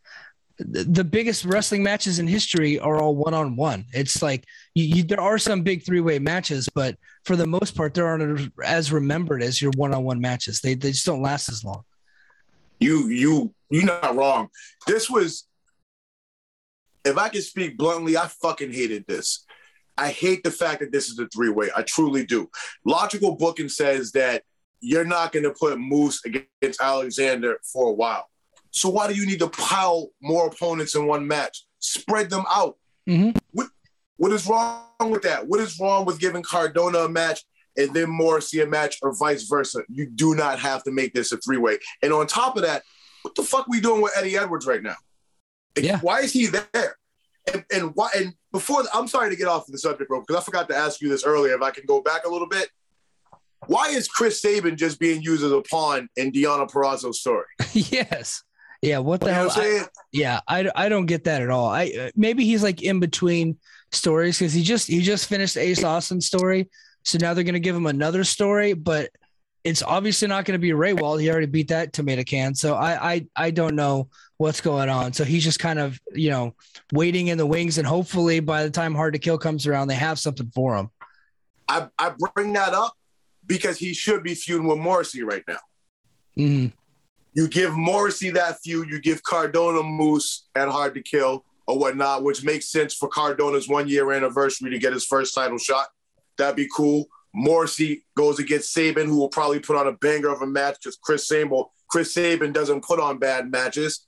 The, 0.59 1.03
biggest 1.03 1.45
wrestling 1.45 1.81
matches 1.81 2.19
in 2.19 2.27
history 2.27 2.79
are 2.79 3.01
all 3.01 3.15
one 3.15 3.33
on 3.33 3.55
one. 3.55 3.85
It's 3.91 4.21
like 4.21 4.45
you, 4.75 4.83
you, 4.83 5.03
there 5.03 5.19
are 5.19 5.39
some 5.39 5.63
big 5.63 5.83
three 5.83 5.99
way 5.99 6.19
matches, 6.19 6.69
but 6.73 6.95
for 7.25 7.35
the 7.35 7.47
most 7.47 7.75
part, 7.75 7.95
they 7.95 8.01
aren't 8.01 8.51
as 8.63 8.91
remembered 8.91 9.41
as 9.41 9.61
your 9.61 9.71
one 9.75 9.93
on 9.93 10.03
one 10.03 10.21
matches. 10.21 10.61
They 10.61 10.75
they 10.75 10.91
just 10.91 11.07
don't 11.07 11.23
last 11.23 11.49
as 11.49 11.65
long. 11.65 11.83
You 12.79 13.07
you 13.07 13.53
you're 13.73 13.85
not 13.85 14.15
wrong. 14.15 14.49
This 14.85 15.09
was, 15.09 15.47
if 17.03 17.17
I 17.17 17.29
could 17.29 17.43
speak 17.43 17.75
bluntly, 17.75 18.15
I 18.15 18.27
fucking 18.27 18.71
hated 18.71 19.05
this. 19.07 19.45
I 19.97 20.09
hate 20.09 20.43
the 20.43 20.51
fact 20.51 20.79
that 20.79 20.91
this 20.91 21.09
is 21.09 21.19
a 21.19 21.27
three 21.27 21.49
way. 21.49 21.69
I 21.75 21.83
truly 21.83 22.25
do. 22.25 22.49
Logical 22.85 23.35
booking 23.35 23.69
says 23.69 24.11
that 24.13 24.43
you're 24.81 25.05
not 25.05 25.31
going 25.31 25.43
to 25.43 25.51
put 25.51 25.79
Moose 25.79 26.21
against 26.25 26.81
Alexander 26.81 27.59
for 27.71 27.89
a 27.89 27.93
while. 27.93 28.29
So 28.71 28.89
why 28.89 29.07
do 29.07 29.13
you 29.13 29.25
need 29.25 29.39
to 29.39 29.49
pile 29.49 30.09
more 30.21 30.47
opponents 30.47 30.95
in 30.95 31.05
one 31.05 31.27
match? 31.27 31.65
Spread 31.79 32.29
them 32.29 32.43
out. 32.49 32.77
Mm-hmm. 33.07 33.37
What, 33.51 33.67
what 34.17 34.31
is 34.31 34.47
wrong 34.47 34.87
with 35.09 35.21
that? 35.23 35.47
What 35.47 35.59
is 35.59 35.79
wrong 35.79 36.05
with 36.05 36.19
giving 36.19 36.43
Cardona 36.43 36.99
a 36.99 37.09
match 37.09 37.41
and 37.77 37.93
then 37.93 38.09
Morrissey 38.09 38.61
a 38.61 38.65
match 38.65 38.97
or 39.03 39.15
vice 39.15 39.43
versa? 39.43 39.83
You 39.89 40.09
do 40.09 40.35
not 40.35 40.59
have 40.59 40.83
to 40.83 40.91
make 40.91 41.13
this 41.13 41.31
a 41.31 41.37
three 41.37 41.57
way. 41.57 41.77
And 42.01 42.11
on 42.11 42.25
top 42.25 42.57
of 42.57 42.63
that, 42.63 42.83
what 43.21 43.35
the 43.35 43.43
fuck 43.43 43.67
are 43.67 43.71
we 43.71 43.79
doing 43.79 44.01
with 44.01 44.17
Eddie 44.17 44.37
Edwards 44.37 44.65
right 44.65 44.81
now? 44.81 44.95
Yeah. 45.77 45.99
Why 45.99 46.19
is 46.21 46.33
he 46.33 46.47
there? 46.47 46.97
And, 47.51 47.65
and 47.73 47.91
why? 47.95 48.09
And 48.15 48.33
before 48.51 48.83
I'm 48.93 49.07
sorry 49.07 49.29
to 49.29 49.35
get 49.35 49.47
off 49.47 49.65
the 49.67 49.77
subject, 49.77 50.09
bro, 50.09 50.21
because 50.21 50.35
I 50.35 50.43
forgot 50.43 50.69
to 50.69 50.75
ask 50.75 51.01
you 51.01 51.09
this 51.09 51.25
earlier. 51.25 51.55
If 51.55 51.61
I 51.61 51.71
can 51.71 51.85
go 51.85 52.01
back 52.01 52.25
a 52.25 52.29
little 52.29 52.47
bit, 52.47 52.69
why 53.67 53.89
is 53.89 54.07
Chris 54.07 54.41
Sabin 54.41 54.77
just 54.77 54.99
being 54.99 55.21
used 55.21 55.43
as 55.43 55.51
a 55.51 55.61
pawn 55.61 56.09
in 56.15 56.31
Deonna 56.31 56.69
Purrazzo's 56.69 57.19
story? 57.19 57.45
yes. 57.73 58.43
Yeah. 58.81 58.99
What 58.99 59.21
the 59.21 59.27
you 59.27 59.33
hell? 59.33 59.51
I, 59.51 59.85
yeah, 60.11 60.39
I, 60.47 60.69
I 60.75 60.89
don't 60.89 61.05
get 61.05 61.25
that 61.25 61.41
at 61.41 61.49
all. 61.49 61.67
I 61.67 61.91
uh, 61.99 62.09
maybe 62.15 62.45
he's 62.45 62.63
like 62.63 62.81
in 62.81 62.99
between 62.99 63.57
stories 63.91 64.39
because 64.39 64.53
he 64.53 64.63
just 64.63 64.87
he 64.87 65.01
just 65.01 65.27
finished 65.27 65.57
Ace 65.57 65.83
Austin's 65.83 66.27
story, 66.27 66.69
so 67.03 67.17
now 67.17 67.33
they're 67.33 67.43
gonna 67.43 67.59
give 67.59 67.75
him 67.75 67.85
another 67.85 68.23
story, 68.23 68.73
but 68.73 69.09
it's 69.63 69.81
obviously 69.81 70.27
not 70.27 70.45
going 70.45 70.53
to 70.53 70.61
be 70.61 70.73
Ray 70.73 70.93
Wald. 70.93 71.21
He 71.21 71.29
already 71.29 71.45
beat 71.45 71.69
that 71.69 71.93
tomato 71.93 72.23
can, 72.23 72.55
so 72.55 72.75
I 72.75 73.13
I 73.13 73.27
I 73.35 73.51
don't 73.51 73.75
know 73.75 74.09
what's 74.43 74.59
going 74.59 74.89
on. 74.89 75.13
So 75.13 75.23
he's 75.23 75.43
just 75.43 75.57
kind 75.57 75.79
of, 75.79 75.99
you 76.13 76.29
know, 76.29 76.53
waiting 76.91 77.27
in 77.27 77.37
the 77.37 77.45
wings. 77.45 77.77
And 77.77 77.87
hopefully 77.87 78.41
by 78.41 78.63
the 78.63 78.69
time 78.69 78.93
Hard 78.93 79.13
to 79.13 79.19
Kill 79.19 79.37
comes 79.37 79.65
around, 79.65 79.87
they 79.87 79.95
have 79.95 80.19
something 80.19 80.51
for 80.53 80.75
him. 80.75 80.89
I, 81.69 81.87
I 81.97 82.13
bring 82.35 82.51
that 82.53 82.73
up 82.73 82.93
because 83.45 83.77
he 83.77 83.93
should 83.93 84.21
be 84.21 84.35
feuding 84.35 84.67
with 84.67 84.79
Morrissey 84.79 85.23
right 85.23 85.43
now. 85.47 85.59
Mm-hmm. 86.37 86.75
You 87.33 87.47
give 87.47 87.73
Morrissey 87.73 88.31
that 88.31 88.59
feud, 88.61 88.89
you 88.89 88.99
give 88.99 89.23
Cardona 89.23 89.81
Moose 89.81 90.45
and 90.55 90.69
Hard 90.69 90.93
to 90.95 91.01
Kill 91.01 91.45
or 91.65 91.79
whatnot, 91.79 92.23
which 92.23 92.43
makes 92.43 92.69
sense 92.69 92.93
for 92.93 93.07
Cardona's 93.07 93.69
one 93.69 93.87
year 93.87 94.11
anniversary 94.11 94.69
to 94.71 94.77
get 94.77 94.93
his 94.93 95.05
first 95.05 95.33
title 95.33 95.57
shot. 95.57 95.87
That'd 96.37 96.57
be 96.57 96.67
cool. 96.75 97.07
Morrissey 97.33 98.03
goes 98.15 98.39
against 98.39 98.73
Sabin, 98.73 99.07
who 99.07 99.17
will 99.17 99.29
probably 99.29 99.59
put 99.59 99.77
on 99.77 99.87
a 99.87 99.93
banger 99.93 100.29
of 100.29 100.41
a 100.41 100.47
match 100.47 100.79
because 100.83 100.97
Chris 100.97 101.27
Sabin, 101.27 101.63
Chris 101.87 102.13
Sabin 102.13 102.51
doesn't 102.51 102.83
put 102.83 102.99
on 102.99 103.17
bad 103.17 103.49
matches. 103.49 104.05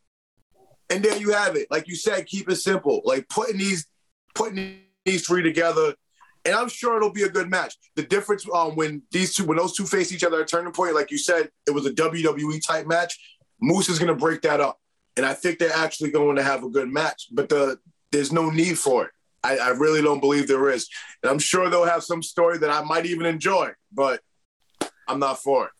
And 0.89 1.03
there 1.03 1.17
you 1.17 1.31
have 1.31 1.55
it. 1.55 1.67
Like 1.71 1.87
you 1.87 1.95
said, 1.95 2.25
keep 2.25 2.49
it 2.49 2.57
simple. 2.57 3.01
Like 3.05 3.27
putting 3.29 3.57
these 3.57 3.87
putting 4.33 4.79
these 5.03 5.25
three 5.25 5.41
together, 5.41 5.95
and 6.45 6.53
I'm 6.53 6.69
sure 6.69 6.97
it'll 6.97 7.11
be 7.11 7.23
a 7.23 7.29
good 7.29 7.49
match. 7.49 7.75
The 7.95 8.03
difference 8.03 8.45
um, 8.53 8.75
when 8.75 9.01
these 9.11 9.35
two 9.35 9.45
when 9.45 9.57
those 9.57 9.75
two 9.75 9.85
face 9.85 10.11
each 10.11 10.23
other 10.23 10.41
at 10.41 10.47
turning 10.47 10.73
point, 10.73 10.93
like 10.93 11.11
you 11.11 11.17
said, 11.17 11.49
it 11.67 11.71
was 11.71 11.85
a 11.85 11.91
WWE 11.91 12.65
type 12.65 12.85
match. 12.85 13.17
Moose 13.59 13.89
is 13.89 13.97
going 13.97 14.13
to 14.13 14.19
break 14.19 14.41
that 14.41 14.61
up, 14.61 14.79
and 15.17 15.25
I 15.25 15.33
think 15.33 15.59
they're 15.59 15.75
actually 15.75 16.11
going 16.11 16.35
to 16.35 16.43
have 16.43 16.63
a 16.63 16.69
good 16.69 16.89
match. 16.89 17.27
But 17.31 17.49
the 17.49 17.79
there's 18.11 18.31
no 18.31 18.49
need 18.49 18.77
for 18.77 19.05
it. 19.05 19.11
I, 19.43 19.57
I 19.57 19.69
really 19.69 20.01
don't 20.01 20.19
believe 20.19 20.47
there 20.47 20.69
is, 20.69 20.87
and 21.23 21.31
I'm 21.31 21.39
sure 21.39 21.69
they'll 21.69 21.85
have 21.85 22.03
some 22.03 22.21
story 22.21 22.57
that 22.59 22.69
I 22.69 22.83
might 22.83 23.05
even 23.05 23.25
enjoy, 23.25 23.71
but 23.91 24.21
I'm 25.07 25.19
not 25.19 25.39
for 25.39 25.65
it. 25.65 25.71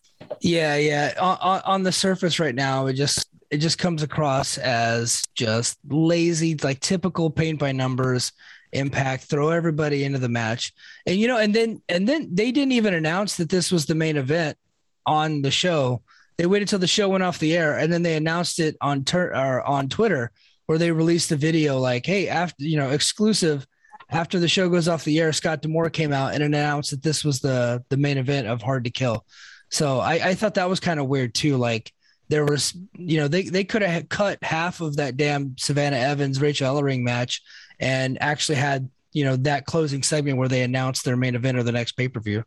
Yeah, 0.41 0.75
yeah. 0.77 1.13
On, 1.19 1.61
on 1.65 1.83
the 1.83 1.91
surface 1.91 2.39
right 2.39 2.55
now, 2.55 2.87
it 2.87 2.93
just 2.93 3.27
it 3.51 3.57
just 3.57 3.77
comes 3.77 4.03
across 4.03 4.57
as 4.57 5.23
just 5.35 5.77
lazy, 5.87 6.55
like 6.55 6.79
typical 6.79 7.29
paint 7.29 7.59
by 7.59 7.71
numbers 7.71 8.31
impact, 8.71 9.25
throw 9.25 9.49
everybody 9.49 10.03
into 10.03 10.19
the 10.19 10.29
match. 10.29 10.73
And 11.05 11.17
you 11.17 11.27
know, 11.27 11.37
and 11.37 11.53
then 11.53 11.81
and 11.87 12.07
then 12.07 12.29
they 12.33 12.51
didn't 12.51 12.73
even 12.73 12.93
announce 12.93 13.37
that 13.37 13.49
this 13.49 13.71
was 13.71 13.85
the 13.85 13.95
main 13.95 14.17
event 14.17 14.57
on 15.05 15.41
the 15.41 15.51
show 15.51 16.01
they 16.37 16.45
waited 16.45 16.67
till 16.67 16.79
the 16.79 16.87
show 16.87 17.09
went 17.09 17.23
off 17.23 17.39
the 17.39 17.55
air, 17.55 17.77
and 17.77 17.91
then 17.91 18.03
they 18.03 18.15
announced 18.15 18.59
it 18.59 18.75
on 18.81 19.03
ter- 19.03 19.33
or 19.33 19.63
on 19.63 19.87
Twitter, 19.87 20.31
where 20.65 20.77
they 20.77 20.91
released 20.91 21.29
the 21.29 21.37
video 21.37 21.79
like, 21.79 22.05
"Hey, 22.05 22.27
after 22.27 22.63
you 22.63 22.77
know, 22.77 22.91
exclusive." 22.91 23.65
After 24.11 24.37
the 24.37 24.47
show 24.47 24.69
goes 24.69 24.87
off 24.87 25.03
the 25.03 25.19
air, 25.19 25.33
Scott 25.33 25.63
D'Amore 25.63 25.89
came 25.89 26.13
out 26.13 26.35
and 26.35 26.43
announced 26.43 26.91
that 26.91 27.01
this 27.01 27.23
was 27.23 27.39
the 27.39 27.83
the 27.89 27.97
main 27.97 28.19
event 28.19 28.47
of 28.47 28.61
Hard 28.61 28.83
to 28.83 28.91
Kill. 28.91 29.25
So 29.71 29.99
I, 29.99 30.13
I 30.13 30.35
thought 30.35 30.53
that 30.55 30.69
was 30.69 30.79
kind 30.79 30.99
of 30.99 31.07
weird 31.07 31.33
too. 31.33 31.57
Like 31.57 31.91
there 32.27 32.45
was, 32.45 32.75
you 32.93 33.19
know, 33.19 33.27
they 33.27 33.43
they 33.43 33.63
could 33.63 33.81
have 33.81 34.09
cut 34.09 34.43
half 34.43 34.81
of 34.81 34.97
that 34.97 35.17
damn 35.17 35.57
Savannah 35.57 35.97
Evans 35.97 36.41
Rachel 36.41 36.73
Ellering 36.73 37.03
match 37.03 37.41
and 37.79 38.21
actually 38.21 38.55
had 38.55 38.89
you 39.15 39.23
know 39.23 39.37
that 39.37 39.65
closing 39.65 40.03
segment 40.03 40.37
where 40.37 40.49
they 40.49 40.61
announced 40.61 41.05
their 41.05 41.15
main 41.15 41.35
event 41.35 41.57
or 41.57 41.63
the 41.63 41.71
next 41.71 41.93
pay 41.93 42.07
per 42.07 42.19
view. 42.19 42.43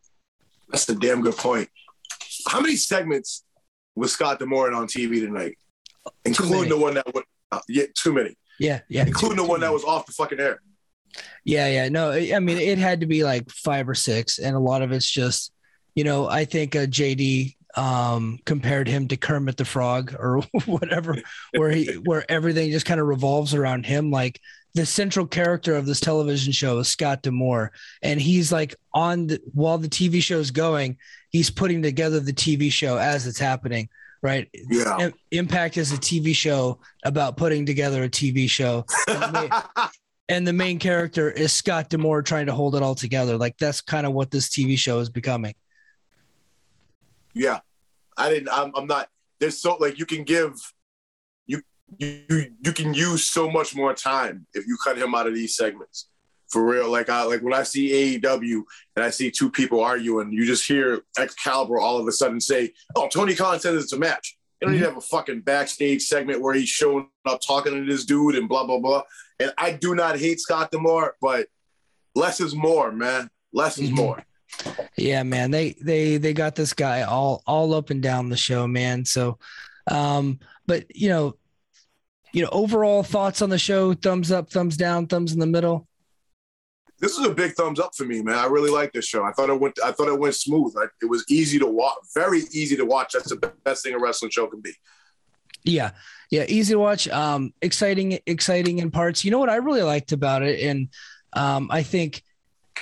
That's 0.69 0.89
a 0.89 0.95
damn 0.95 1.23
good 1.23 1.37
point. 1.37 1.69
How 2.47 2.61
many 2.61 2.77
segments 2.77 3.45
was 3.97 4.13
Scott 4.13 4.39
D'Amore 4.39 4.73
on 4.73 4.87
TV 4.87 5.21
tonight, 5.21 5.57
including 6.25 6.69
the 6.69 6.77
one 6.77 6.95
that 6.95 7.13
went? 7.15 7.27
Uh, 7.51 7.61
yeah, 7.69 7.85
too 7.95 8.13
many. 8.13 8.37
Yeah, 8.61 8.81
yeah, 8.89 9.07
including 9.07 9.39
too, 9.39 9.45
the 9.45 9.49
one 9.49 9.61
that 9.61 9.73
was 9.73 9.83
off 9.83 10.05
the 10.05 10.13
fucking 10.13 10.41
air. 10.41 10.61
Yeah, 11.45 11.69
yeah. 11.69 11.89
No, 11.89 12.13
I 12.13 12.39
mean 12.39 12.59
it 12.59 12.79
had 12.79 13.01
to 13.01 13.07
be 13.07 13.25
like 13.25 13.51
five 13.51 13.89
or 13.89 13.95
six, 13.95 14.39
and 14.39 14.55
a 14.55 14.61
lot 14.61 14.83
of 14.83 14.93
it's 14.93 15.11
just, 15.11 15.53
you 15.95 16.05
know, 16.05 16.29
I 16.29 16.45
think 16.45 16.77
uh, 16.77 16.81
JD 16.81 17.57
um, 17.77 18.39
compared 18.45 18.89
him 18.89 19.09
to 19.09 19.17
Kermit 19.17 19.57
the 19.57 19.65
Frog 19.65 20.15
or 20.19 20.43
whatever, 20.67 21.17
where 21.57 21.71
he 21.71 21.93
where 22.05 22.25
everything 22.31 22.71
just 22.71 22.87
kind 22.87 23.01
of 23.01 23.07
revolves 23.07 23.55
around 23.55 23.87
him. 23.87 24.11
Like 24.11 24.41
the 24.75 24.87
central 24.87 25.27
character 25.27 25.75
of 25.75 25.87
this 25.87 26.01
television 26.01 26.53
show 26.53 26.79
is 26.79 26.89
Scott 26.89 27.23
D'Amore, 27.23 27.73
and 28.03 28.21
he's 28.21 28.53
like 28.53 28.75
on 28.95 29.29
the, 29.29 29.41
while 29.53 29.79
the 29.79 29.89
TV 29.89 30.23
show 30.23 30.39
is 30.39 30.51
going, 30.51 30.97
he's 31.31 31.51
putting 31.51 31.83
together 31.83 32.21
the 32.21 32.33
TV 32.33 32.71
show 32.71 32.97
as 32.97 33.27
it's 33.27 33.39
happening. 33.39 33.89
Right. 34.21 34.49
Yeah. 34.53 35.11
Impact 35.31 35.77
is 35.77 35.93
a 35.93 35.97
TV 35.97 36.35
show 36.35 36.81
about 37.05 37.37
putting 37.37 37.65
together 37.67 38.03
a 38.03 38.09
TV 38.09 38.51
show. 38.51 38.85
and 40.29 40.45
the 40.45 40.53
main 40.53 40.81
character 40.81 41.31
is 41.31 41.53
Scott 41.53 41.89
D'Amore 41.89 42.23
trying 42.23 42.47
to 42.47 42.53
hold 42.53 42.75
it 42.75 42.83
all 42.83 42.97
together. 42.97 43.37
Like 43.37 43.57
that's 43.59 43.81
kind 43.81 44.07
of 44.07 44.13
what 44.13 44.33
this 44.33 44.49
TV 44.49 44.77
show 44.77 44.99
is 44.99 45.09
becoming. 45.09 45.55
Yeah, 47.35 47.61
I 48.17 48.31
didn't. 48.31 48.49
I'm, 48.51 48.73
I'm 48.75 48.87
not. 48.87 49.09
There's 49.41 49.59
so 49.61 49.77
like 49.77 49.99
you 49.99 50.07
can 50.07 50.25
give 50.25 50.55
you 51.47 51.63
you 51.99 52.47
you 52.65 52.73
can 52.73 52.95
use 52.95 53.25
so 53.25 53.51
much 53.51 53.75
more 53.75 53.95
time 53.95 54.47
if 54.55 54.67
you 54.67 54.77
cut 54.83 54.99
him 54.99 55.15
out 55.15 55.27
of 55.27 55.35
these 55.35 55.57
segments. 55.57 56.09
For 56.49 56.65
real, 56.65 56.91
like 56.91 57.11
I 57.11 57.25
like 57.25 57.43
when 57.43 57.53
I 57.53 57.63
see 57.63 58.19
AEW 58.19 58.63
and 58.97 59.05
I 59.05 59.11
see 59.11 59.31
two 59.31 59.51
people 59.51 59.81
arguing, 59.81 60.33
you 60.33 60.47
just 60.47 60.67
hear 60.67 61.03
Excalibur 61.19 61.79
all 61.79 61.99
of 61.99 62.09
a 62.09 62.13
sudden 62.13 62.41
say, 62.41 62.73
"Oh, 62.97 63.07
Tony 63.09 63.35
Khan 63.35 63.61
says 63.61 63.83
it's 63.83 63.93
a 63.93 63.99
match." 63.99 64.39
You 64.61 64.67
don't 64.67 64.75
mm-hmm. 64.75 64.83
even 64.83 64.95
have 64.95 65.03
a 65.03 65.07
fucking 65.07 65.43
backstage 65.43 66.03
segment 66.03 66.41
where 66.41 66.55
he's 66.55 66.69
showing 66.69 67.09
up 67.27 67.41
talking 67.47 67.75
to 67.75 67.85
this 67.85 68.05
dude 68.05 68.35
and 68.35 68.49
blah 68.49 68.65
blah 68.65 68.79
blah. 68.79 69.03
And 69.39 69.53
I 69.59 69.73
do 69.73 69.95
not 69.95 70.19
hate 70.19 70.41
Scott 70.41 70.71
D'Amore, 70.71 71.17
but 71.21 71.49
less 72.15 72.41
is 72.41 72.55
more, 72.55 72.91
man. 72.91 73.31
Less 73.53 73.79
is 73.79 73.89
mm-hmm. 73.89 73.97
more. 73.97 74.25
Yeah, 74.97 75.23
man. 75.23 75.51
They 75.51 75.75
they 75.81 76.17
they 76.17 76.33
got 76.33 76.55
this 76.55 76.73
guy 76.73 77.03
all 77.03 77.43
all 77.47 77.75
up 77.75 77.91
and 77.91 78.03
down 78.03 78.29
the 78.29 78.37
show, 78.37 78.67
man. 78.67 79.05
So 79.05 79.39
um, 79.91 80.39
but 80.67 80.95
you 80.95 81.09
know, 81.09 81.37
you 82.33 82.43
know, 82.43 82.49
overall 82.53 83.03
thoughts 83.03 83.43
on 83.43 83.51
the 83.51 83.59
show, 83.59 83.95
thumbs 83.95 84.31
up, 84.31 84.51
thumbs 84.51 84.77
down, 84.77 85.07
thumbs 85.07 85.33
in 85.33 85.39
the 85.39 85.47
middle. 85.47 85.87
This 87.01 87.17
is 87.17 87.25
a 87.25 87.33
big 87.33 87.53
thumbs 87.53 87.79
up 87.79 87.95
for 87.95 88.05
me, 88.05 88.23
man. 88.23 88.35
I 88.35 88.47
really 88.47 88.71
like 88.71 88.93
this 88.93 89.07
show. 89.07 89.25
I 89.25 89.33
thought 89.33 89.51
it 89.51 89.61
went 89.61 89.79
I 89.85 89.93
thought 89.93 90.09
it 90.09 90.19
went 90.19 90.35
smooth. 90.35 90.75
I, 90.77 90.87
it 91.01 91.07
was 91.07 91.25
easy 91.29 91.59
to 91.61 91.67
watch, 91.67 91.99
very 92.15 92.41
easy 92.53 92.77
to 92.77 92.85
watch. 92.85 93.13
That's 93.13 93.29
the 93.29 93.53
best 93.65 93.85
thing 93.85 93.95
a 93.95 93.99
wrestling 93.99 94.31
show 94.31 94.47
can 94.49 94.61
be. 94.61 94.73
Yeah. 95.65 95.93
Yeah, 96.31 96.45
easy 96.49 96.75
to 96.75 96.79
watch. 96.79 97.09
Um, 97.09 97.55
exciting, 97.63 98.19
exciting 98.27 98.81
in 98.81 98.91
parts. 98.91 99.25
You 99.25 99.31
know 99.31 99.39
what 99.39 99.49
I 99.49 99.57
really 99.57 99.83
liked 99.83 100.13
about 100.13 100.43
it, 100.43 100.61
and 100.61 100.89
um, 101.33 101.69
I 101.71 101.83
think 101.83 102.23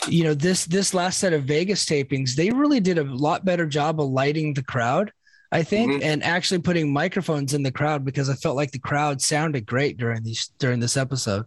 you 0.09 0.25
know 0.25 0.35
this 0.35 0.65
this 0.65 0.95
last 0.95 1.19
set 1.19 1.33
of 1.33 1.45
Vegas 1.45 1.85
tapings, 1.85 2.35
they 2.35 2.51
really 2.51 2.81
did 2.81 2.99
a 2.99 3.05
lot 3.05 3.45
better 3.45 3.67
job 3.67 4.01
of 4.01 4.09
lighting 4.09 4.55
the 4.55 4.63
crowd. 4.63 5.13
I 5.53 5.63
think, 5.63 5.93
mm-hmm. 5.93 6.03
and 6.03 6.25
actually 6.25 6.61
putting 6.61 6.93
microphones 6.93 7.55
in 7.55 7.63
the 7.63 7.71
crowd 7.71 8.05
because 8.05 8.29
I 8.29 8.35
felt 8.35 8.57
like 8.57 8.73
the 8.73 8.81
crowd 8.81 9.23
sounded 9.23 9.65
great 9.65 9.97
during 9.97 10.25
these 10.25 10.51
during 10.59 10.81
this 10.81 10.97
episode. 10.97 11.47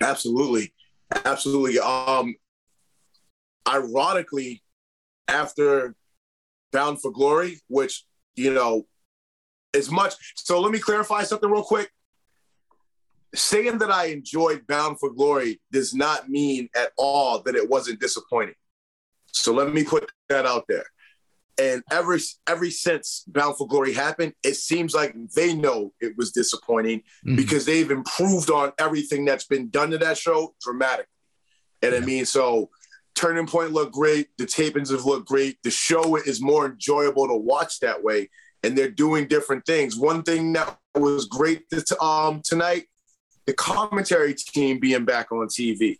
Absolutely, 0.00 0.72
absolutely. 1.24 1.78
Um, 1.78 2.34
ironically, 3.66 4.62
after 5.28 5.94
Bound 6.72 7.00
for 7.00 7.12
Glory, 7.12 7.60
which 7.68 8.04
you 8.34 8.52
know, 8.52 8.86
as 9.74 9.90
much. 9.90 10.14
So 10.36 10.60
let 10.60 10.72
me 10.72 10.78
clarify 10.78 11.22
something 11.22 11.50
real 11.50 11.62
quick 11.62 11.90
saying 13.34 13.78
that 13.78 13.90
I 13.90 14.06
enjoyed 14.06 14.66
Bound 14.66 14.98
for 14.98 15.10
Glory 15.10 15.60
does 15.70 15.94
not 15.94 16.28
mean 16.28 16.68
at 16.74 16.92
all 16.96 17.42
that 17.42 17.54
it 17.54 17.68
wasn't 17.68 18.00
disappointing. 18.00 18.54
So 19.32 19.52
let 19.52 19.72
me 19.72 19.84
put 19.84 20.10
that 20.28 20.46
out 20.46 20.64
there. 20.68 20.84
And 21.60 21.82
every 21.90 22.20
every 22.46 22.70
since 22.70 23.24
Bound 23.26 23.56
for 23.56 23.66
Glory 23.66 23.92
happened, 23.92 24.32
it 24.44 24.54
seems 24.54 24.94
like 24.94 25.14
they 25.34 25.54
know 25.54 25.92
it 26.00 26.16
was 26.16 26.30
disappointing 26.30 27.00
mm-hmm. 27.00 27.36
because 27.36 27.66
they've 27.66 27.90
improved 27.90 28.50
on 28.50 28.72
everything 28.78 29.24
that's 29.24 29.46
been 29.46 29.68
done 29.68 29.90
to 29.90 29.98
that 29.98 30.16
show 30.16 30.54
dramatically. 30.62 31.06
And 31.82 31.92
yeah. 31.92 31.98
I 31.98 32.02
mean, 32.02 32.26
so 32.26 32.70
Turning 33.16 33.46
Point 33.46 33.72
looked 33.72 33.92
great, 33.92 34.28
the 34.38 34.44
tapings 34.44 34.92
have 34.92 35.04
looked 35.04 35.26
great. 35.26 35.58
The 35.64 35.70
show 35.70 36.16
is 36.16 36.40
more 36.40 36.66
enjoyable 36.66 37.26
to 37.26 37.34
watch 37.34 37.80
that 37.80 38.04
way, 38.04 38.30
and 38.62 38.78
they're 38.78 38.90
doing 38.90 39.26
different 39.26 39.66
things. 39.66 39.96
One 39.96 40.22
thing 40.22 40.52
that 40.52 40.78
was 40.94 41.26
great 41.26 41.68
this, 41.70 41.92
um, 42.00 42.40
tonight 42.44 42.84
the 43.48 43.54
commentary 43.54 44.34
team 44.34 44.78
being 44.78 45.06
back 45.06 45.32
on 45.32 45.46
TV. 45.48 45.98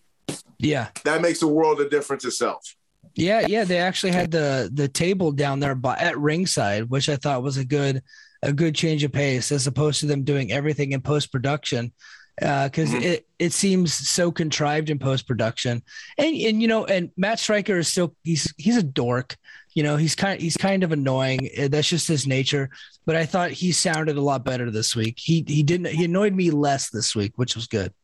Yeah. 0.59 0.89
That 1.05 1.23
makes 1.23 1.41
a 1.41 1.47
world 1.47 1.81
of 1.81 1.91
difference 1.91 2.27
itself. 2.27 2.77
Yeah, 3.15 3.47
yeah, 3.49 3.65
they 3.65 3.79
actually 3.79 4.13
had 4.13 4.31
the 4.31 4.71
the 4.73 4.87
table 4.87 5.33
down 5.33 5.59
there 5.59 5.75
by, 5.75 5.97
at 5.97 6.19
ringside, 6.19 6.91
which 6.91 7.09
I 7.09 7.17
thought 7.17 7.43
was 7.43 7.57
a 7.57 7.65
good 7.65 8.03
a 8.43 8.53
good 8.53 8.75
change 8.75 9.03
of 9.03 9.13
pace 9.13 9.51
as 9.51 9.67
opposed 9.67 10.01
to 10.01 10.07
them 10.07 10.25
doing 10.25 10.53
everything 10.53 10.93
in 10.93 11.01
post 11.01 11.33
production 11.33 11.93
because 12.37 12.93
uh, 12.93 12.99
mm-hmm. 12.99 13.03
it 13.03 13.27
it 13.39 13.53
seems 13.53 13.95
so 13.95 14.31
contrived 14.31 14.91
in 14.91 14.99
post 14.99 15.27
production. 15.27 15.83
And 16.19 16.37
and 16.37 16.61
you 16.61 16.69
know, 16.69 16.85
and 16.85 17.11
Matt 17.17 17.41
Striker 17.41 17.79
is 17.79 17.89
still 17.89 18.15
he's 18.25 18.53
he's 18.59 18.77
a 18.77 18.83
dork. 18.83 19.37
You 19.79 19.85
know, 19.85 19.97
he's 19.97 20.17
kind 20.17 20.41
he's 20.41 20.57
kind 20.57 20.83
of 20.83 20.91
annoying. 20.91 21.51
Uh, 21.57 21.69
that's 21.69 21.87
just 21.87 22.09
his 22.09 22.27
nature. 22.27 22.69
But 23.07 23.15
I 23.15 23.27
thought 23.27 23.53
he 23.53 23.71
sounded 23.71 24.17
a 24.17 24.21
lot 24.21 24.45
better 24.45 24.73
this 24.73 24.97
week. 24.97 25.21
He 25.21 25.45
he 25.47 25.63
didn't 25.63 25.87
he 25.95 26.07
annoyed 26.07 26.35
me 26.35 26.51
less 26.51 26.91
this 26.91 27.15
week, 27.15 27.35
which 27.37 27.55
was 27.55 27.69
good. 27.69 27.95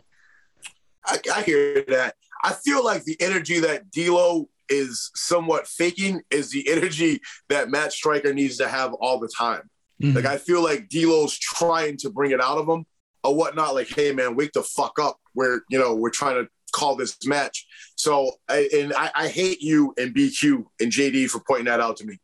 I, 1.04 1.18
I 1.34 1.42
hear 1.42 1.84
that. 1.88 2.14
I 2.44 2.52
feel 2.52 2.84
like 2.84 3.02
the 3.02 3.16
energy 3.18 3.58
that 3.58 3.90
D'Lo 3.90 4.48
is 4.68 5.10
somewhat 5.16 5.66
faking 5.66 6.22
is 6.30 6.52
the 6.52 6.70
energy 6.70 7.20
that 7.48 7.70
Matt 7.70 7.92
Striker 7.92 8.32
needs 8.32 8.56
to 8.58 8.68
have 8.68 8.92
all 8.92 9.18
the 9.18 9.28
time. 9.36 9.68
Mm-hmm. 10.00 10.14
Like 10.14 10.26
I 10.26 10.36
feel 10.36 10.62
like 10.62 10.88
D'Lo's 10.88 11.36
trying 11.36 11.96
to 11.96 12.08
bring 12.08 12.30
it 12.30 12.40
out 12.40 12.58
of 12.58 12.68
him 12.68 12.86
or 13.24 13.34
whatnot. 13.34 13.74
Like, 13.74 13.88
hey 13.88 14.12
man, 14.12 14.36
wake 14.36 14.52
the 14.52 14.62
fuck 14.62 15.00
up. 15.00 15.16
We're 15.34 15.62
you 15.70 15.80
know 15.80 15.96
we're 15.96 16.10
trying 16.10 16.36
to 16.36 16.48
call 16.74 16.96
this 16.96 17.16
match. 17.24 17.66
So 17.96 18.32
and 18.48 18.92
I, 18.94 19.10
I 19.14 19.28
hate 19.28 19.62
you 19.62 19.94
and 19.96 20.14
BQ 20.14 20.64
and 20.80 20.92
JD 20.92 21.30
for 21.30 21.40
pointing 21.46 21.66
that 21.66 21.80
out 21.80 21.96
to 21.98 22.04
me. 22.04 22.18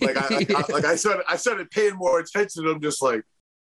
Like 0.00 0.16
I, 0.16 0.34
like, 0.34 0.54
I, 0.54 0.64
like 0.72 0.84
I 0.84 0.96
started 0.96 1.24
I 1.28 1.36
started 1.36 1.70
paying 1.70 1.94
more 1.94 2.18
attention. 2.20 2.66
I'm 2.66 2.80
just 2.80 3.02
like 3.02 3.22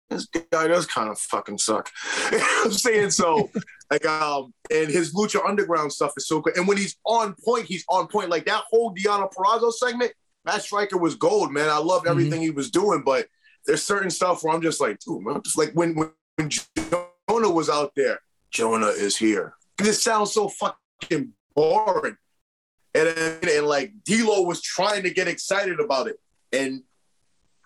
this 0.09 0.25
guy 0.51 0.67
does 0.67 0.85
kind 0.85 1.09
of 1.09 1.19
fucking 1.19 1.57
suck. 1.57 1.89
I'm 2.31 2.71
saying 2.71 3.11
so. 3.11 3.49
Like 3.91 4.05
um, 4.05 4.53
and 4.71 4.89
his 4.89 5.13
Lucha 5.13 5.45
Underground 5.47 5.91
stuff 5.93 6.13
is 6.17 6.27
so 6.27 6.41
good. 6.41 6.57
And 6.57 6.67
when 6.67 6.77
he's 6.77 6.97
on 7.05 7.35
point, 7.43 7.65
he's 7.65 7.85
on 7.89 8.07
point. 8.07 8.29
Like 8.29 8.45
that 8.45 8.63
whole 8.69 8.93
Deonna 8.93 9.31
Purrazzo 9.33 9.71
segment, 9.71 10.11
Matt 10.45 10.61
Striker 10.61 10.97
was 10.97 11.15
gold, 11.15 11.51
man. 11.51 11.69
I 11.69 11.77
loved 11.77 12.05
mm-hmm. 12.05 12.11
everything 12.11 12.39
mm-hmm. 12.39 12.43
he 12.43 12.49
was 12.51 12.71
doing, 12.71 13.03
but 13.05 13.27
there's 13.65 13.83
certain 13.83 14.09
stuff 14.09 14.43
where 14.43 14.53
I'm 14.53 14.61
just 14.61 14.81
like, 14.81 14.99
dude, 14.99 15.23
man, 15.23 15.41
just 15.43 15.57
like 15.57 15.71
when 15.73 15.95
when 15.95 16.11
when 16.35 16.49
Jonah 16.49 17.49
was 17.49 17.69
out 17.69 17.91
there, 17.95 18.19
Jonah 18.51 18.87
is 18.87 19.17
here. 19.17 19.56
This 19.77 20.01
sounds 20.01 20.33
so 20.33 20.49
fucking 20.49 21.33
boring. 21.55 22.17
And, 22.93 23.07
and, 23.43 23.67
like 23.67 23.93
D'Lo 24.05 24.41
was 24.41 24.61
trying 24.61 25.03
to 25.03 25.11
get 25.11 25.27
excited 25.27 25.79
about 25.79 26.07
it. 26.07 26.19
And 26.51 26.81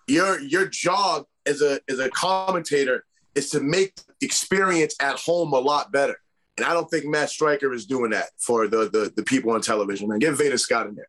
your 0.06 0.40
your 0.40 0.66
job 0.66 1.24
as 1.46 1.62
a 1.62 1.80
as 1.88 1.98
a 1.98 2.10
commentator 2.10 3.04
is 3.34 3.50
to 3.50 3.60
make 3.60 3.94
experience 4.20 4.94
at 5.00 5.18
home 5.18 5.52
a 5.52 5.58
lot 5.58 5.92
better. 5.92 6.16
And 6.58 6.66
I 6.66 6.74
don't 6.74 6.90
think 6.90 7.06
Matt 7.06 7.30
Striker 7.30 7.72
is 7.72 7.86
doing 7.86 8.10
that 8.10 8.30
for 8.38 8.68
the 8.68 8.90
the, 8.90 9.12
the 9.14 9.22
people 9.22 9.52
on 9.52 9.62
television. 9.62 10.08
Man, 10.08 10.18
get 10.18 10.34
Veda 10.34 10.58
Scott 10.58 10.86
in 10.86 10.96
there. 10.96 11.06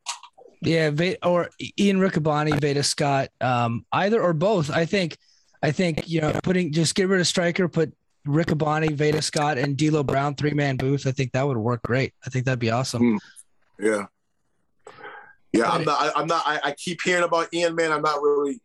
Yeah, 0.61 1.15
or 1.23 1.49
Ian 1.77 1.99
Riccaboni, 1.99 2.57
Veda 2.59 2.83
Scott, 2.83 3.29
um, 3.41 3.85
either 3.91 4.21
or 4.21 4.31
both. 4.31 4.71
I 4.71 4.85
think 4.85 5.17
I 5.61 5.71
think 5.71 6.07
you 6.07 6.21
know 6.21 6.39
putting 6.43 6.71
just 6.71 6.95
get 6.95 7.09
rid 7.09 7.19
of 7.19 7.27
striker, 7.27 7.67
put 7.67 7.93
Riccaboni, 8.27 8.91
Veda 8.91 9.21
Scott, 9.21 9.57
and 9.57 9.77
D'Lo 9.77 10.03
Brown 10.03 10.35
three 10.35 10.53
man 10.53 10.77
booth. 10.77 11.05
I 11.07 11.11
think 11.11 11.31
that 11.33 11.45
would 11.45 11.57
work 11.57 11.81
great. 11.83 12.13
I 12.25 12.29
think 12.29 12.45
that'd 12.45 12.59
be 12.59 12.71
awesome. 12.71 13.01
Mm. 13.01 13.19
Yeah, 13.79 14.05
yeah. 15.51 15.69
I'm 15.69 15.83
not. 15.83 16.15
I, 16.15 16.21
am 16.21 16.27
not. 16.27 16.43
I, 16.45 16.59
I, 16.63 16.71
keep 16.71 17.01
hearing 17.03 17.23
about 17.23 17.53
Ian, 17.53 17.75
man. 17.75 17.91
I'm 17.91 18.01
not 18.01 18.21
really 18.21 18.61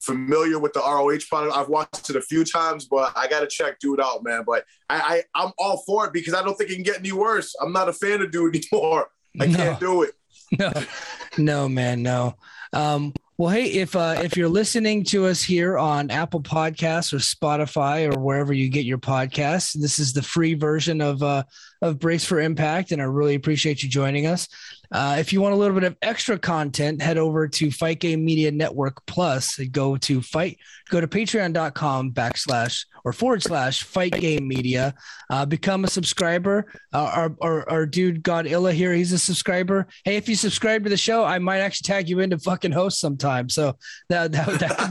familiar 0.00 0.58
with 0.58 0.72
the 0.72 0.80
ROH 0.80 1.18
product. 1.28 1.56
I've 1.56 1.68
watched 1.68 2.10
it 2.10 2.16
a 2.16 2.20
few 2.20 2.44
times, 2.44 2.86
but 2.86 3.12
I 3.16 3.28
got 3.28 3.40
to 3.40 3.46
check 3.46 3.78
dude 3.80 4.00
out, 4.00 4.22
man. 4.22 4.44
But 4.46 4.64
I, 4.88 5.22
I 5.34 5.44
am 5.44 5.52
all 5.58 5.82
for 5.86 6.06
it 6.06 6.12
because 6.12 6.34
I 6.34 6.42
don't 6.42 6.56
think 6.56 6.70
it 6.70 6.74
can 6.74 6.82
get 6.82 6.98
any 6.98 7.12
worse. 7.12 7.54
I'm 7.60 7.72
not 7.72 7.88
a 7.88 7.92
fan 7.92 8.22
of 8.22 8.30
dude 8.30 8.56
anymore. 8.72 9.08
I 9.40 9.46
no. 9.46 9.56
can't 9.56 9.80
do 9.80 10.02
it. 10.02 10.12
No, 10.58 10.72
no, 11.38 11.68
man, 11.68 12.02
no. 12.02 12.34
Um, 12.72 13.12
well, 13.38 13.50
hey, 13.50 13.66
if 13.66 13.94
uh, 13.94 14.16
if 14.18 14.36
you're 14.36 14.48
listening 14.48 15.04
to 15.04 15.26
us 15.26 15.40
here 15.40 15.78
on 15.78 16.10
Apple 16.10 16.42
Podcasts 16.42 17.12
or 17.12 17.18
Spotify 17.18 18.12
or 18.12 18.18
wherever 18.18 18.52
you 18.52 18.68
get 18.68 18.84
your 18.84 18.98
podcasts, 18.98 19.80
this 19.80 20.00
is 20.00 20.12
the 20.12 20.22
free 20.22 20.54
version 20.54 21.00
of 21.00 21.22
uh, 21.22 21.44
of 21.80 22.00
Brace 22.00 22.24
for 22.24 22.40
Impact, 22.40 22.90
and 22.90 23.00
I 23.00 23.04
really 23.04 23.36
appreciate 23.36 23.80
you 23.80 23.88
joining 23.88 24.26
us. 24.26 24.48
Uh, 24.90 25.16
if 25.18 25.32
you 25.32 25.40
want 25.40 25.54
a 25.54 25.56
little 25.56 25.74
bit 25.74 25.84
of 25.84 25.96
extra 26.02 26.38
content, 26.38 27.02
head 27.02 27.18
over 27.18 27.46
to 27.46 27.70
Fight 27.70 28.00
Game 28.00 28.24
Media 28.24 28.50
Network 28.50 29.04
Plus. 29.06 29.56
Go 29.70 29.96
to 29.98 30.22
fight, 30.22 30.58
go 30.90 31.00
to 31.00 31.06
patreon.com 31.06 32.12
backslash 32.12 32.84
or 33.04 33.12
forward 33.12 33.42
slash 33.42 33.84
fight 33.84 34.12
game 34.12 34.46
media. 34.46 34.94
Uh, 35.30 35.46
become 35.46 35.84
a 35.84 35.88
subscriber. 35.88 36.70
Uh, 36.92 37.10
our, 37.14 37.36
our, 37.40 37.70
our 37.70 37.86
dude 37.86 38.22
Godilla 38.22 38.72
here, 38.72 38.92
he's 38.92 39.12
a 39.12 39.18
subscriber. 39.18 39.86
Hey, 40.04 40.16
if 40.16 40.28
you 40.28 40.34
subscribe 40.34 40.84
to 40.84 40.90
the 40.90 40.96
show, 40.96 41.24
I 41.24 41.38
might 41.38 41.60
actually 41.60 41.86
tag 41.86 42.08
you 42.08 42.20
into 42.20 42.38
fucking 42.38 42.72
host 42.72 43.00
sometime. 43.00 43.48
So 43.48 43.76
that 44.08 44.32
that, 44.32 44.46
that 44.60 44.78
could 44.78 44.88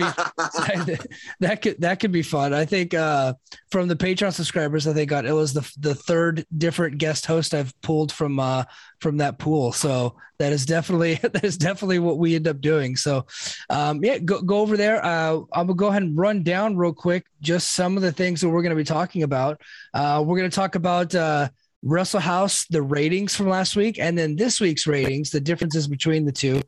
be 0.88 1.08
that, 1.40 1.62
could 1.62 1.82
that 1.82 2.00
could 2.00 2.12
be 2.12 2.24
fun. 2.24 2.54
I 2.54 2.66
think 2.66 2.94
uh, 2.94 3.34
from 3.70 3.88
the 3.88 3.96
Patreon 3.96 4.34
subscribers, 4.34 4.88
I 4.88 4.94
think 4.94 5.12
Godilla's 5.12 5.54
the 5.54 5.72
the 5.80 5.96
third 5.96 6.46
different 6.58 6.98
guest 6.98 7.26
host 7.26 7.54
I've 7.54 7.80
pulled 7.82 8.12
from 8.12 8.40
uh, 8.40 8.64
from 9.00 9.18
that 9.18 9.40
pool. 9.40 9.72
So 9.72 10.16
that 10.40 10.52
is 10.52 10.66
definitely 10.66 11.16
that 11.22 11.44
is 11.44 11.58
definitely 11.58 12.00
what 12.00 12.18
we 12.18 12.36
end 12.36 12.48
up 12.48 12.62
doing. 12.62 12.96
So 12.96 13.26
um, 13.70 14.04
yeah, 14.04 14.18
go, 14.20 14.42
go 14.42 14.60
over 14.60 14.78
there. 14.78 15.04
Uh, 15.04 15.42
I'm 15.54 15.68
gonna 15.68 15.76
go 15.76 15.88
ahead 15.88 16.04
and 16.04 16.18
run 16.18 16.44
down 16.44 16.78
real 16.78 16.94
quick 16.94 17.26
just 17.42 17.74
some 17.74 17.98
of 17.98 18.04
the 18.04 18.12
things 18.12 18.42
that 18.42 18.50
we're 18.50 18.62
to 18.72 18.76
be 18.76 18.84
talking 18.84 19.24
about. 19.24 19.62
Uh, 19.94 20.24
we're 20.26 20.38
to 20.50 20.56
talk 20.56 20.76
about 20.76 21.14
uh, 21.16 21.50
Wrestle 21.84 22.20
House, 22.20 22.66
the 22.68 22.82
ratings 22.82 23.36
from 23.36 23.50
last 23.50 23.76
week, 23.76 24.00
and 24.00 24.18
then 24.18 24.36
this 24.36 24.60
week's 24.60 24.88
ratings, 24.88 25.30
the 25.30 25.40
differences 25.40 25.88
between 25.88 26.26
the 26.26 26.32
two. 26.32 26.62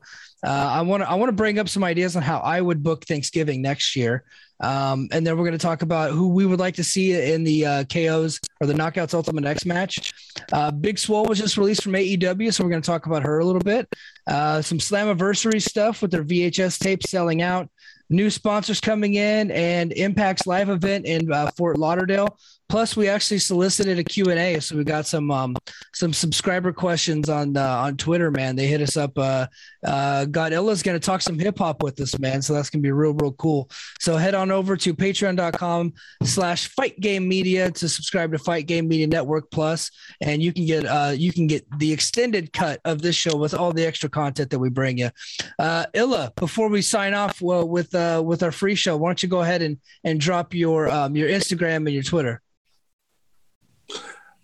Uh, 0.44 0.70
I 0.72 0.82
want 0.82 1.02
to 1.02 1.10
I 1.10 1.14
want 1.14 1.28
to 1.28 1.34
bring 1.34 1.58
up 1.58 1.68
some 1.68 1.84
ideas 1.84 2.16
on 2.16 2.22
how 2.22 2.38
I 2.38 2.60
would 2.60 2.82
book 2.82 3.04
Thanksgiving 3.04 3.60
next 3.62 3.94
year. 3.94 4.24
Um, 4.60 5.08
and 5.10 5.26
then 5.26 5.36
we're 5.36 5.44
going 5.44 5.58
to 5.58 5.58
talk 5.58 5.82
about 5.82 6.10
who 6.10 6.28
we 6.28 6.44
would 6.44 6.60
like 6.60 6.74
to 6.74 6.84
see 6.84 7.32
in 7.32 7.44
the 7.44 7.64
uh, 7.64 7.84
KOs 7.84 8.38
or 8.60 8.66
the 8.66 8.74
Knockouts 8.74 9.14
Ultimate 9.14 9.46
X 9.46 9.64
match. 9.64 10.12
Uh, 10.52 10.70
Big 10.70 10.98
Swole 10.98 11.24
was 11.24 11.38
just 11.38 11.56
released 11.56 11.82
from 11.82 11.92
AEW, 11.92 12.52
so 12.52 12.62
we're 12.62 12.70
going 12.70 12.82
to 12.82 12.86
talk 12.86 13.06
about 13.06 13.22
her 13.22 13.38
a 13.38 13.44
little 13.44 13.62
bit. 13.62 13.88
Uh, 14.26 14.60
some 14.60 14.78
Slammiversary 14.78 15.62
stuff 15.62 16.02
with 16.02 16.10
their 16.10 16.24
VHS 16.24 16.78
tape 16.78 17.02
selling 17.04 17.40
out 17.40 17.70
new 18.10 18.28
sponsors 18.28 18.80
coming 18.80 19.14
in 19.14 19.50
and 19.52 19.92
Impact's 19.92 20.46
live 20.46 20.68
event 20.68 21.06
in 21.06 21.32
uh, 21.32 21.50
Fort 21.56 21.78
Lauderdale. 21.78 22.36
Plus, 22.70 22.96
we 22.96 23.08
actually 23.08 23.40
solicited 23.40 23.98
a 23.98 24.04
Q&A, 24.04 24.60
so 24.60 24.76
we 24.76 24.84
got 24.84 25.04
some 25.04 25.32
um, 25.32 25.56
some 25.92 26.12
subscriber 26.12 26.72
questions 26.72 27.28
on 27.28 27.56
uh, 27.56 27.78
on 27.78 27.96
Twitter, 27.96 28.30
man. 28.30 28.54
They 28.54 28.68
hit 28.68 28.80
us 28.80 28.96
up. 28.96 29.10
Uh, 29.18 29.48
uh, 29.84 30.26
Godilla's 30.26 30.80
going 30.80 30.98
to 30.98 31.04
talk 31.04 31.20
some 31.20 31.36
hip 31.36 31.58
hop 31.58 31.82
with 31.82 32.00
us, 32.00 32.16
man. 32.20 32.40
So 32.40 32.54
that's 32.54 32.70
going 32.70 32.80
to 32.80 32.86
be 32.86 32.92
real, 32.92 33.12
real 33.14 33.32
cool. 33.32 33.68
So 33.98 34.16
head 34.16 34.36
on 34.36 34.52
over 34.52 34.76
to 34.76 34.94
patreon.com 34.94 35.94
slash 36.22 36.68
fight 36.68 37.00
game 37.00 37.26
media 37.26 37.72
to 37.72 37.88
subscribe 37.88 38.30
to 38.30 38.38
Fight 38.38 38.66
Game 38.68 38.86
Media 38.86 39.08
Network 39.08 39.50
Plus, 39.50 39.90
and 40.20 40.40
you 40.40 40.52
can 40.52 40.64
get 40.64 40.86
uh, 40.86 41.12
you 41.12 41.32
can 41.32 41.48
get 41.48 41.66
the 41.80 41.92
extended 41.92 42.52
cut 42.52 42.80
of 42.84 43.02
this 43.02 43.16
show 43.16 43.36
with 43.36 43.52
all 43.52 43.72
the 43.72 43.84
extra 43.84 44.08
content 44.08 44.48
that 44.48 44.60
we 44.60 44.70
bring 44.70 44.96
you. 44.96 45.10
Uh, 45.58 45.86
Illa, 45.92 46.32
before 46.36 46.68
we 46.68 46.82
sign 46.82 47.14
off 47.14 47.42
well, 47.42 47.68
with 47.68 47.92
uh, 47.96 48.22
with 48.24 48.44
our 48.44 48.52
free 48.52 48.76
show, 48.76 48.96
why 48.96 49.08
don't 49.08 49.24
you 49.24 49.28
go 49.28 49.40
ahead 49.40 49.60
and 49.60 49.78
and 50.04 50.20
drop 50.20 50.54
your 50.54 50.88
um, 50.88 51.16
your 51.16 51.28
Instagram 51.28 51.78
and 51.78 51.90
your 51.90 52.04
Twitter? 52.04 52.40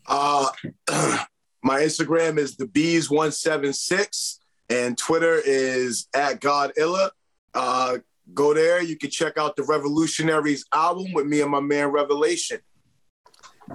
Uh, 0.07 0.49
my 1.62 1.80
Instagram 1.80 2.38
is 2.38 2.57
the 2.57 2.66
bees 2.66 3.11
one 3.11 3.32
seven 3.32 3.72
six, 3.72 4.40
and 4.68 4.97
Twitter 4.97 5.40
is 5.44 6.09
at 6.14 6.40
Godilla. 6.40 7.11
Uh, 7.55 7.99
go 8.34 8.55
there. 8.55 8.82
You 8.82 8.97
can 8.97 9.11
check 9.11 9.38
out 9.38 9.57
the 9.57 9.64
Revolutionaries 9.64 10.64
album 10.72 11.12
with 11.12 11.26
me 11.26 11.40
and 11.40 11.51
my 11.51 11.61
man 11.61 11.88
Revelation. 11.88 12.59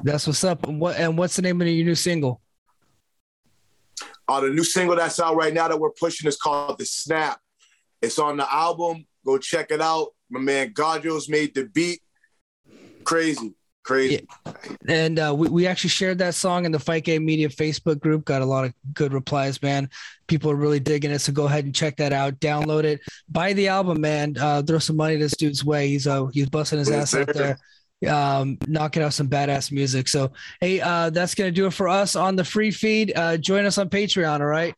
That's 0.03 0.28
what's 0.28 0.43
up. 0.43 0.65
What 0.67 0.97
and 0.97 1.17
what's 1.17 1.36
the 1.36 1.41
name 1.41 1.61
of 1.61 1.67
your 1.67 1.86
new 1.86 1.95
single? 1.95 2.41
Uh, 4.28 4.39
the 4.39 4.49
new 4.49 4.63
single 4.63 4.95
that's 4.95 5.19
out 5.19 5.36
right 5.36 5.53
now 5.53 5.67
that 5.67 5.80
we're 5.80 5.91
pushing 5.91 6.28
is 6.28 6.38
called 6.38 6.78
The 6.78 6.86
Snap. 6.86 7.39
It's 8.01 8.17
on 8.17 8.38
the 8.38 8.53
album. 8.53 9.05
Go 9.26 9.38
check 9.38 9.72
it 9.72 9.82
out. 9.82 10.09
My 10.30 10.39
man 10.39 10.72
Godio's 10.72 11.28
made 11.28 11.53
the 11.53 11.65
beat. 11.65 12.01
Crazy. 13.03 13.53
Crazy. 13.84 14.27
Yeah. 14.45 14.53
And 14.88 15.19
uh, 15.19 15.34
we, 15.36 15.49
we 15.49 15.67
actually 15.67 15.89
shared 15.89 16.19
that 16.19 16.36
song 16.36 16.65
in 16.65 16.71
the 16.71 16.79
Fight 16.79 17.03
Game 17.03 17.25
Media 17.25 17.49
Facebook 17.49 17.99
group. 17.99 18.25
Got 18.25 18.41
a 18.41 18.45
lot 18.45 18.65
of 18.65 18.73
good 18.93 19.11
replies, 19.11 19.61
man. 19.61 19.89
People 20.27 20.51
are 20.51 20.55
really 20.55 20.79
digging 20.79 21.11
it. 21.11 21.19
So 21.19 21.32
go 21.32 21.45
ahead 21.45 21.65
and 21.65 21.73
check 21.73 21.97
that 21.97 22.13
out. 22.13 22.39
Download 22.39 22.84
it. 22.84 23.01
Buy 23.29 23.53
the 23.53 23.69
album, 23.69 24.01
man. 24.01 24.36
Uh, 24.39 24.61
throw 24.61 24.79
some 24.79 24.97
money 24.97 25.15
this 25.15 25.36
dude's 25.36 25.65
way. 25.65 25.88
He's 25.88 26.05
uh, 26.05 26.25
he's 26.27 26.49
busting 26.49 26.79
his 26.79 26.91
ass 26.91 27.15
out 27.15 27.34
there 27.34 27.57
um, 28.07 28.57
knocking 28.67 29.03
out 29.03 29.13
some 29.13 29.27
badass 29.27 29.71
music. 29.71 30.07
So, 30.07 30.32
hey, 30.59 30.82
uh, 30.82 31.09
that's 31.09 31.36
to 31.36 31.51
do 31.51 31.67
it 31.67 31.73
for 31.73 31.88
us 31.88 32.15
on 32.15 32.36
the 32.36 32.43
free 32.43 32.71
feed. 32.71 33.13
Uh, 33.15 33.38
join 33.38 33.65
us 33.65 33.77
on 33.77 33.89
Patreon. 33.89 34.39
All 34.39 34.45
right. 34.45 34.73